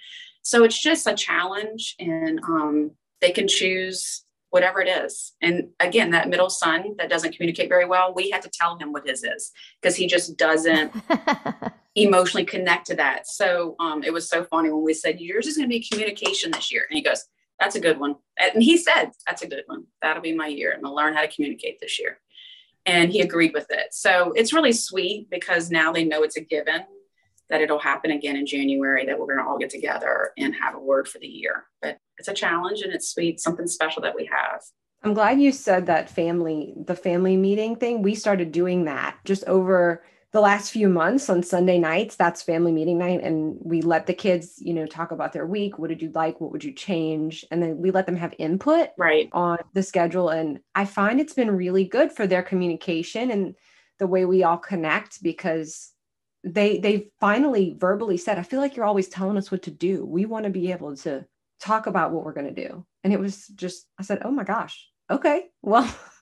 So 0.42 0.64
it's 0.64 0.80
just 0.80 1.06
a 1.06 1.14
challenge 1.14 1.96
and 1.98 2.40
um, 2.44 2.92
they 3.20 3.30
can 3.30 3.48
choose 3.48 4.23
whatever 4.54 4.80
it 4.80 4.86
is. 4.86 5.32
And 5.42 5.70
again, 5.80 6.12
that 6.12 6.28
middle 6.28 6.48
son 6.48 6.94
that 6.98 7.10
doesn't 7.10 7.34
communicate 7.34 7.68
very 7.68 7.86
well, 7.86 8.14
we 8.14 8.30
had 8.30 8.40
to 8.42 8.48
tell 8.48 8.78
him 8.78 8.92
what 8.92 9.04
his 9.04 9.24
is 9.24 9.50
because 9.82 9.96
he 9.96 10.06
just 10.06 10.36
doesn't 10.36 10.92
emotionally 11.96 12.44
connect 12.44 12.86
to 12.86 12.94
that. 12.94 13.26
So 13.26 13.74
um, 13.80 14.04
it 14.04 14.12
was 14.12 14.28
so 14.28 14.44
funny 14.44 14.70
when 14.70 14.84
we 14.84 14.94
said, 14.94 15.18
yours 15.18 15.48
is 15.48 15.56
going 15.56 15.68
to 15.68 15.76
be 15.76 15.84
communication 15.90 16.52
this 16.52 16.70
year. 16.70 16.86
And 16.88 16.96
he 16.96 17.02
goes, 17.02 17.24
that's 17.58 17.74
a 17.74 17.80
good 17.80 17.98
one. 17.98 18.14
And 18.38 18.62
he 18.62 18.76
said, 18.76 19.10
that's 19.26 19.42
a 19.42 19.48
good 19.48 19.64
one. 19.66 19.86
That'll 20.02 20.22
be 20.22 20.36
my 20.36 20.46
year. 20.46 20.70
And 20.70 20.86
I'll 20.86 20.94
learn 20.94 21.14
how 21.14 21.22
to 21.22 21.34
communicate 21.34 21.80
this 21.80 21.98
year. 21.98 22.20
And 22.86 23.10
he 23.10 23.22
agreed 23.22 23.54
with 23.54 23.66
it. 23.70 23.88
So 23.90 24.30
it's 24.36 24.52
really 24.52 24.72
sweet 24.72 25.30
because 25.30 25.68
now 25.68 25.90
they 25.90 26.04
know 26.04 26.22
it's 26.22 26.36
a 26.36 26.40
given 26.40 26.84
that 27.50 27.60
it'll 27.60 27.78
happen 27.78 28.10
again 28.10 28.36
in 28.36 28.46
January, 28.46 29.04
that 29.06 29.18
we're 29.18 29.26
going 29.26 29.38
to 29.38 29.44
all 29.44 29.58
get 29.58 29.70
together 29.70 30.30
and 30.38 30.54
have 30.54 30.74
a 30.74 30.80
word 30.80 31.08
for 31.08 31.18
the 31.18 31.26
year. 31.26 31.64
But 31.82 31.98
it's 32.18 32.28
a 32.28 32.34
challenge 32.34 32.82
and 32.82 32.92
it's 32.92 33.12
sweet, 33.12 33.40
something 33.40 33.66
special 33.66 34.02
that 34.02 34.14
we 34.16 34.28
have. 34.32 34.62
I'm 35.02 35.14
glad 35.14 35.40
you 35.40 35.52
said 35.52 35.86
that 35.86 36.08
family, 36.08 36.72
the 36.86 36.96
family 36.96 37.36
meeting 37.36 37.76
thing. 37.76 38.00
We 38.00 38.14
started 38.14 38.52
doing 38.52 38.86
that 38.86 39.18
just 39.24 39.44
over 39.44 40.02
the 40.32 40.40
last 40.40 40.72
few 40.72 40.88
months 40.88 41.30
on 41.30 41.44
Sunday 41.44 41.78
nights, 41.78 42.16
that's 42.16 42.42
family 42.42 42.72
meeting 42.72 42.98
night. 42.98 43.22
And 43.22 43.56
we 43.60 43.82
let 43.82 44.06
the 44.06 44.14
kids, 44.14 44.54
you 44.58 44.74
know, 44.74 44.84
talk 44.84 45.12
about 45.12 45.32
their 45.32 45.46
week. 45.46 45.78
What 45.78 45.90
did 45.90 46.02
you 46.02 46.10
like? 46.12 46.40
What 46.40 46.50
would 46.50 46.64
you 46.64 46.72
change? 46.72 47.44
And 47.52 47.62
then 47.62 47.78
we 47.78 47.92
let 47.92 48.06
them 48.06 48.16
have 48.16 48.34
input 48.38 48.88
right 48.98 49.28
on 49.32 49.58
the 49.74 49.82
schedule. 49.84 50.30
And 50.30 50.58
I 50.74 50.86
find 50.86 51.20
it's 51.20 51.34
been 51.34 51.56
really 51.56 51.84
good 51.84 52.10
for 52.10 52.26
their 52.26 52.42
communication 52.42 53.30
and 53.30 53.54
the 54.00 54.08
way 54.08 54.24
we 54.24 54.42
all 54.42 54.58
connect 54.58 55.22
because 55.22 55.92
they 56.44 56.78
they 56.78 57.10
finally 57.20 57.74
verbally 57.78 58.16
said, 58.16 58.38
I 58.38 58.42
feel 58.42 58.60
like 58.60 58.76
you're 58.76 58.84
always 58.84 59.08
telling 59.08 59.36
us 59.36 59.50
what 59.50 59.62
to 59.62 59.70
do. 59.70 60.04
We 60.04 60.26
want 60.26 60.44
to 60.44 60.50
be 60.50 60.72
able 60.72 60.96
to 60.98 61.24
talk 61.60 61.86
about 61.86 62.12
what 62.12 62.24
we're 62.24 62.32
going 62.32 62.54
to 62.54 62.68
do. 62.68 62.84
And 63.02 63.12
it 63.12 63.20
was 63.20 63.46
just, 63.48 63.86
I 63.98 64.02
said, 64.02 64.20
oh 64.24 64.30
my 64.30 64.44
gosh, 64.44 64.88
okay, 65.10 65.46
well, 65.62 65.92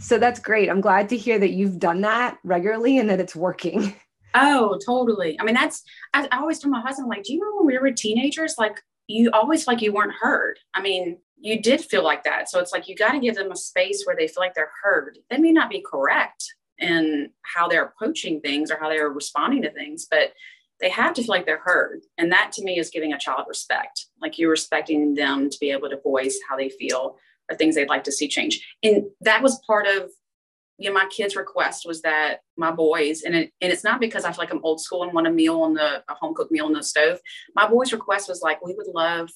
So 0.00 0.18
that's 0.18 0.40
great. 0.40 0.70
I'm 0.70 0.80
glad 0.80 1.10
to 1.10 1.16
hear 1.16 1.38
that 1.38 1.50
you've 1.50 1.78
done 1.78 2.00
that 2.00 2.38
regularly 2.42 2.98
and 2.98 3.08
that 3.10 3.20
it's 3.20 3.36
working. 3.36 3.94
Oh, 4.32 4.78
totally. 4.86 5.36
I 5.40 5.42
mean, 5.42 5.56
that's, 5.56 5.82
I, 6.14 6.28
I 6.30 6.38
always 6.38 6.60
tell 6.60 6.70
my 6.70 6.80
husband, 6.80 7.08
like, 7.08 7.24
do 7.24 7.32
you 7.32 7.40
remember 7.40 7.64
when 7.64 7.66
we 7.66 7.78
were 7.78 7.90
teenagers? 7.90 8.54
Like, 8.58 8.80
you 9.08 9.28
always 9.32 9.66
like 9.66 9.82
you 9.82 9.92
weren't 9.92 10.12
heard. 10.20 10.56
I 10.72 10.80
mean, 10.80 11.18
you 11.36 11.60
did 11.60 11.80
feel 11.80 12.04
like 12.04 12.22
that. 12.22 12.48
So 12.48 12.60
it's 12.60 12.70
like 12.70 12.86
you 12.86 12.94
got 12.94 13.10
to 13.10 13.18
give 13.18 13.34
them 13.34 13.50
a 13.50 13.56
space 13.56 14.04
where 14.04 14.14
they 14.14 14.28
feel 14.28 14.40
like 14.40 14.54
they're 14.54 14.70
heard. 14.84 15.18
They 15.30 15.38
may 15.38 15.50
not 15.50 15.68
be 15.68 15.84
correct 15.84 16.44
in 16.80 17.30
how 17.42 17.68
they're 17.68 17.84
approaching 17.84 18.40
things 18.40 18.70
or 18.70 18.78
how 18.80 18.88
they're 18.88 19.10
responding 19.10 19.62
to 19.62 19.70
things, 19.70 20.06
but 20.10 20.32
they 20.80 20.88
have 20.88 21.12
to 21.14 21.22
feel 21.22 21.34
like 21.34 21.46
they're 21.46 21.58
heard. 21.58 22.00
And 22.16 22.32
that 22.32 22.52
to 22.52 22.64
me 22.64 22.78
is 22.78 22.90
giving 22.90 23.12
a 23.12 23.18
child 23.18 23.44
respect. 23.48 24.06
Like 24.20 24.38
you're 24.38 24.50
respecting 24.50 25.14
them 25.14 25.50
to 25.50 25.58
be 25.60 25.70
able 25.70 25.90
to 25.90 26.00
voice 26.00 26.38
how 26.48 26.56
they 26.56 26.70
feel 26.70 27.16
or 27.50 27.56
things 27.56 27.74
they'd 27.74 27.88
like 27.88 28.04
to 28.04 28.12
see 28.12 28.28
change. 28.28 28.66
And 28.82 29.04
that 29.20 29.42
was 29.42 29.60
part 29.66 29.86
of 29.86 30.10
you 30.78 30.88
know, 30.88 30.94
my 30.94 31.06
kids' 31.14 31.36
request 31.36 31.84
was 31.86 32.00
that 32.00 32.38
my 32.56 32.70
boys, 32.70 33.20
and 33.20 33.34
it, 33.34 33.52
and 33.60 33.70
it's 33.70 33.84
not 33.84 34.00
because 34.00 34.24
I 34.24 34.32
feel 34.32 34.38
like 34.38 34.50
I'm 34.50 34.64
old 34.64 34.80
school 34.80 35.02
and 35.02 35.12
want 35.12 35.26
a 35.26 35.30
meal 35.30 35.60
on 35.60 35.74
the 35.74 36.02
a 36.08 36.14
home 36.14 36.34
cooked 36.34 36.50
meal 36.50 36.64
on 36.64 36.72
the 36.72 36.82
stove. 36.82 37.18
My 37.54 37.68
boys' 37.68 37.92
request 37.92 38.30
was 38.30 38.40
like, 38.40 38.64
we 38.64 38.72
would 38.72 38.86
love, 38.86 39.28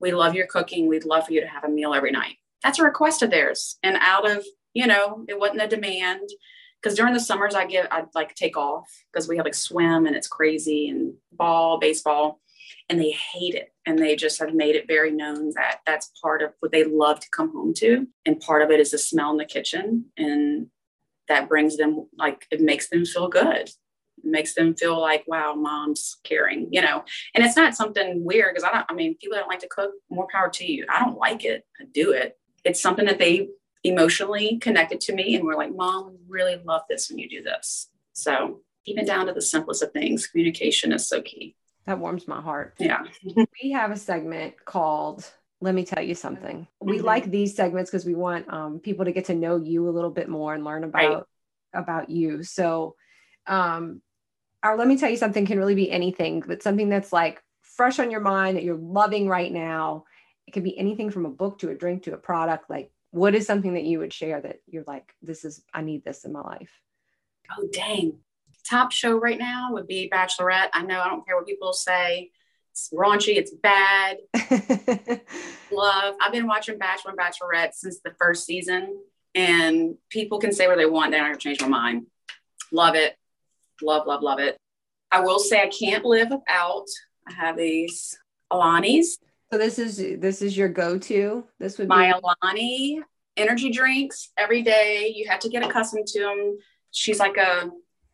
we 0.00 0.12
love 0.12 0.36
your 0.36 0.46
cooking. 0.46 0.86
We'd 0.86 1.04
love 1.04 1.26
for 1.26 1.32
you 1.32 1.40
to 1.40 1.48
have 1.48 1.64
a 1.64 1.68
meal 1.68 1.94
every 1.94 2.12
night. 2.12 2.36
That's 2.62 2.78
a 2.78 2.84
request 2.84 3.22
of 3.22 3.30
theirs. 3.30 3.76
And 3.82 3.96
out 3.98 4.30
of 4.30 4.44
You 4.74 4.86
know, 4.88 5.24
it 5.28 5.38
wasn't 5.38 5.62
a 5.62 5.68
demand 5.68 6.28
because 6.84 6.96
during 6.96 7.14
the 7.14 7.20
summers 7.20 7.54
I 7.54 7.64
get 7.64 7.90
I'd 7.90 8.14
like 8.14 8.34
take 8.34 8.58
off 8.58 8.86
because 9.10 9.26
we 9.26 9.38
have 9.38 9.46
like 9.46 9.54
swim 9.54 10.06
and 10.06 10.14
it's 10.14 10.28
crazy 10.28 10.88
and 10.88 11.14
ball, 11.32 11.78
baseball, 11.78 12.40
and 12.90 13.00
they 13.00 13.12
hate 13.12 13.54
it. 13.54 13.72
And 13.86 13.98
they 13.98 14.16
just 14.16 14.38
have 14.38 14.54
made 14.54 14.76
it 14.76 14.86
very 14.86 15.10
known 15.10 15.52
that 15.54 15.78
that's 15.86 16.12
part 16.22 16.42
of 16.42 16.52
what 16.60 16.72
they 16.72 16.84
love 16.84 17.20
to 17.20 17.30
come 17.30 17.52
home 17.52 17.72
to. 17.78 18.06
And 18.26 18.38
part 18.38 18.60
of 18.60 18.70
it 18.70 18.80
is 18.80 18.90
the 18.90 18.98
smell 18.98 19.30
in 19.30 19.38
the 19.38 19.46
kitchen. 19.46 20.06
And 20.18 20.66
that 21.28 21.48
brings 21.48 21.78
them 21.78 22.06
like 22.18 22.46
it 22.50 22.60
makes 22.60 22.90
them 22.90 23.06
feel 23.06 23.28
good. 23.28 23.70
It 24.18 24.24
makes 24.24 24.54
them 24.54 24.74
feel 24.74 25.00
like, 25.00 25.24
wow, 25.26 25.54
mom's 25.54 26.18
caring, 26.22 26.68
you 26.70 26.82
know. 26.82 27.02
And 27.34 27.44
it's 27.44 27.56
not 27.56 27.74
something 27.74 28.22
weird 28.24 28.54
because 28.54 28.68
I 28.68 28.74
don't, 28.74 28.86
I 28.90 28.92
mean, 28.92 29.16
people 29.16 29.38
don't 29.38 29.48
like 29.48 29.60
to 29.60 29.68
cook, 29.68 29.92
more 30.10 30.28
power 30.30 30.50
to 30.50 30.70
you. 30.70 30.84
I 30.90 31.02
don't 31.02 31.16
like 31.16 31.46
it. 31.46 31.64
I 31.80 31.84
do 31.92 32.12
it. 32.12 32.38
It's 32.62 32.80
something 32.80 33.06
that 33.06 33.18
they 33.18 33.48
emotionally 33.84 34.58
connected 34.58 35.00
to 35.02 35.14
me 35.14 35.36
and 35.36 35.44
we're 35.44 35.56
like, 35.56 35.74
Mom, 35.74 36.10
we 36.10 36.18
really 36.26 36.60
love 36.64 36.82
this 36.88 37.10
when 37.10 37.18
you 37.18 37.28
do 37.28 37.42
this. 37.42 37.90
So 38.14 38.60
even 38.86 39.04
down 39.04 39.26
to 39.26 39.32
the 39.32 39.42
simplest 39.42 39.82
of 39.82 39.92
things, 39.92 40.26
communication 40.26 40.92
is 40.92 41.06
so 41.06 41.22
key. 41.22 41.54
That 41.86 41.98
warms 41.98 42.26
my 42.26 42.40
heart. 42.40 42.74
Yeah. 42.78 43.02
we 43.62 43.70
have 43.72 43.90
a 43.90 43.96
segment 43.96 44.54
called 44.64 45.30
let 45.60 45.74
me 45.74 45.84
tell 45.84 46.02
you 46.02 46.14
something. 46.14 46.66
We 46.80 46.98
Mhm. 46.98 47.04
like 47.04 47.30
these 47.30 47.54
segments 47.56 47.90
because 47.90 48.04
we 48.04 48.14
want 48.14 48.52
um, 48.52 48.80
people 48.80 49.06
to 49.06 49.12
get 49.12 49.26
to 49.26 49.34
know 49.34 49.56
you 49.56 49.88
a 49.88 49.92
little 49.92 50.10
bit 50.10 50.28
more 50.28 50.52
and 50.52 50.62
learn 50.62 50.84
about 50.84 51.14
Right. 51.14 51.22
about 51.72 52.10
you. 52.10 52.42
So, 52.42 52.96
um, 53.46 54.02
our 54.62 54.76
let 54.76 54.88
me 54.88 54.98
tell 54.98 55.08
you 55.08 55.16
something 55.16 55.46
can 55.46 55.56
really 55.58 55.74
be 55.74 55.90
anything, 55.90 56.42
but 56.46 56.62
something 56.62 56.90
that's 56.90 57.12
like 57.14 57.42
fresh 57.62 57.98
on 57.98 58.10
your 58.10 58.20
mind 58.20 58.56
that 58.56 58.64
you're 58.64 58.76
loving 58.76 59.26
right 59.26 59.50
now. 59.50 60.04
It 60.46 60.50
could 60.50 60.64
be 60.64 60.76
anything 60.76 61.10
from 61.10 61.24
a 61.24 61.30
book 61.30 61.58
to 61.60 61.70
a 61.70 61.74
drink 61.74 62.02
to 62.02 62.12
a 62.14 62.18
product. 62.18 62.68
Like, 62.68 62.90
what 63.14 63.36
is 63.36 63.46
something 63.46 63.74
that 63.74 63.84
you 63.84 64.00
would 64.00 64.12
share 64.12 64.40
that 64.40 64.56
you're 64.66 64.82
like, 64.88 65.14
this 65.22 65.44
is 65.44 65.62
I 65.72 65.82
need 65.82 66.04
this 66.04 66.24
in 66.24 66.32
my 66.32 66.40
life. 66.40 66.70
Oh, 67.56 67.68
dang. 67.72 68.18
Top 68.68 68.90
show 68.90 69.16
right 69.16 69.38
now 69.38 69.68
would 69.72 69.86
be 69.86 70.10
Bachelorette. 70.12 70.70
I 70.72 70.82
know 70.82 71.00
I 71.00 71.06
don't 71.06 71.24
care 71.24 71.36
what 71.36 71.46
people 71.46 71.72
say. 71.72 72.32
It's 72.72 72.90
raunchy, 72.92 73.36
it's 73.36 73.52
bad. 73.52 74.16
Love. 75.72 76.16
I've 76.20 76.32
been 76.32 76.48
watching 76.48 76.76
Bachelor 76.76 77.12
and 77.12 77.20
Bachelorette 77.20 77.74
since 77.74 78.00
the 78.00 78.10
first 78.18 78.46
season, 78.46 78.98
and 79.32 79.94
people 80.10 80.40
can 80.40 80.50
say 80.50 80.66
what 80.66 80.78
they 80.78 80.86
want. 80.86 81.12
They're 81.12 81.20
not 81.20 81.28
going 81.28 81.38
to 81.38 81.40
change 81.40 81.60
my 81.60 81.68
mind. 81.68 82.06
Love 82.72 82.96
it. 82.96 83.14
Love, 83.80 84.08
love, 84.08 84.22
love 84.22 84.40
it. 84.40 84.56
I 85.12 85.20
will 85.20 85.38
say 85.38 85.62
I 85.62 85.68
can't 85.68 86.04
live 86.04 86.30
without. 86.30 86.86
I 87.28 87.32
have 87.34 87.56
these 87.56 88.18
Alani's, 88.52 89.18
so 89.52 89.58
this 89.58 89.78
is 89.78 89.96
this 90.20 90.42
is 90.42 90.56
your 90.56 90.68
go-to. 90.68 91.44
This 91.58 91.78
would 91.78 91.88
be 91.88 91.94
my 91.94 92.12
Alani 92.42 93.02
energy 93.36 93.70
drinks 93.70 94.30
every 94.36 94.62
day. 94.62 95.12
You 95.14 95.28
have 95.28 95.40
to 95.40 95.48
get 95.48 95.62
accustomed 95.62 96.06
to 96.08 96.20
them. 96.20 96.58
She's 96.90 97.18
like 97.18 97.36
a 97.36 97.70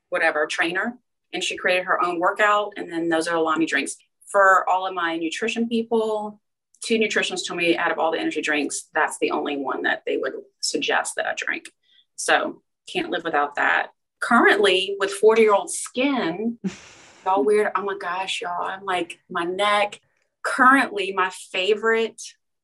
whatever 0.08 0.46
trainer, 0.46 0.98
and 1.32 1.42
she 1.42 1.56
created 1.56 1.84
her 1.84 2.02
own 2.02 2.18
workout, 2.18 2.72
and 2.76 2.90
then 2.90 3.08
those 3.08 3.28
are 3.28 3.36
Alani 3.36 3.66
drinks 3.66 3.96
for 4.30 4.68
all 4.68 4.86
of 4.86 4.94
my 4.94 5.16
nutrition 5.16 5.68
people. 5.68 6.40
Two 6.82 6.98
nutritionists 6.98 7.46
told 7.46 7.58
me 7.58 7.76
out 7.76 7.92
of 7.92 7.98
all 7.98 8.10
the 8.10 8.18
energy 8.18 8.40
drinks, 8.40 8.88
that's 8.94 9.18
the 9.18 9.32
only 9.32 9.56
one 9.56 9.82
that 9.82 10.02
they 10.06 10.16
would 10.16 10.32
suggest 10.60 11.14
that 11.16 11.26
I 11.26 11.34
drink. 11.36 11.70
So 12.16 12.62
can't 12.90 13.10
live 13.10 13.24
without 13.24 13.56
that. 13.56 13.88
Currently, 14.20 14.96
with 14.98 15.10
40 15.10 15.42
year 15.42 15.54
old 15.54 15.70
skin, 15.70 16.58
y'all 17.24 17.44
weird. 17.44 17.72
Oh 17.74 17.82
my 17.82 17.96
gosh, 17.98 18.40
y'all. 18.40 18.62
I'm 18.62 18.84
like, 18.84 19.18
my 19.28 19.44
neck. 19.44 20.00
Currently, 20.42 21.12
my 21.12 21.30
favorite 21.30 22.20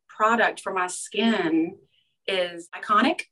product 0.08 0.60
for 0.60 0.72
my 0.72 0.86
skin 0.86 1.76
is 2.26 2.68
Iconic. 2.74 3.22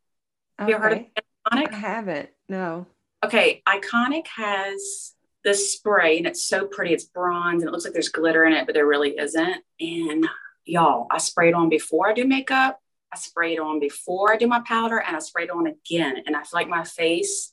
Have 0.58 0.68
you 0.68 0.74
ever 0.74 0.84
heard 0.84 0.92
of 0.92 0.98
Okay. 0.98 1.10
I 1.50 1.64
Iconic? 1.64 1.72
haven't. 1.72 2.28
No. 2.48 2.86
Okay, 3.24 3.62
Iconic 3.66 4.26
has 4.28 5.14
this 5.44 5.72
spray 5.72 6.18
and 6.18 6.26
it's 6.26 6.44
so 6.44 6.66
pretty. 6.66 6.92
It's 6.94 7.04
bronze 7.04 7.62
and 7.62 7.68
it 7.68 7.72
looks 7.72 7.84
like 7.84 7.92
there's 7.92 8.08
glitter 8.08 8.44
in 8.44 8.52
it, 8.52 8.66
but 8.66 8.74
there 8.74 8.86
really 8.86 9.18
isn't. 9.18 9.62
And 9.80 10.26
y'all, 10.64 11.06
I 11.10 11.18
spray 11.18 11.48
it 11.48 11.54
on 11.54 11.68
before 11.68 12.08
I 12.08 12.14
do 12.14 12.24
makeup. 12.26 12.80
I 13.12 13.16
spray 13.16 13.54
it 13.54 13.60
on 13.60 13.78
before 13.80 14.32
I 14.32 14.36
do 14.36 14.46
my 14.46 14.60
powder 14.66 14.98
and 14.98 15.16
I 15.16 15.18
spray 15.20 15.44
it 15.44 15.50
on 15.50 15.66
again. 15.66 16.16
And 16.26 16.34
I 16.36 16.40
feel 16.40 16.60
like 16.60 16.68
my 16.68 16.84
face 16.84 17.52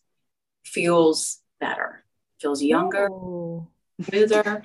feels 0.66 1.40
better, 1.60 2.04
feels 2.40 2.62
younger, 2.64 3.08
Ooh. 3.08 3.68
Smoother. 4.04 4.64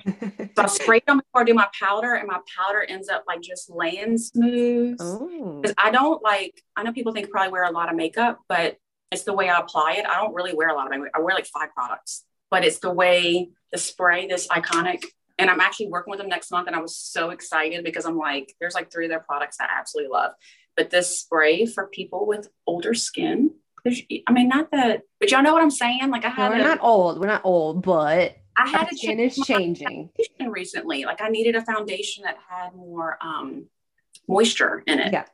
So 0.55 0.63
I 0.63 0.65
spray 0.67 0.97
it 0.97 1.03
on 1.07 1.17
before 1.17 1.41
I 1.41 1.43
do 1.43 1.53
my 1.53 1.67
powder, 1.79 2.13
and 2.13 2.27
my 2.27 2.39
powder 2.57 2.83
ends 2.83 3.09
up 3.09 3.23
like 3.27 3.41
just 3.41 3.69
laying 3.69 4.17
smooth. 4.17 4.97
oh. 4.99 5.59
Because 5.61 5.75
I 5.77 5.91
don't 5.91 6.21
like, 6.23 6.61
I 6.75 6.83
know 6.83 6.91
people 6.91 7.13
think 7.13 7.27
I 7.27 7.29
probably 7.29 7.51
wear 7.51 7.63
a 7.63 7.71
lot 7.71 7.89
of 7.89 7.95
makeup, 7.95 8.39
but 8.47 8.77
it's 9.11 9.23
the 9.23 9.33
way 9.33 9.49
I 9.49 9.59
apply 9.59 9.93
it. 9.99 10.05
I 10.05 10.15
don't 10.21 10.33
really 10.33 10.53
wear 10.53 10.69
a 10.69 10.73
lot 10.75 10.85
of 10.85 10.91
makeup. 10.91 11.11
I 11.15 11.19
wear 11.19 11.35
like 11.35 11.45
five 11.45 11.73
products, 11.73 12.25
but 12.51 12.65
it's 12.65 12.79
the 12.79 12.91
way 12.91 13.49
the 13.71 13.77
spray, 13.77 14.27
this 14.27 14.47
iconic, 14.47 15.03
and 15.37 15.49
I'm 15.49 15.59
actually 15.59 15.87
working 15.87 16.11
with 16.11 16.19
them 16.19 16.29
next 16.29 16.51
month. 16.51 16.67
And 16.67 16.75
I 16.75 16.79
was 16.79 16.97
so 16.97 17.29
excited 17.29 17.83
because 17.83 18.05
I'm 18.05 18.17
like, 18.17 18.53
there's 18.59 18.73
like 18.73 18.91
three 18.91 19.05
of 19.05 19.09
their 19.09 19.19
products 19.19 19.57
I 19.59 19.67
absolutely 19.69 20.11
love. 20.11 20.31
But 20.75 20.89
this 20.89 21.19
spray 21.19 21.65
for 21.65 21.87
people 21.87 22.27
with 22.27 22.49
older 22.65 22.93
skin, 22.93 23.51
there's, 23.83 24.01
I 24.27 24.31
mean, 24.31 24.47
not 24.47 24.71
that, 24.71 25.01
but 25.19 25.31
y'all 25.31 25.43
know 25.43 25.53
what 25.53 25.61
I'm 25.61 25.71
saying? 25.71 26.09
Like 26.09 26.25
I 26.25 26.29
No, 26.35 26.49
we're 26.49 26.55
a, 26.61 26.63
not 26.63 26.79
old. 26.81 27.19
We're 27.19 27.27
not 27.27 27.41
old, 27.43 27.83
but 27.83 28.37
I 28.57 28.67
had 28.67 28.87
a 28.87 28.89
to 28.91 28.97
skin 28.97 29.17
change 29.17 29.37
is 29.37 29.45
changing. 29.45 30.09
recently. 30.49 31.05
Like 31.05 31.21
I 31.21 31.29
needed 31.29 31.55
a 31.55 31.63
foundation 31.63 32.23
that 32.23 32.37
had 32.49 32.73
more 32.75 33.17
um, 33.21 33.67
moisture 34.27 34.83
in 34.87 34.99
it 34.99 35.13
Yeah. 35.13 35.25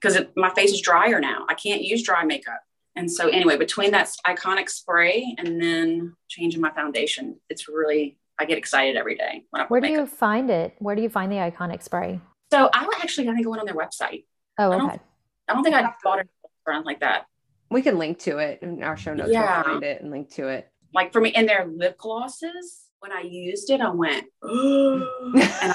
because 0.00 0.18
my 0.36 0.50
face 0.50 0.72
is 0.72 0.80
drier 0.80 1.20
now. 1.20 1.46
I 1.48 1.54
can't 1.54 1.82
use 1.82 2.02
dry 2.02 2.24
makeup. 2.24 2.60
And 2.96 3.10
so 3.10 3.28
anyway, 3.28 3.56
between 3.56 3.92
that 3.92 4.10
iconic 4.26 4.68
spray 4.68 5.34
and 5.38 5.60
then 5.62 6.14
changing 6.28 6.60
my 6.60 6.70
foundation, 6.72 7.40
it's 7.48 7.68
really 7.68 8.18
I 8.38 8.44
get 8.46 8.56
excited 8.58 8.96
every 8.96 9.16
day 9.16 9.44
when 9.50 9.60
I 9.62 9.64
put 9.64 9.70
Where 9.70 9.80
do 9.80 9.88
you 9.88 10.06
find 10.06 10.50
it? 10.50 10.74
Where 10.78 10.96
do 10.96 11.02
you 11.02 11.08
find 11.10 11.30
the 11.30 11.36
iconic 11.36 11.82
spray? 11.82 12.20
So 12.52 12.70
I 12.72 12.86
would 12.86 12.96
actually 13.00 13.28
I 13.28 13.34
think 13.34 13.46
I 13.46 13.50
went 13.50 13.60
on 13.60 13.66
their 13.66 13.76
website. 13.76 14.24
Oh, 14.58 14.72
I 14.72 14.78
don't- 14.78 14.90
okay. 14.90 15.00
I 15.48 15.54
don't 15.54 15.64
think 15.64 15.74
I 15.74 15.92
bought 16.04 16.20
it 16.20 16.28
around 16.66 16.84
like 16.84 17.00
that. 17.00 17.26
We 17.70 17.82
can 17.82 17.98
link 17.98 18.18
to 18.20 18.38
it 18.38 18.60
in 18.62 18.82
our 18.84 18.96
show 18.96 19.14
notes. 19.14 19.30
Yeah. 19.32 19.62
We'll 19.62 19.72
find 19.74 19.84
it 19.84 20.00
and 20.02 20.10
link 20.10 20.30
to 20.34 20.48
it. 20.48 20.69
Like 20.92 21.12
for 21.12 21.20
me, 21.20 21.32
and 21.32 21.48
their 21.48 21.66
lip 21.66 21.98
glosses. 21.98 22.86
When 23.00 23.12
I 23.12 23.22
used 23.22 23.70
it, 23.70 23.80
I 23.80 23.90
went, 23.90 24.26
oh, 24.42 25.32
and 25.62 25.72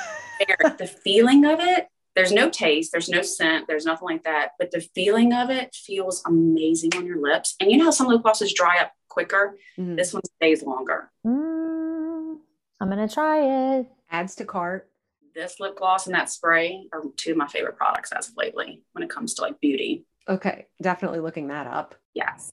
there, 0.47 0.75
the 0.78 0.86
feeling 0.88 1.45
of 1.45 1.60
it 1.60 1.88
there's 2.13 2.32
no 2.32 2.49
taste 2.49 2.91
there's 2.93 3.10
no 3.10 3.21
scent 3.21 3.67
there's 3.67 3.86
nothing 3.86 4.06
like 4.08 4.23
that 4.23 4.51
but 4.60 4.69
the 4.71 4.80
feeling 4.82 5.34
of 5.34 5.49
it 5.49 5.73
feels 5.73 6.21
amazing 6.25 6.89
on 6.95 7.06
your 7.06 7.21
lips 7.21 7.56
and 7.60 7.71
you 7.71 7.78
know 7.78 7.86
how 7.86 7.89
some 7.91 8.08
lip 8.08 8.21
glosses 8.21 8.54
dry 8.54 8.80
up 8.80 8.91
quicker 9.10 9.58
Mhm. 9.78 9.95
this 9.97 10.13
one 10.13 10.21
stays 10.38 10.62
longer 10.63 11.10
Mm, 11.25 12.38
I'm 12.82 12.89
gonna 12.89 13.08
try 13.08 13.78
it. 13.80 13.88
Adds 14.12 14.36
to 14.36 14.45
cart. 14.45 14.89
this 15.34 15.60
lip 15.60 15.78
gloss 15.78 16.06
and 16.06 16.15
that 16.15 16.30
spray 16.30 16.88
are 16.93 17.01
two 17.17 17.32
of 17.32 17.38
my 17.38 17.47
favorite 17.47 17.75
products 17.78 18.12
as 18.13 18.28
of 18.30 18.36
lately 18.38 18.82
when 18.93 19.04
it 19.04 19.10
comes 19.10 19.34
to 19.36 19.41
like 19.41 19.60
beauty 19.62 20.06
Okay, 20.28 20.67
definitely 20.82 21.19
looking 21.19 21.47
that 21.47 21.65
up. 21.67 21.95
yes 22.13 22.51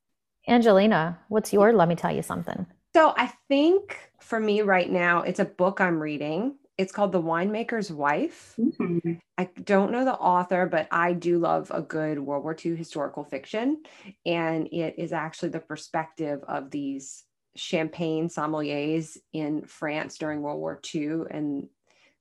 Angelina, 0.49 1.19
what's 1.29 1.53
your? 1.53 1.73
Let 1.73 1.89
me 1.89 1.95
tell 1.95 2.15
you 2.15 2.23
something. 2.23 2.67
So 2.95 3.15
I 3.17 3.33
think 3.49 3.99
for 4.21 4.39
me 4.39 4.63
right 4.63 4.91
now, 4.91 5.23
it's 5.23 5.41
a 5.41 5.45
book 5.45 5.81
I'm 5.81 6.01
reading. 6.01 6.57
It's 6.79 6.93
called 6.93 7.13
The 7.13 7.23
Winemaker's 7.23 7.93
Wife. 7.93 8.55
Mhm. 8.59 9.21
I 9.39 9.45
don't 9.63 9.93
know 9.93 10.05
the 10.05 10.15
author, 10.15 10.67
but 10.67 10.89
I 10.91 11.13
do 11.13 11.39
love 11.39 11.71
a 11.73 11.81
good 11.83 12.19
World 12.19 12.45
War 12.45 12.55
II 12.55 12.77
historical 12.77 13.25
fiction. 13.25 13.83
And 14.27 14.69
it 14.73 14.99
is 14.99 15.13
actually 15.13 15.51
the 15.51 15.61
perspective 15.61 16.43
of 16.49 16.71
these 16.71 17.25
champagne 17.55 18.29
sommeliers 18.29 19.17
in 19.33 19.65
France 19.65 20.19
during 20.19 20.43
World 20.43 20.61
War 20.61 20.81
II. 20.95 21.23
And 21.31 21.69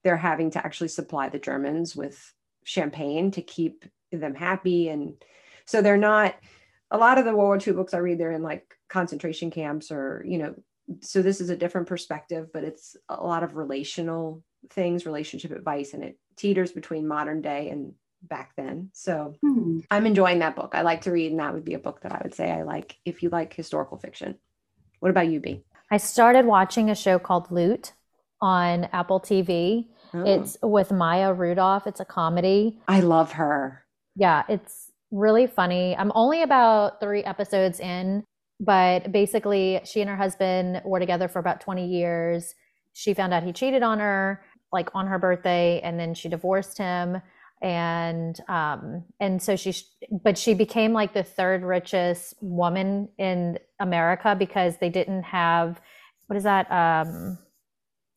they're 0.03 0.17
having 0.17 0.51
to 0.51 0.65
actually 0.65 0.89
supply 0.89 1.29
the 1.29 1.39
Germans 1.39 1.95
with 1.95 2.33
champagne 2.63 3.31
to 3.31 3.41
keep 3.41 3.85
them 4.11 4.35
happy. 4.35 4.89
And 4.89 5.23
so 5.65 5.81
they're 5.81 5.97
not, 5.97 6.35
a 6.91 6.97
lot 6.97 7.17
of 7.17 7.25
the 7.25 7.35
World 7.35 7.47
War 7.47 7.59
II 7.59 7.73
books 7.73 7.93
I 7.93 7.99
read, 7.99 8.19
they're 8.19 8.31
in 8.31 8.43
like 8.43 8.75
concentration 8.89 9.49
camps 9.51 9.91
or, 9.91 10.23
you 10.27 10.37
know, 10.37 10.55
so 11.01 11.21
this 11.21 11.39
is 11.41 11.49
a 11.49 11.55
different 11.55 11.87
perspective, 11.87 12.49
but 12.53 12.63
it's 12.63 12.95
a 13.09 13.23
lot 13.23 13.43
of 13.43 13.55
relational 13.55 14.43
things, 14.69 15.05
relationship 15.05 15.51
advice, 15.51 15.93
and 15.93 16.03
it 16.03 16.17
teeters 16.35 16.71
between 16.73 17.07
modern 17.07 17.41
day 17.41 17.69
and 17.69 17.93
back 18.23 18.51
then. 18.57 18.89
So 18.93 19.35
Hmm. 19.41 19.79
I'm 19.89 20.05
enjoying 20.05 20.39
that 20.39 20.55
book. 20.55 20.71
I 20.75 20.81
like 20.81 21.01
to 21.01 21.11
read, 21.11 21.31
and 21.31 21.39
that 21.39 21.53
would 21.53 21.65
be 21.65 21.73
a 21.75 21.79
book 21.79 22.01
that 22.01 22.11
I 22.11 22.19
would 22.23 22.35
say 22.35 22.51
I 22.51 22.63
like 22.63 22.97
if 23.05 23.23
you 23.23 23.29
like 23.29 23.53
historical 23.53 23.97
fiction. 23.97 24.37
What 24.99 25.09
about 25.09 25.29
you, 25.29 25.39
B? 25.39 25.63
I 25.89 25.97
started 25.97 26.45
watching 26.45 26.89
a 26.89 26.95
show 26.95 27.19
called 27.19 27.51
Loot 27.51 27.93
on 28.41 28.85
Apple 28.91 29.19
TV. 29.19 29.87
Oh, 30.13 30.23
It's 30.25 30.57
with 30.61 30.91
Maya 30.91 31.33
Rudolph. 31.33 31.87
It's 31.87 31.99
a 31.99 32.05
comedy. 32.05 32.79
I 32.87 32.99
love 32.99 33.33
her. 33.33 33.83
Yeah, 34.15 34.43
it's 34.49 34.90
really 35.11 35.47
funny. 35.47 35.95
I'm 35.95 36.11
only 36.15 36.41
about 36.41 36.99
three 36.99 37.23
episodes 37.23 37.79
in, 37.79 38.23
but 38.59 39.11
basically, 39.11 39.81
she 39.83 40.01
and 40.01 40.09
her 40.09 40.15
husband 40.15 40.81
were 40.85 40.99
together 40.99 41.27
for 41.27 41.39
about 41.39 41.61
20 41.61 41.87
years. 41.87 42.53
She 42.93 43.13
found 43.13 43.33
out 43.33 43.43
he 43.43 43.53
cheated 43.53 43.83
on 43.83 43.99
her, 43.99 44.43
like 44.71 44.89
on 44.93 45.07
her 45.07 45.19
birthday, 45.19 45.81
and 45.81 45.99
then 45.99 46.13
she 46.13 46.29
divorced 46.29 46.77
him. 46.77 47.21
And 47.61 48.39
um, 48.47 49.05
and 49.19 49.41
so 49.41 49.55
she 49.55 49.75
but 50.23 50.35
she 50.35 50.55
became 50.55 50.93
like 50.93 51.13
the 51.13 51.23
third 51.23 51.61
richest 51.63 52.33
woman 52.41 53.09
in 53.19 53.59
America 53.79 54.35
because 54.37 54.77
they 54.77 54.89
didn't 54.89 55.23
have 55.23 55.79
what 56.25 56.37
is 56.37 56.43
that? 56.43 56.71
Um, 56.71 57.37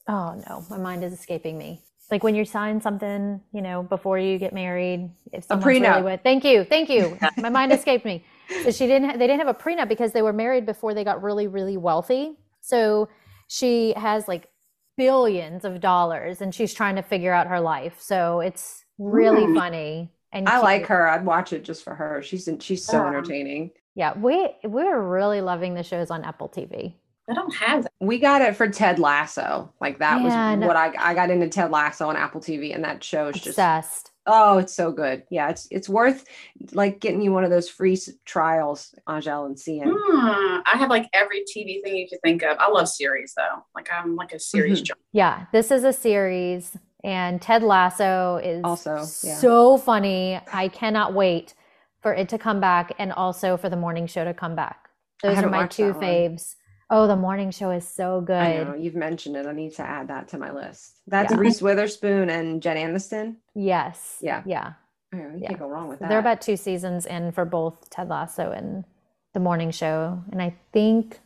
oh 0.08 0.42
no, 0.48 0.64
my 0.70 0.78
mind 0.78 1.04
is 1.04 1.12
escaping 1.12 1.58
me. 1.58 1.82
Like 2.10 2.22
when 2.22 2.34
you 2.34 2.44
sign 2.44 2.80
something, 2.80 3.40
you 3.52 3.62
know, 3.62 3.82
before 3.82 4.18
you 4.18 4.38
get 4.38 4.52
married, 4.52 5.10
if 5.32 5.44
a 5.50 5.56
prenup. 5.56 5.96
Really 5.96 6.02
with, 6.02 6.20
thank 6.22 6.44
you, 6.44 6.64
thank 6.64 6.88
you. 6.88 7.18
my 7.38 7.48
mind 7.48 7.72
escaped 7.72 8.04
me. 8.04 8.24
So 8.62 8.70
she 8.70 8.86
didn't. 8.86 9.10
Ha- 9.10 9.16
they 9.16 9.26
didn't 9.26 9.38
have 9.38 9.48
a 9.48 9.58
prenup 9.58 9.88
because 9.88 10.12
they 10.12 10.22
were 10.22 10.32
married 10.32 10.66
before 10.66 10.94
they 10.94 11.04
got 11.04 11.22
really, 11.22 11.46
really 11.46 11.76
wealthy. 11.76 12.36
So 12.60 13.08
she 13.48 13.94
has 13.96 14.28
like 14.28 14.48
billions 14.96 15.64
of 15.64 15.80
dollars, 15.80 16.40
and 16.40 16.54
she's 16.54 16.74
trying 16.74 16.96
to 16.96 17.02
figure 17.02 17.32
out 17.32 17.46
her 17.46 17.60
life. 17.60 17.96
So 18.00 18.40
it's 18.40 18.84
really 18.98 19.44
Ooh. 19.44 19.54
funny. 19.54 20.10
And 20.32 20.48
I 20.48 20.52
cute. 20.52 20.62
like 20.64 20.86
her. 20.86 21.08
I'd 21.08 21.24
watch 21.24 21.52
it 21.52 21.64
just 21.64 21.84
for 21.84 21.94
her. 21.94 22.20
She's 22.22 22.48
she's 22.60 22.84
so 22.84 23.06
entertaining. 23.06 23.70
Yeah, 23.94 24.18
we 24.18 24.50
we're 24.64 25.00
really 25.00 25.40
loving 25.40 25.74
the 25.74 25.82
shows 25.82 26.10
on 26.10 26.24
Apple 26.24 26.48
TV. 26.48 26.94
I 27.28 27.34
don't 27.34 27.54
have 27.54 27.84
that. 27.84 27.92
We 28.00 28.18
got 28.18 28.42
it 28.42 28.54
for 28.54 28.68
Ted 28.68 28.98
Lasso. 28.98 29.72
Like 29.80 29.98
that 29.98 30.20
yeah, 30.20 30.50
was 30.50 30.58
no. 30.60 30.66
what 30.66 30.76
I 30.76 30.92
I 30.98 31.14
got 31.14 31.30
into 31.30 31.48
Ted 31.48 31.70
Lasso 31.70 32.08
on 32.08 32.16
Apple 32.16 32.40
TV, 32.40 32.74
and 32.74 32.84
that 32.84 33.02
show 33.02 33.28
is 33.28 33.36
just 33.36 33.48
obsessed. 33.48 34.10
Oh, 34.26 34.58
it's 34.58 34.74
so 34.74 34.92
good. 34.92 35.24
Yeah, 35.30 35.50
it's 35.50 35.68
it's 35.70 35.88
worth 35.88 36.26
like 36.72 37.00
getting 37.00 37.22
you 37.22 37.32
one 37.32 37.44
of 37.44 37.50
those 37.50 37.68
free 37.68 37.98
trials, 38.24 38.94
Angelle, 39.08 39.46
and 39.46 39.58
seeing. 39.58 39.84
Hmm, 39.86 40.60
I 40.66 40.76
have 40.76 40.90
like 40.90 41.08
every 41.12 41.44
TV 41.44 41.82
thing 41.82 41.96
you 41.96 42.08
could 42.08 42.20
think 42.22 42.42
of. 42.42 42.58
I 42.58 42.70
love 42.70 42.88
series 42.88 43.32
though. 43.36 43.64
Like 43.74 43.88
I'm 43.92 44.16
like 44.16 44.32
a 44.32 44.38
series 44.38 44.82
mm-hmm. 44.82 44.98
Yeah, 45.12 45.46
this 45.52 45.70
is 45.70 45.84
a 45.84 45.92
series 45.92 46.76
and 47.04 47.40
Ted 47.40 47.62
Lasso 47.62 48.36
is 48.42 48.62
also 48.64 48.96
yeah. 48.96 49.36
so 49.36 49.76
funny. 49.76 50.40
I 50.52 50.68
cannot 50.68 51.12
wait 51.12 51.54
for 52.00 52.14
it 52.14 52.30
to 52.30 52.38
come 52.38 52.60
back 52.60 52.92
and 52.98 53.12
also 53.12 53.56
for 53.58 53.68
the 53.68 53.76
morning 53.76 54.06
show 54.06 54.24
to 54.24 54.34
come 54.34 54.56
back. 54.56 54.88
Those 55.22 55.38
are 55.38 55.48
my 55.48 55.66
two 55.66 55.92
faves. 55.94 56.56
Oh, 56.96 57.08
the 57.08 57.16
morning 57.16 57.50
show 57.50 57.72
is 57.72 57.88
so 57.88 58.20
good. 58.20 58.36
I 58.36 58.62
know, 58.62 58.74
you've 58.74 58.94
mentioned 58.94 59.34
it. 59.34 59.46
I 59.46 59.52
need 59.52 59.74
to 59.74 59.82
add 59.82 60.06
that 60.06 60.28
to 60.28 60.38
my 60.38 60.52
list. 60.52 61.00
That's 61.08 61.32
yeah. 61.32 61.38
Reese 61.40 61.60
Witherspoon 61.60 62.30
and 62.30 62.62
Jen 62.62 62.76
Aniston. 62.76 63.34
Yes. 63.52 64.18
Yeah. 64.20 64.44
Yeah. 64.46 64.74
Oh, 65.12 65.18
you 65.18 65.40
yeah. 65.40 65.48
can't 65.48 65.58
go 65.58 65.68
wrong 65.68 65.88
with 65.88 65.98
that. 65.98 66.08
They're 66.08 66.20
about 66.20 66.40
two 66.40 66.56
seasons 66.56 67.04
in 67.04 67.32
for 67.32 67.44
both 67.44 67.90
Ted 67.90 68.08
Lasso 68.08 68.52
and 68.52 68.84
the 69.32 69.40
morning 69.40 69.72
show. 69.72 70.22
And 70.30 70.40
I 70.40 70.54
think 70.72 71.18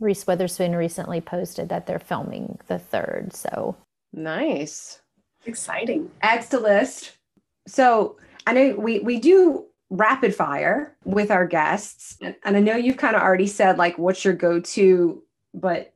Reese 0.00 0.26
Witherspoon 0.26 0.74
recently 0.74 1.20
posted 1.20 1.68
that 1.68 1.86
they're 1.86 2.00
filming 2.00 2.58
the 2.66 2.80
third. 2.80 3.32
So 3.34 3.76
Nice. 4.12 5.00
Exciting. 5.46 6.10
Adds 6.22 6.48
to 6.48 6.58
list. 6.58 7.16
So 7.68 8.16
I 8.48 8.52
know 8.52 8.74
we 8.74 8.98
we 8.98 9.20
do 9.20 9.66
rapid 9.90 10.34
fire 10.34 10.96
with 11.04 11.30
our 11.30 11.46
guests. 11.46 12.18
And, 12.20 12.56
I 12.56 12.60
know 12.60 12.76
you've 12.76 12.96
kind 12.96 13.16
of 13.16 13.22
already 13.22 13.46
said 13.46 13.78
like 13.78 13.98
what's 13.98 14.24
your 14.24 14.34
go-to, 14.34 15.22
but 15.54 15.92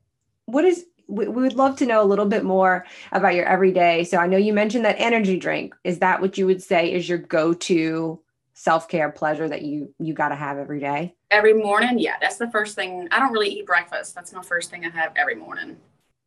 what 0.47 0.65
is 0.65 0.87
we, 1.09 1.29
would 1.29 1.55
love 1.55 1.77
to 1.77 1.87
know 1.87 2.03
a 2.03 2.07
little 2.07 2.27
bit 2.27 2.45
more 2.45 2.87
about 3.11 3.35
your 3.35 3.45
everyday. 3.45 4.05
So 4.05 4.17
I 4.17 4.27
know 4.27 4.39
you 4.39 4.53
mentioned 4.53 4.85
that 4.87 4.97
energy 4.99 5.39
drink. 5.39 5.75
Is 5.85 5.99
that 5.99 6.21
what 6.21 6.39
you 6.39 6.47
would 6.47 6.63
say 6.63 6.93
is 6.93 7.09
your 7.09 7.19
go-to 7.19 8.21
self-care 8.55 9.11
pleasure 9.11 9.49
that 9.49 9.63
you 9.63 9.95
you 9.99 10.15
got 10.15 10.29
to 10.29 10.37
have 10.37 10.57
every 10.57 10.81
day? 10.81 11.15
Every 11.31 11.55
morning, 11.55 11.99
yeah, 11.99 12.17
that's 12.21 12.37
the 12.37 12.51
first 12.51 12.75
thing. 12.75 13.09
I 13.11 13.19
don't 13.19 13.33
really 13.33 13.49
eat 13.49 13.67
breakfast. 13.67 14.15
That's 14.15 14.33
my 14.33 14.43
first 14.43 14.71
thing 14.71 14.85
I 14.85 14.91
have 14.91 15.13
every 15.17 15.35
morning. 15.35 15.77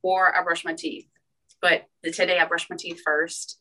Or 0.03 0.36
I 0.36 0.43
brush 0.43 0.63
my 0.66 0.74
teeth. 0.74 1.07
But 1.61 1.88
today 2.03 2.38
I 2.38 2.45
brushed 2.45 2.70
my 2.70 2.76
teeth 2.76 3.01
first, 3.03 3.57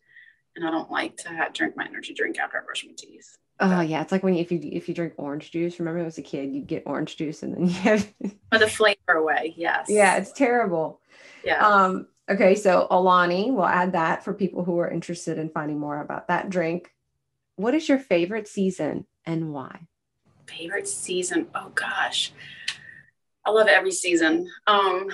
and 0.57 0.66
I 0.66 0.70
don't 0.70 0.90
like 0.90 1.16
to 1.18 1.28
have, 1.28 1.55
drink 1.55 1.74
my 1.76 1.86
energy 1.86 2.12
drink 2.12 2.38
after 2.38 2.59
I 2.59 2.64
brush 2.64 2.84
my 2.84 2.92
teeth. 2.96 3.38
Oh 3.61 3.80
yeah, 3.80 4.02
it's 4.02 4.11
like 4.11 4.22
when 4.22 4.34
you, 4.34 4.40
if 4.40 4.50
you 4.50 4.61
if 4.62 4.88
you 4.88 4.94
drink 4.94 5.14
orange 5.16 5.50
juice. 5.50 5.78
Remember, 5.78 5.98
when 5.98 6.05
I 6.05 6.07
was 6.07 6.18
a 6.18 6.22
kid, 6.22 6.52
you 6.52 6.61
get 6.61 6.82
orange 6.86 7.16
juice, 7.16 7.42
and 7.42 7.55
then 7.55 7.66
you 7.68 7.74
have 7.74 8.12
for 8.50 8.59
the 8.59 8.68
flavor 8.68 9.12
away. 9.12 9.55
Yes. 9.57 9.86
Yeah, 9.88 10.16
it's 10.16 10.32
terrible. 10.32 11.00
Yeah. 11.44 11.64
Um. 11.66 12.09
Okay, 12.28 12.55
so 12.55 12.86
Alani, 12.90 13.50
we'll 13.50 13.66
add 13.66 13.92
that 13.92 14.24
for 14.24 14.32
people 14.32 14.64
who 14.64 14.78
are 14.78 14.90
interested 14.90 15.38
in 15.38 15.50
finding 15.50 15.78
more 15.78 16.00
about 16.00 16.28
that 16.28 16.48
drink. 16.48 16.90
What 17.57 17.74
is 17.74 17.88
your 17.88 17.98
favorite 17.98 18.48
season 18.48 19.07
and 19.26 19.52
why? 19.52 19.86
Favorite 20.46 20.88
season? 20.88 21.48
Oh 21.55 21.70
gosh, 21.74 22.32
I 23.44 23.50
love 23.50 23.68
every 23.68 23.92
season. 23.92 24.50
Um, 24.66 25.11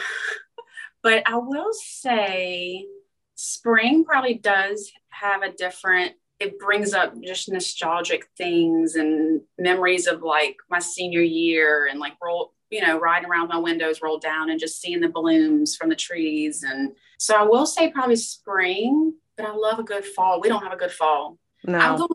but 1.02 1.24
I 1.26 1.36
will 1.36 1.72
say 1.72 2.86
spring 3.34 4.04
probably 4.04 4.34
does 4.34 4.92
have 5.08 5.42
a 5.42 5.52
different, 5.52 6.12
it 6.40 6.58
brings 6.58 6.94
up 6.94 7.14
just 7.22 7.50
nostalgic 7.50 8.28
things 8.36 8.96
and 8.96 9.42
memories 9.58 10.06
of 10.06 10.22
like 10.22 10.56
my 10.70 10.78
senior 10.78 11.20
year 11.20 11.86
and 11.86 12.00
like 12.00 12.14
roll, 12.22 12.54
you 12.70 12.80
know, 12.80 12.98
riding 12.98 13.28
around 13.28 13.48
my 13.48 13.58
windows 13.58 14.00
rolled 14.02 14.22
down 14.22 14.50
and 14.50 14.58
just 14.58 14.80
seeing 14.80 15.00
the 15.00 15.08
blooms 15.08 15.76
from 15.76 15.90
the 15.90 15.96
trees. 15.96 16.62
And 16.62 16.92
so 17.18 17.36
I 17.36 17.42
will 17.42 17.66
say 17.66 17.90
probably 17.90 18.16
spring, 18.16 19.14
but 19.36 19.46
I 19.46 19.52
love 19.54 19.78
a 19.78 19.84
good 19.84 20.04
fall. 20.04 20.40
We 20.40 20.48
don't 20.48 20.62
have 20.62 20.72
a 20.72 20.76
good 20.76 20.92
fall. 20.92 21.38
No. 21.64 21.78
I'm 21.78 21.98
going 21.98 22.10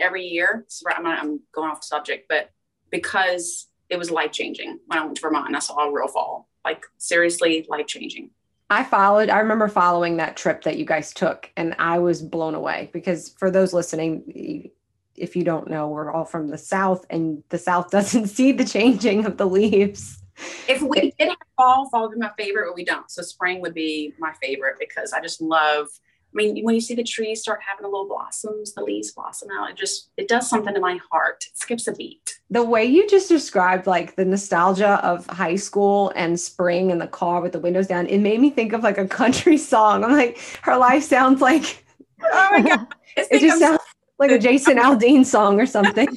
every 0.00 0.24
year. 0.24 0.66
I'm, 0.88 1.06
I'm 1.06 1.40
going 1.52 1.70
off 1.70 1.80
the 1.80 1.86
subject, 1.86 2.26
but 2.28 2.50
because 2.90 3.68
it 3.88 3.98
was 3.98 4.10
life 4.10 4.32
changing 4.32 4.80
when 4.86 4.98
I 4.98 5.04
went 5.04 5.16
to 5.16 5.22
Vermont 5.22 5.46
and 5.46 5.56
I 5.56 5.60
saw 5.60 5.78
a 5.78 5.92
real 5.92 6.08
fall 6.08 6.50
like 6.64 6.84
seriously 6.98 7.66
life 7.68 7.86
changing. 7.86 8.30
I 8.70 8.84
followed, 8.84 9.30
I 9.30 9.40
remember 9.40 9.66
following 9.66 10.18
that 10.18 10.36
trip 10.36 10.62
that 10.62 10.78
you 10.78 10.84
guys 10.84 11.12
took, 11.12 11.50
and 11.56 11.74
I 11.80 11.98
was 11.98 12.22
blown 12.22 12.54
away 12.54 12.88
because 12.92 13.30
for 13.30 13.50
those 13.50 13.72
listening, 13.72 14.70
if 15.16 15.34
you 15.34 15.42
don't 15.42 15.68
know, 15.68 15.88
we're 15.88 16.12
all 16.12 16.24
from 16.24 16.48
the 16.48 16.58
South, 16.58 17.04
and 17.10 17.42
the 17.48 17.58
South 17.58 17.90
doesn't 17.90 18.28
see 18.28 18.52
the 18.52 18.64
changing 18.64 19.26
of 19.26 19.36
the 19.36 19.46
leaves. 19.46 20.22
If 20.68 20.80
we 20.82 21.12
did 21.18 21.28
have 21.28 21.36
fall, 21.56 21.90
fall 21.90 22.08
would 22.08 22.14
be 22.14 22.20
my 22.20 22.30
favorite, 22.38 22.68
but 22.68 22.76
we 22.76 22.84
don't. 22.84 23.10
So 23.10 23.22
spring 23.22 23.60
would 23.60 23.74
be 23.74 24.14
my 24.18 24.32
favorite 24.40 24.76
because 24.78 25.12
I 25.12 25.20
just 25.20 25.42
love 25.42 25.88
I 26.32 26.36
mean, 26.36 26.64
when 26.64 26.76
you 26.76 26.80
see 26.80 26.94
the 26.94 27.02
trees 27.02 27.40
start 27.40 27.60
having 27.68 27.82
the 27.82 27.88
little 27.88 28.06
blossoms, 28.06 28.72
the 28.72 28.82
leaves 28.82 29.10
blossom 29.12 29.48
out, 29.50 29.70
it 29.70 29.76
just 29.76 30.10
it 30.16 30.28
does 30.28 30.48
something 30.48 30.72
to 30.72 30.80
my 30.80 30.98
heart. 31.10 31.44
It 31.50 31.58
skips 31.58 31.88
a 31.88 31.92
beat. 31.92 32.38
The 32.50 32.62
way 32.62 32.84
you 32.84 33.08
just 33.08 33.28
described 33.28 33.86
like 33.86 34.14
the 34.14 34.24
nostalgia 34.24 35.04
of 35.04 35.26
high 35.26 35.56
school 35.56 36.12
and 36.14 36.38
spring 36.38 36.92
and 36.92 37.00
the 37.00 37.08
car 37.08 37.40
with 37.40 37.52
the 37.52 37.58
windows 37.58 37.88
down, 37.88 38.06
it 38.06 38.18
made 38.18 38.40
me 38.40 38.50
think 38.50 38.72
of 38.72 38.82
like 38.82 38.98
a 38.98 39.08
country 39.08 39.56
song. 39.72 40.04
I'm 40.04 40.12
like, 40.12 40.38
her 40.62 40.76
life 40.76 41.02
sounds 41.02 41.40
like 41.40 41.84
oh 42.22 42.48
my 42.52 42.62
god, 42.62 42.86
it 43.16 43.40
just 43.40 43.58
sounds 43.58 43.80
like 44.18 44.30
a 44.30 44.38
Jason 44.38 44.76
Aldean 44.78 45.24
song 45.24 45.60
or 45.60 45.66
something. 45.66 46.08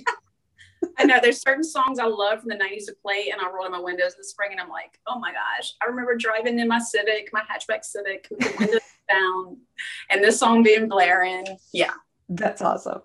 I 0.97 1.05
know 1.05 1.19
there's 1.21 1.41
certain 1.41 1.63
songs 1.63 1.99
I 1.99 2.05
love 2.05 2.41
from 2.41 2.49
the 2.49 2.55
90s 2.55 2.85
to 2.85 2.95
play, 3.01 3.29
and 3.31 3.41
I 3.41 3.49
roll 3.49 3.65
in 3.65 3.71
my 3.71 3.79
windows 3.79 4.13
in 4.13 4.19
the 4.19 4.23
spring, 4.23 4.51
and 4.51 4.61
I'm 4.61 4.69
like, 4.69 4.99
oh 5.07 5.19
my 5.19 5.31
gosh, 5.31 5.73
I 5.81 5.85
remember 5.85 6.15
driving 6.15 6.59
in 6.59 6.67
my 6.67 6.79
Civic, 6.79 7.29
my 7.33 7.41
hatchback 7.41 7.83
Civic, 7.83 8.27
with 8.29 8.39
the 8.39 8.55
windows 8.59 8.81
down, 9.09 9.57
and 10.09 10.23
this 10.23 10.39
song 10.39 10.63
being 10.63 10.87
blaring. 10.87 11.45
Yeah. 11.71 11.91
That's 12.29 12.61
awesome. 12.61 13.01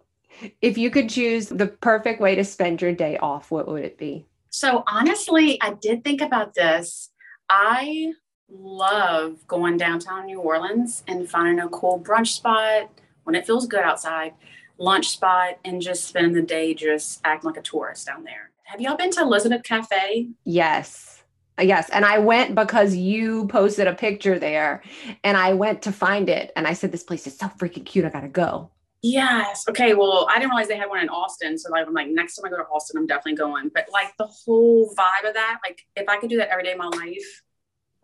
If 0.62 0.78
you 0.78 0.90
could 0.90 1.10
choose 1.10 1.48
the 1.48 1.66
perfect 1.66 2.20
way 2.20 2.34
to 2.36 2.44
spend 2.44 2.80
your 2.80 2.92
day 2.92 3.18
off, 3.18 3.50
what 3.50 3.66
would 3.66 3.84
it 3.84 3.98
be? 3.98 4.26
So, 4.50 4.84
honestly, 4.86 5.60
I 5.60 5.74
did 5.74 6.04
think 6.04 6.20
about 6.20 6.54
this. 6.54 7.10
I 7.50 8.12
love 8.50 9.46
going 9.46 9.76
downtown 9.76 10.26
New 10.26 10.40
Orleans 10.40 11.02
and 11.06 11.28
finding 11.28 11.60
a 11.60 11.68
cool 11.68 12.00
brunch 12.00 12.28
spot 12.28 12.90
when 13.24 13.34
it 13.34 13.46
feels 13.46 13.66
good 13.66 13.80
outside, 13.80 14.32
lunch 14.78 15.08
spot, 15.08 15.58
and 15.64 15.82
just 15.82 16.04
spend 16.04 16.34
the 16.34 16.42
day 16.42 16.74
just 16.74 17.20
acting 17.24 17.50
like 17.50 17.58
a 17.58 17.62
tourist 17.62 18.06
down 18.06 18.24
there. 18.24 18.50
Have 18.64 18.80
y'all 18.80 18.96
been 18.96 19.10
to 19.12 19.22
Elizabeth 19.22 19.62
Cafe? 19.62 20.28
Yes. 20.44 21.22
Uh, 21.58 21.62
yes. 21.62 21.88
And 21.90 22.04
I 22.04 22.18
went 22.18 22.54
because 22.54 22.94
you 22.94 23.46
posted 23.48 23.86
a 23.86 23.94
picture 23.94 24.38
there 24.38 24.82
and 25.24 25.36
I 25.36 25.54
went 25.54 25.82
to 25.82 25.92
find 25.92 26.28
it. 26.28 26.52
And 26.54 26.66
I 26.66 26.74
said, 26.74 26.92
This 26.92 27.02
place 27.02 27.26
is 27.26 27.36
so 27.36 27.46
freaking 27.46 27.84
cute. 27.84 28.04
I 28.04 28.10
got 28.10 28.20
to 28.20 28.28
go. 28.28 28.70
Yes. 29.02 29.64
Okay. 29.68 29.94
Well, 29.94 30.28
I 30.30 30.34
didn't 30.34 30.50
realize 30.50 30.68
they 30.68 30.76
had 30.76 30.88
one 30.88 31.00
in 31.00 31.08
Austin. 31.08 31.56
So 31.56 31.70
like, 31.70 31.86
I'm 31.86 31.94
like, 31.94 32.08
next 32.08 32.36
time 32.36 32.46
I 32.46 32.50
go 32.50 32.58
to 32.58 32.64
Austin, 32.64 32.98
I'm 32.98 33.06
definitely 33.06 33.36
going. 33.36 33.70
But 33.72 33.86
like 33.92 34.16
the 34.18 34.26
whole 34.26 34.94
vibe 34.94 35.28
of 35.28 35.34
that, 35.34 35.60
like 35.64 35.86
if 35.96 36.08
I 36.08 36.18
could 36.18 36.30
do 36.30 36.36
that 36.36 36.50
every 36.50 36.64
day 36.64 36.72
of 36.72 36.78
my 36.78 36.88
life, 36.88 37.42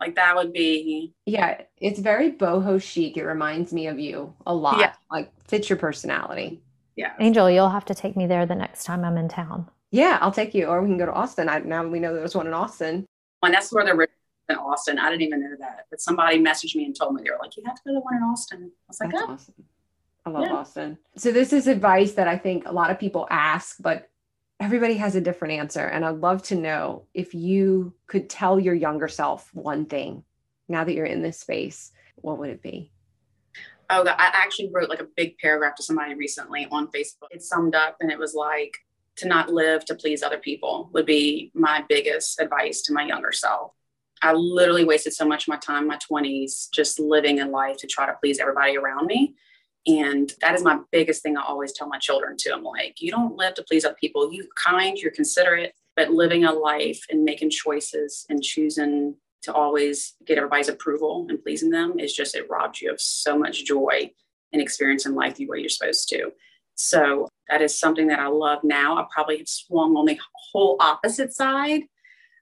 like 0.01 0.15
that 0.17 0.35
would 0.35 0.53
be. 0.53 1.13
Yeah. 1.27 1.63
It's 1.79 2.01
very 2.01 2.33
boho 2.33 2.81
chic. 2.83 3.17
It 3.17 3.25
reminds 3.25 3.73
me 3.73 3.87
of 3.89 3.99
you 3.99 4.35
a 4.47 4.55
lot. 4.55 4.79
Yeah. 4.81 4.95
Like 5.11 5.31
fits 5.47 5.69
your 5.69 5.79
personality. 5.79 6.63
Yeah. 6.97 7.13
Angelle, 7.19 7.51
you'll 7.51 7.71
have 7.71 7.85
to 7.87 7.95
take 7.95 8.17
me 8.17 8.27
there 8.27 8.47
the 8.47 8.55
next 8.55 8.85
time 8.85 9.05
I'm 9.05 9.17
in 9.17 9.29
town. 9.29 9.69
Yeah, 9.91 10.19
I'll 10.21 10.33
take 10.33 10.55
you. 10.55 10.67
Or 10.67 10.81
we 10.81 10.89
can 10.89 10.99
go 10.99 11.07
to 11.07 11.13
Austin. 11.13 11.49
I, 11.49 11.59
now 11.61 11.87
we 11.87 12.01
know 12.01 12.15
there's 12.15 12.35
one 12.35 12.47
in 12.47 12.55
Austin. 12.55 13.07
And 13.43 13.55
that's 13.55 13.73
where 13.73 13.85
they're 13.85 14.01
in 14.49 14.57
Austin. 14.57 14.99
I 14.99 15.11
didn't 15.11 15.23
even 15.23 15.43
know 15.43 15.57
that, 15.61 15.87
but 15.91 16.01
somebody 16.01 16.39
messaged 16.39 16.77
me 16.77 16.85
and 16.85 16.97
told 16.97 17.15
me 17.15 17.23
they 17.23 17.31
were 17.31 17.39
like, 17.41 17.57
"You 17.57 17.63
have 17.67 17.77
to 17.77 17.83
go 17.85 17.91
to 17.91 17.95
the 17.95 18.01
one 18.01 18.17
in 18.17 18.23
Austin." 18.23 18.71
I 18.73 18.89
was 18.89 19.01
like, 19.01 19.11
"That's 19.11 19.25
oh. 19.27 19.33
awesome." 19.33 19.55
I 20.27 20.31
love 20.31 20.45
yeah. 20.45 20.55
Austin. 20.55 20.99
So 21.17 21.33
this 21.33 21.53
is 21.53 21.67
advice 21.67 22.13
that 22.13 22.29
I 22.29 22.39
think 22.39 22.67
a 22.67 22.73
lot 22.73 22.91
of 22.91 22.99
people 22.99 23.27
ask, 23.31 23.77
but 23.81 24.09
everybody 24.59 24.95
has 24.95 25.15
a 25.15 25.21
different 25.21 25.55
answer. 25.55 25.87
And 25.87 26.05
I'd 26.05 26.17
love 26.17 26.43
to 26.45 26.55
know 26.55 27.05
if 27.13 27.35
you 27.35 27.95
could 28.07 28.31
tell 28.31 28.59
your 28.59 28.75
younger 28.75 29.09
self 29.09 29.51
one 29.55 29.87
thing 29.87 30.25
now 30.69 30.85
that 30.85 30.95
you're 30.95 31.05
in 31.05 31.23
this 31.23 31.39
space, 31.39 31.93
what 32.17 32.39
would 32.39 32.51
it 32.51 32.63
be? 32.63 32.91
Oh, 33.91 34.07
I 34.07 34.31
actually 34.33 34.71
wrote 34.73 34.89
like 34.89 35.01
a 35.01 35.09
big 35.17 35.39
paragraph 35.39 35.75
to 35.77 35.83
somebody 35.83 36.15
recently 36.15 36.67
on 36.71 36.89
Facebook. 36.89 37.29
It 37.31 37.43
summed 37.43 37.75
up 37.75 37.97
and 38.01 38.11
it 38.11 38.19
was 38.19 38.35
like, 38.35 38.75
to 39.17 39.29
not 39.29 39.53
live 39.53 39.85
to 39.87 39.95
please 39.95 40.23
other 40.23 40.39
people 40.39 40.91
would 40.93 41.07
be 41.07 41.51
my 41.55 41.85
biggest 41.89 42.41
advice 42.41 42.83
to 42.83 42.93
my 42.93 43.05
younger 43.05 43.33
self. 43.33 43.73
I 44.23 44.33
literally 44.33 44.85
wasted 44.85 45.13
so 45.13 45.27
much 45.27 45.45
of 45.45 45.49
my 45.49 45.59
time, 45.59 45.87
my 45.87 45.99
20s, 46.11 46.71
just 46.73 46.99
living 46.99 47.39
in 47.39 47.51
life 47.51 47.77
to 47.79 47.87
try 47.87 48.07
to 48.07 48.17
please 48.21 48.41
everybody 48.41 48.77
around 48.77 49.07
me. 49.07 49.35
And 49.87 50.33
that 50.41 50.55
is 50.55 50.63
my 50.63 50.79
biggest 50.91 51.23
thing 51.23 51.37
I 51.37 51.43
always 51.43 51.73
tell 51.73 51.89
my 51.89 51.99
children 51.99 52.37
too. 52.39 52.51
I'm 52.55 52.65
like, 52.65 53.03
you 53.03 53.11
don't 53.11 53.37
live 53.37 53.55
to 53.55 53.63
please 53.63 53.85
other 53.85 53.97
people. 54.01 54.33
You're 54.33 54.47
kind, 54.57 54.97
you're 54.97 55.11
considerate, 55.11 55.75
but 55.95 56.11
living 56.11 56.45
a 56.45 56.53
life 56.53 57.05
and 57.11 57.23
making 57.23 57.51
choices 57.51 58.25
and 58.31 58.43
choosing 58.43 59.17
to 59.45 59.53
always 59.53 60.15
get 60.27 60.39
everybody's 60.39 60.69
approval 60.69 61.27
and 61.29 61.43
pleasing 61.43 61.71
them 61.71 61.99
is 61.99 62.15
just 62.15 62.35
it 62.35 62.49
robs 62.51 62.81
you 62.81 62.91
of 62.91 63.01
so 63.01 63.39
much 63.39 63.65
joy 63.65 64.11
and 64.53 64.61
experience 64.61 65.07
in 65.07 65.15
life 65.15 65.37
the 65.37 65.47
way 65.47 65.59
you're 65.59 65.69
supposed 65.69 66.09
to. 66.09 66.33
So 66.77 67.29
that 67.49 67.63
is 67.63 67.79
something 67.79 68.09
that 68.09 68.19
I 68.19 68.27
love 68.29 68.65
now. 68.65 68.97
I 68.97 69.07
probably 69.13 69.39
have 69.39 69.49
swung 69.49 69.97
on 69.97 70.07
the 70.07 70.19
whole 70.53 70.77
opposite 70.81 71.33
side 71.33 71.83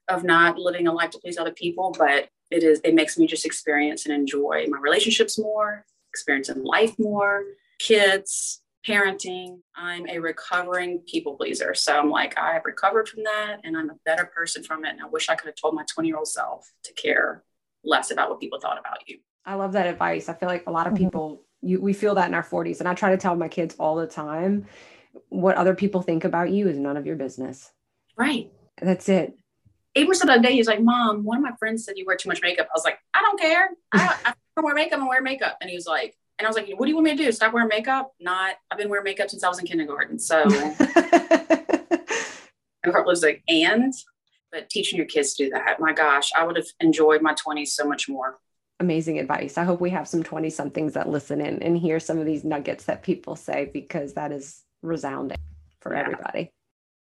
of 0.07 0.23
not 0.23 0.57
living 0.57 0.87
a 0.87 0.93
life 0.93 1.11
to 1.11 1.19
please 1.19 1.37
other 1.37 1.51
people, 1.51 1.93
but 1.97 2.29
it 2.51 2.63
is 2.63 2.81
it 2.83 2.93
makes 2.93 3.17
me 3.17 3.27
just 3.27 3.45
experience 3.45 4.05
and 4.05 4.13
enjoy 4.13 4.65
my 4.69 4.79
relationships 4.79 5.39
more, 5.39 5.85
experience 6.11 6.49
in 6.49 6.63
life 6.63 6.97
more, 6.97 7.43
kids, 7.79 8.61
parenting. 8.87 9.59
I'm 9.75 10.07
a 10.07 10.19
recovering 10.19 10.99
people 11.07 11.35
pleaser. 11.35 11.73
So 11.73 11.97
I'm 11.97 12.09
like, 12.09 12.37
I 12.37 12.53
have 12.53 12.63
recovered 12.65 13.07
from 13.07 13.23
that 13.23 13.57
and 13.63 13.77
I'm 13.77 13.89
a 13.89 13.95
better 14.05 14.25
person 14.25 14.63
from 14.63 14.85
it. 14.85 14.89
And 14.89 15.01
I 15.01 15.07
wish 15.07 15.29
I 15.29 15.35
could 15.35 15.47
have 15.47 15.55
told 15.55 15.73
my 15.73 15.85
20 15.93 16.07
year 16.07 16.17
old 16.17 16.27
self 16.27 16.69
to 16.83 16.93
care 16.93 17.43
less 17.83 18.11
about 18.11 18.29
what 18.29 18.39
people 18.39 18.59
thought 18.59 18.79
about 18.79 19.07
you. 19.07 19.19
I 19.45 19.55
love 19.55 19.73
that 19.73 19.87
advice. 19.87 20.29
I 20.29 20.33
feel 20.33 20.49
like 20.49 20.63
a 20.67 20.71
lot 20.71 20.87
of 20.87 20.93
mm-hmm. 20.93 21.05
people, 21.05 21.43
you, 21.61 21.81
we 21.81 21.93
feel 21.93 22.15
that 22.15 22.27
in 22.27 22.33
our 22.33 22.43
40s. 22.43 22.79
And 22.79 22.87
I 22.87 22.93
try 22.93 23.11
to 23.11 23.17
tell 23.17 23.35
my 23.35 23.47
kids 23.47 23.75
all 23.79 23.95
the 23.95 24.07
time 24.07 24.65
what 25.29 25.55
other 25.55 25.75
people 25.75 26.01
think 26.01 26.23
about 26.23 26.51
you 26.51 26.67
is 26.67 26.77
none 26.77 26.97
of 26.97 27.05
your 27.05 27.15
business. 27.15 27.71
Right. 28.17 28.51
That's 28.81 29.09
it. 29.09 29.37
Abram 29.95 30.15
said 30.15 30.27
the 30.27 30.33
other 30.33 30.41
day, 30.41 30.53
he's 30.53 30.67
like, 30.67 30.81
Mom, 30.81 31.23
one 31.23 31.37
of 31.37 31.43
my 31.43 31.55
friends 31.57 31.85
said 31.85 31.97
you 31.97 32.05
wear 32.05 32.17
too 32.17 32.29
much 32.29 32.41
makeup. 32.41 32.67
I 32.67 32.71
was 32.73 32.83
like, 32.83 32.97
I 33.13 33.21
don't 33.21 33.39
care. 33.39 33.69
I, 33.93 34.17
I 34.25 34.33
don't 34.55 34.65
wear 34.65 34.73
makeup, 34.73 34.99
I 34.99 35.07
wear 35.07 35.21
makeup. 35.21 35.57
And 35.61 35.69
he 35.69 35.75
was 35.75 35.85
like, 35.85 36.15
and 36.39 36.45
I 36.45 36.49
was 36.49 36.55
like, 36.55 36.67
what 36.77 36.85
do 36.85 36.89
you 36.89 36.95
want 36.95 37.05
me 37.05 37.15
to 37.15 37.23
do? 37.23 37.31
Stop 37.31 37.53
wearing 37.53 37.69
makeup? 37.69 38.13
Not, 38.19 38.55
I've 38.71 38.77
been 38.77 38.89
wearing 38.89 39.03
makeup 39.03 39.29
since 39.29 39.43
I 39.43 39.49
was 39.49 39.59
in 39.59 39.65
kindergarten. 39.65 40.17
So 40.19 40.45
my 40.45 40.67
heart 42.85 43.05
was 43.05 43.21
like, 43.23 43.43
and, 43.47 43.93
but 44.51 44.69
teaching 44.69 44.97
your 44.97 45.05
kids 45.05 45.35
to 45.35 45.45
do 45.45 45.51
that, 45.51 45.79
my 45.79 45.93
gosh, 45.93 46.31
I 46.35 46.43
would 46.45 46.55
have 46.57 46.65
enjoyed 46.79 47.21
my 47.21 47.33
20s 47.33 47.67
so 47.69 47.85
much 47.85 48.09
more. 48.09 48.39
Amazing 48.79 49.19
advice. 49.19 49.57
I 49.57 49.63
hope 49.63 49.79
we 49.79 49.91
have 49.91 50.07
some 50.07 50.23
20 50.23 50.49
somethings 50.49 50.93
that 50.93 51.07
listen 51.07 51.39
in 51.39 51.61
and 51.61 51.77
hear 51.77 51.99
some 51.99 52.17
of 52.17 52.25
these 52.25 52.43
nuggets 52.43 52.85
that 52.85 53.03
people 53.03 53.35
say 53.35 53.69
because 53.71 54.13
that 54.13 54.31
is 54.31 54.63
resounding 54.81 55.37
for 55.79 55.93
yeah. 55.93 56.01
everybody. 56.01 56.51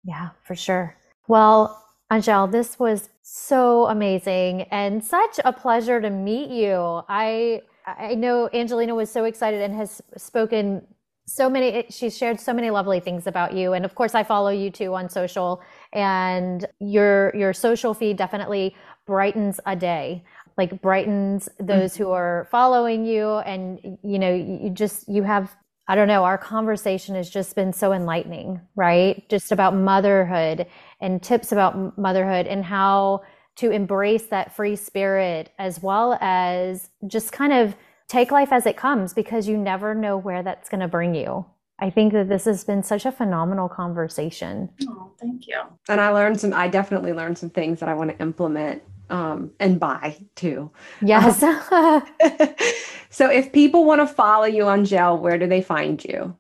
Yeah, 0.05 0.31
for 0.43 0.55
sure. 0.55 0.97
Well, 1.27 1.85
Angelle, 2.11 2.47
this 2.47 2.79
was 2.79 3.11
so 3.21 3.87
amazing 3.87 4.63
and 4.63 5.05
such 5.05 5.39
a 5.45 5.53
pleasure 5.53 6.01
to 6.01 6.09
meet 6.09 6.49
you. 6.49 7.03
I 7.09 7.63
I 7.99 8.15
know 8.15 8.49
Angelina 8.53 8.95
was 8.95 9.11
so 9.11 9.25
excited 9.25 9.63
and 9.63 9.75
has 9.75 10.03
spoken 10.17 10.87
so 11.27 11.51
many 11.51 11.85
she's 11.91 12.17
shared 12.17 12.41
so 12.41 12.55
many 12.55 12.71
lovely 12.71 13.01
things 13.01 13.27
about 13.27 13.53
you. 13.53 13.75
And 13.75 13.85
of 13.85 13.95
course 13.95 14.15
I 14.15 14.25
follow 14.25 14.51
you 14.51 14.71
too 14.71 14.95
on 14.95 15.09
social. 15.09 15.63
And 15.93 16.67
your 16.81 17.35
your 17.37 17.53
social 17.53 17.95
feed 17.95 18.17
definitely 18.17 18.75
brightens 19.07 19.61
a 19.67 19.77
day 19.77 20.25
like 20.57 20.83
brightens 20.83 21.49
those 21.61 21.97
who 21.97 22.11
are 22.11 22.49
following 22.51 23.05
you. 23.07 23.29
And 23.29 23.99
you 24.03 24.19
know 24.19 24.35
you 24.35 24.71
just 24.71 25.09
you 25.09 25.23
have 25.23 25.55
I 25.91 25.95
don't 25.95 26.09
know, 26.09 26.25
our 26.25 26.37
conversation 26.37 27.15
has 27.15 27.31
just 27.31 27.57
been 27.57 27.73
so 27.73 27.95
enlightening, 27.95 28.61
right? 28.77 29.27
Just 29.31 29.53
about 29.53 29.75
motherhood 29.75 30.67
and 31.01 31.23
tips 31.23 31.51
about 31.51 31.97
motherhood 31.97 32.47
and 32.47 32.63
how 32.63 33.23
to 33.59 33.71
embrace 33.71 34.27
that 34.27 34.55
free 34.55 34.77
spirit 34.77 35.53
as 35.59 35.83
well 35.83 36.17
as 36.21 36.91
just 37.07 37.33
kind 37.33 37.53
of 37.53 37.75
take 38.07 38.31
life 38.31 38.53
as 38.53 38.67
it 38.67 38.77
comes 38.77 39.13
because 39.13 39.49
you 39.49 39.57
never 39.57 39.95
know 39.95 40.17
where 40.17 40.43
that's 40.43 40.69
going 40.69 40.81
to 40.81 40.89
bring 40.89 41.15
you. 41.15 41.45
I 41.81 41.91
think 41.91 42.13
that 42.13 42.29
this 42.29 42.45
has 42.47 42.65
been 42.65 42.83
such 42.83 43.05
a 43.05 43.13
phenomenal 43.13 43.69
conversation. 43.69 44.71
Oh, 44.89 45.13
thank 45.21 45.47
you. 45.47 45.61
And 45.89 46.01
I 46.01 46.11
learned 46.11 46.41
some, 46.41 46.53
I 46.53 46.69
definitely 46.69 47.13
learned 47.13 47.39
some 47.39 47.51
things 47.51 47.81
that 47.81 47.89
I 47.89 47.95
want 47.95 48.11
to 48.11 48.19
implement 48.21 48.83
um, 49.11 49.51
and 49.61 49.79
buy 49.79 50.17
too. 50.35 50.71
Yes. 51.01 51.43
Um, 51.43 52.03
so 53.11 53.31
if 53.31 53.53
people 53.53 53.85
want 53.85 54.01
to 54.01 54.07
follow 54.07 54.47
you 54.47 54.69
Angelle, 54.69 55.19
where 55.19 55.39
do 55.39 55.47
they 55.47 55.63
find 55.63 56.05
you? 56.05 56.37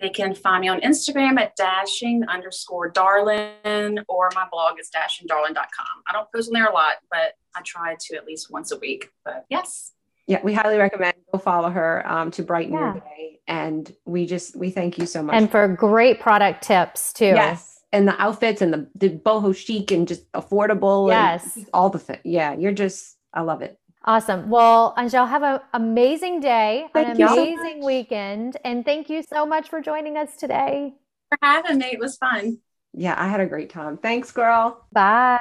They 0.00 0.10
can 0.10 0.34
find 0.34 0.60
me 0.60 0.68
on 0.68 0.80
Instagram 0.80 1.38
at 1.40 1.56
dashing 1.56 2.24
underscore 2.28 2.90
darlin 2.90 3.98
or 4.08 4.30
my 4.34 4.46
blog 4.50 4.78
is 4.78 4.90
dashingdarlin.com. 4.94 6.02
I 6.06 6.12
don't 6.12 6.28
post 6.32 6.48
on 6.50 6.54
there 6.54 6.66
a 6.66 6.72
lot, 6.72 6.96
but 7.10 7.34
I 7.56 7.62
try 7.62 7.96
to 7.98 8.16
at 8.16 8.24
least 8.24 8.50
once 8.50 8.70
a 8.70 8.78
week. 8.78 9.10
But 9.24 9.44
yes. 9.48 9.92
Yeah, 10.26 10.40
we 10.44 10.54
highly 10.54 10.76
recommend 10.76 11.14
go 11.32 11.38
follow 11.38 11.70
her 11.70 12.06
um, 12.06 12.30
to 12.32 12.42
brighten 12.42 12.74
yeah. 12.74 12.92
your 12.92 13.00
day. 13.00 13.40
And 13.48 13.92
we 14.04 14.26
just 14.26 14.54
we 14.56 14.70
thank 14.70 14.98
you 14.98 15.06
so 15.06 15.22
much. 15.22 15.34
And 15.34 15.50
for 15.50 15.66
great 15.68 16.20
product 16.20 16.62
tips 16.62 17.12
too. 17.12 17.26
Yes 17.26 17.78
and 17.92 18.06
the 18.06 18.20
outfits 18.20 18.60
and 18.60 18.72
the, 18.72 18.88
the 18.94 19.10
boho 19.10 19.56
chic 19.56 19.90
and 19.90 20.06
just 20.06 20.30
affordable. 20.32 21.08
Yes. 21.08 21.58
all 21.72 21.90
the 21.90 21.98
things. 21.98 22.20
Yeah. 22.24 22.54
You're 22.54 22.72
just, 22.72 23.16
I 23.32 23.42
love 23.42 23.62
it. 23.62 23.77
Awesome. 24.04 24.48
Well, 24.48 24.94
Angelle, 24.96 25.26
have 25.26 25.42
an 25.42 25.60
amazing 25.74 26.40
day, 26.40 26.86
thank 26.92 27.08
an 27.08 27.22
amazing 27.22 27.80
so 27.80 27.86
weekend. 27.86 28.56
And 28.64 28.84
thank 28.84 29.10
you 29.10 29.22
so 29.22 29.44
much 29.44 29.68
for 29.68 29.80
joining 29.80 30.16
us 30.16 30.36
today. 30.36 30.94
For 31.28 31.38
having 31.42 31.78
me. 31.78 31.86
It 31.92 31.98
was 31.98 32.16
fun. 32.16 32.58
Yeah, 32.94 33.14
I 33.18 33.28
had 33.28 33.40
a 33.40 33.46
great 33.46 33.70
time. 33.70 33.98
Thanks, 33.98 34.30
girl. 34.32 34.86
Bye. 34.92 35.38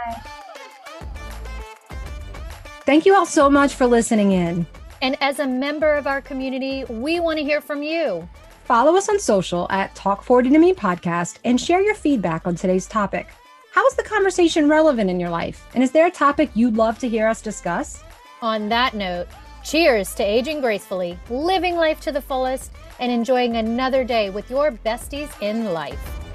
Thank 2.81 3.05
you 3.05 3.15
all 3.15 3.25
so 3.25 3.49
much 3.49 3.73
for 3.73 3.85
listening 3.85 4.31
in. 4.31 4.65
And 5.01 5.15
as 5.21 5.39
a 5.39 5.47
member 5.47 5.93
of 5.93 6.07
our 6.07 6.21
community, 6.21 6.83
we 6.85 7.19
want 7.19 7.37
to 7.37 7.43
hear 7.43 7.61
from 7.61 7.83
you. 7.83 8.27
Follow 8.63 8.97
us 8.97 9.07
on 9.07 9.19
social 9.19 9.67
at 9.69 9.93
Talk 9.95 10.23
40 10.23 10.49
to 10.49 10.59
Me 10.59 10.73
podcast 10.73 11.37
and 11.45 11.59
share 11.59 11.81
your 11.81 11.95
feedback 11.95 12.47
on 12.47 12.55
today's 12.55 12.87
topic. 12.87 13.27
How 13.71 13.85
is 13.87 13.95
the 13.95 14.03
conversation 14.03 14.67
relevant 14.67 15.09
in 15.09 15.19
your 15.19 15.29
life? 15.29 15.67
And 15.73 15.83
is 15.83 15.91
there 15.91 16.07
a 16.07 16.11
topic 16.11 16.49
you'd 16.53 16.75
love 16.75 16.97
to 16.99 17.07
hear 17.07 17.27
us 17.27 17.41
discuss? 17.41 18.03
On 18.41 18.69
that 18.69 18.93
note, 18.93 19.27
cheers 19.63 20.13
to 20.13 20.23
aging 20.23 20.61
gracefully, 20.61 21.17
living 21.29 21.75
life 21.75 21.99
to 22.01 22.11
the 22.11 22.21
fullest, 22.21 22.71
and 22.99 23.11
enjoying 23.11 23.57
another 23.57 24.03
day 24.03 24.29
with 24.29 24.49
your 24.51 24.71
besties 24.71 25.29
in 25.41 25.73
life. 25.73 26.26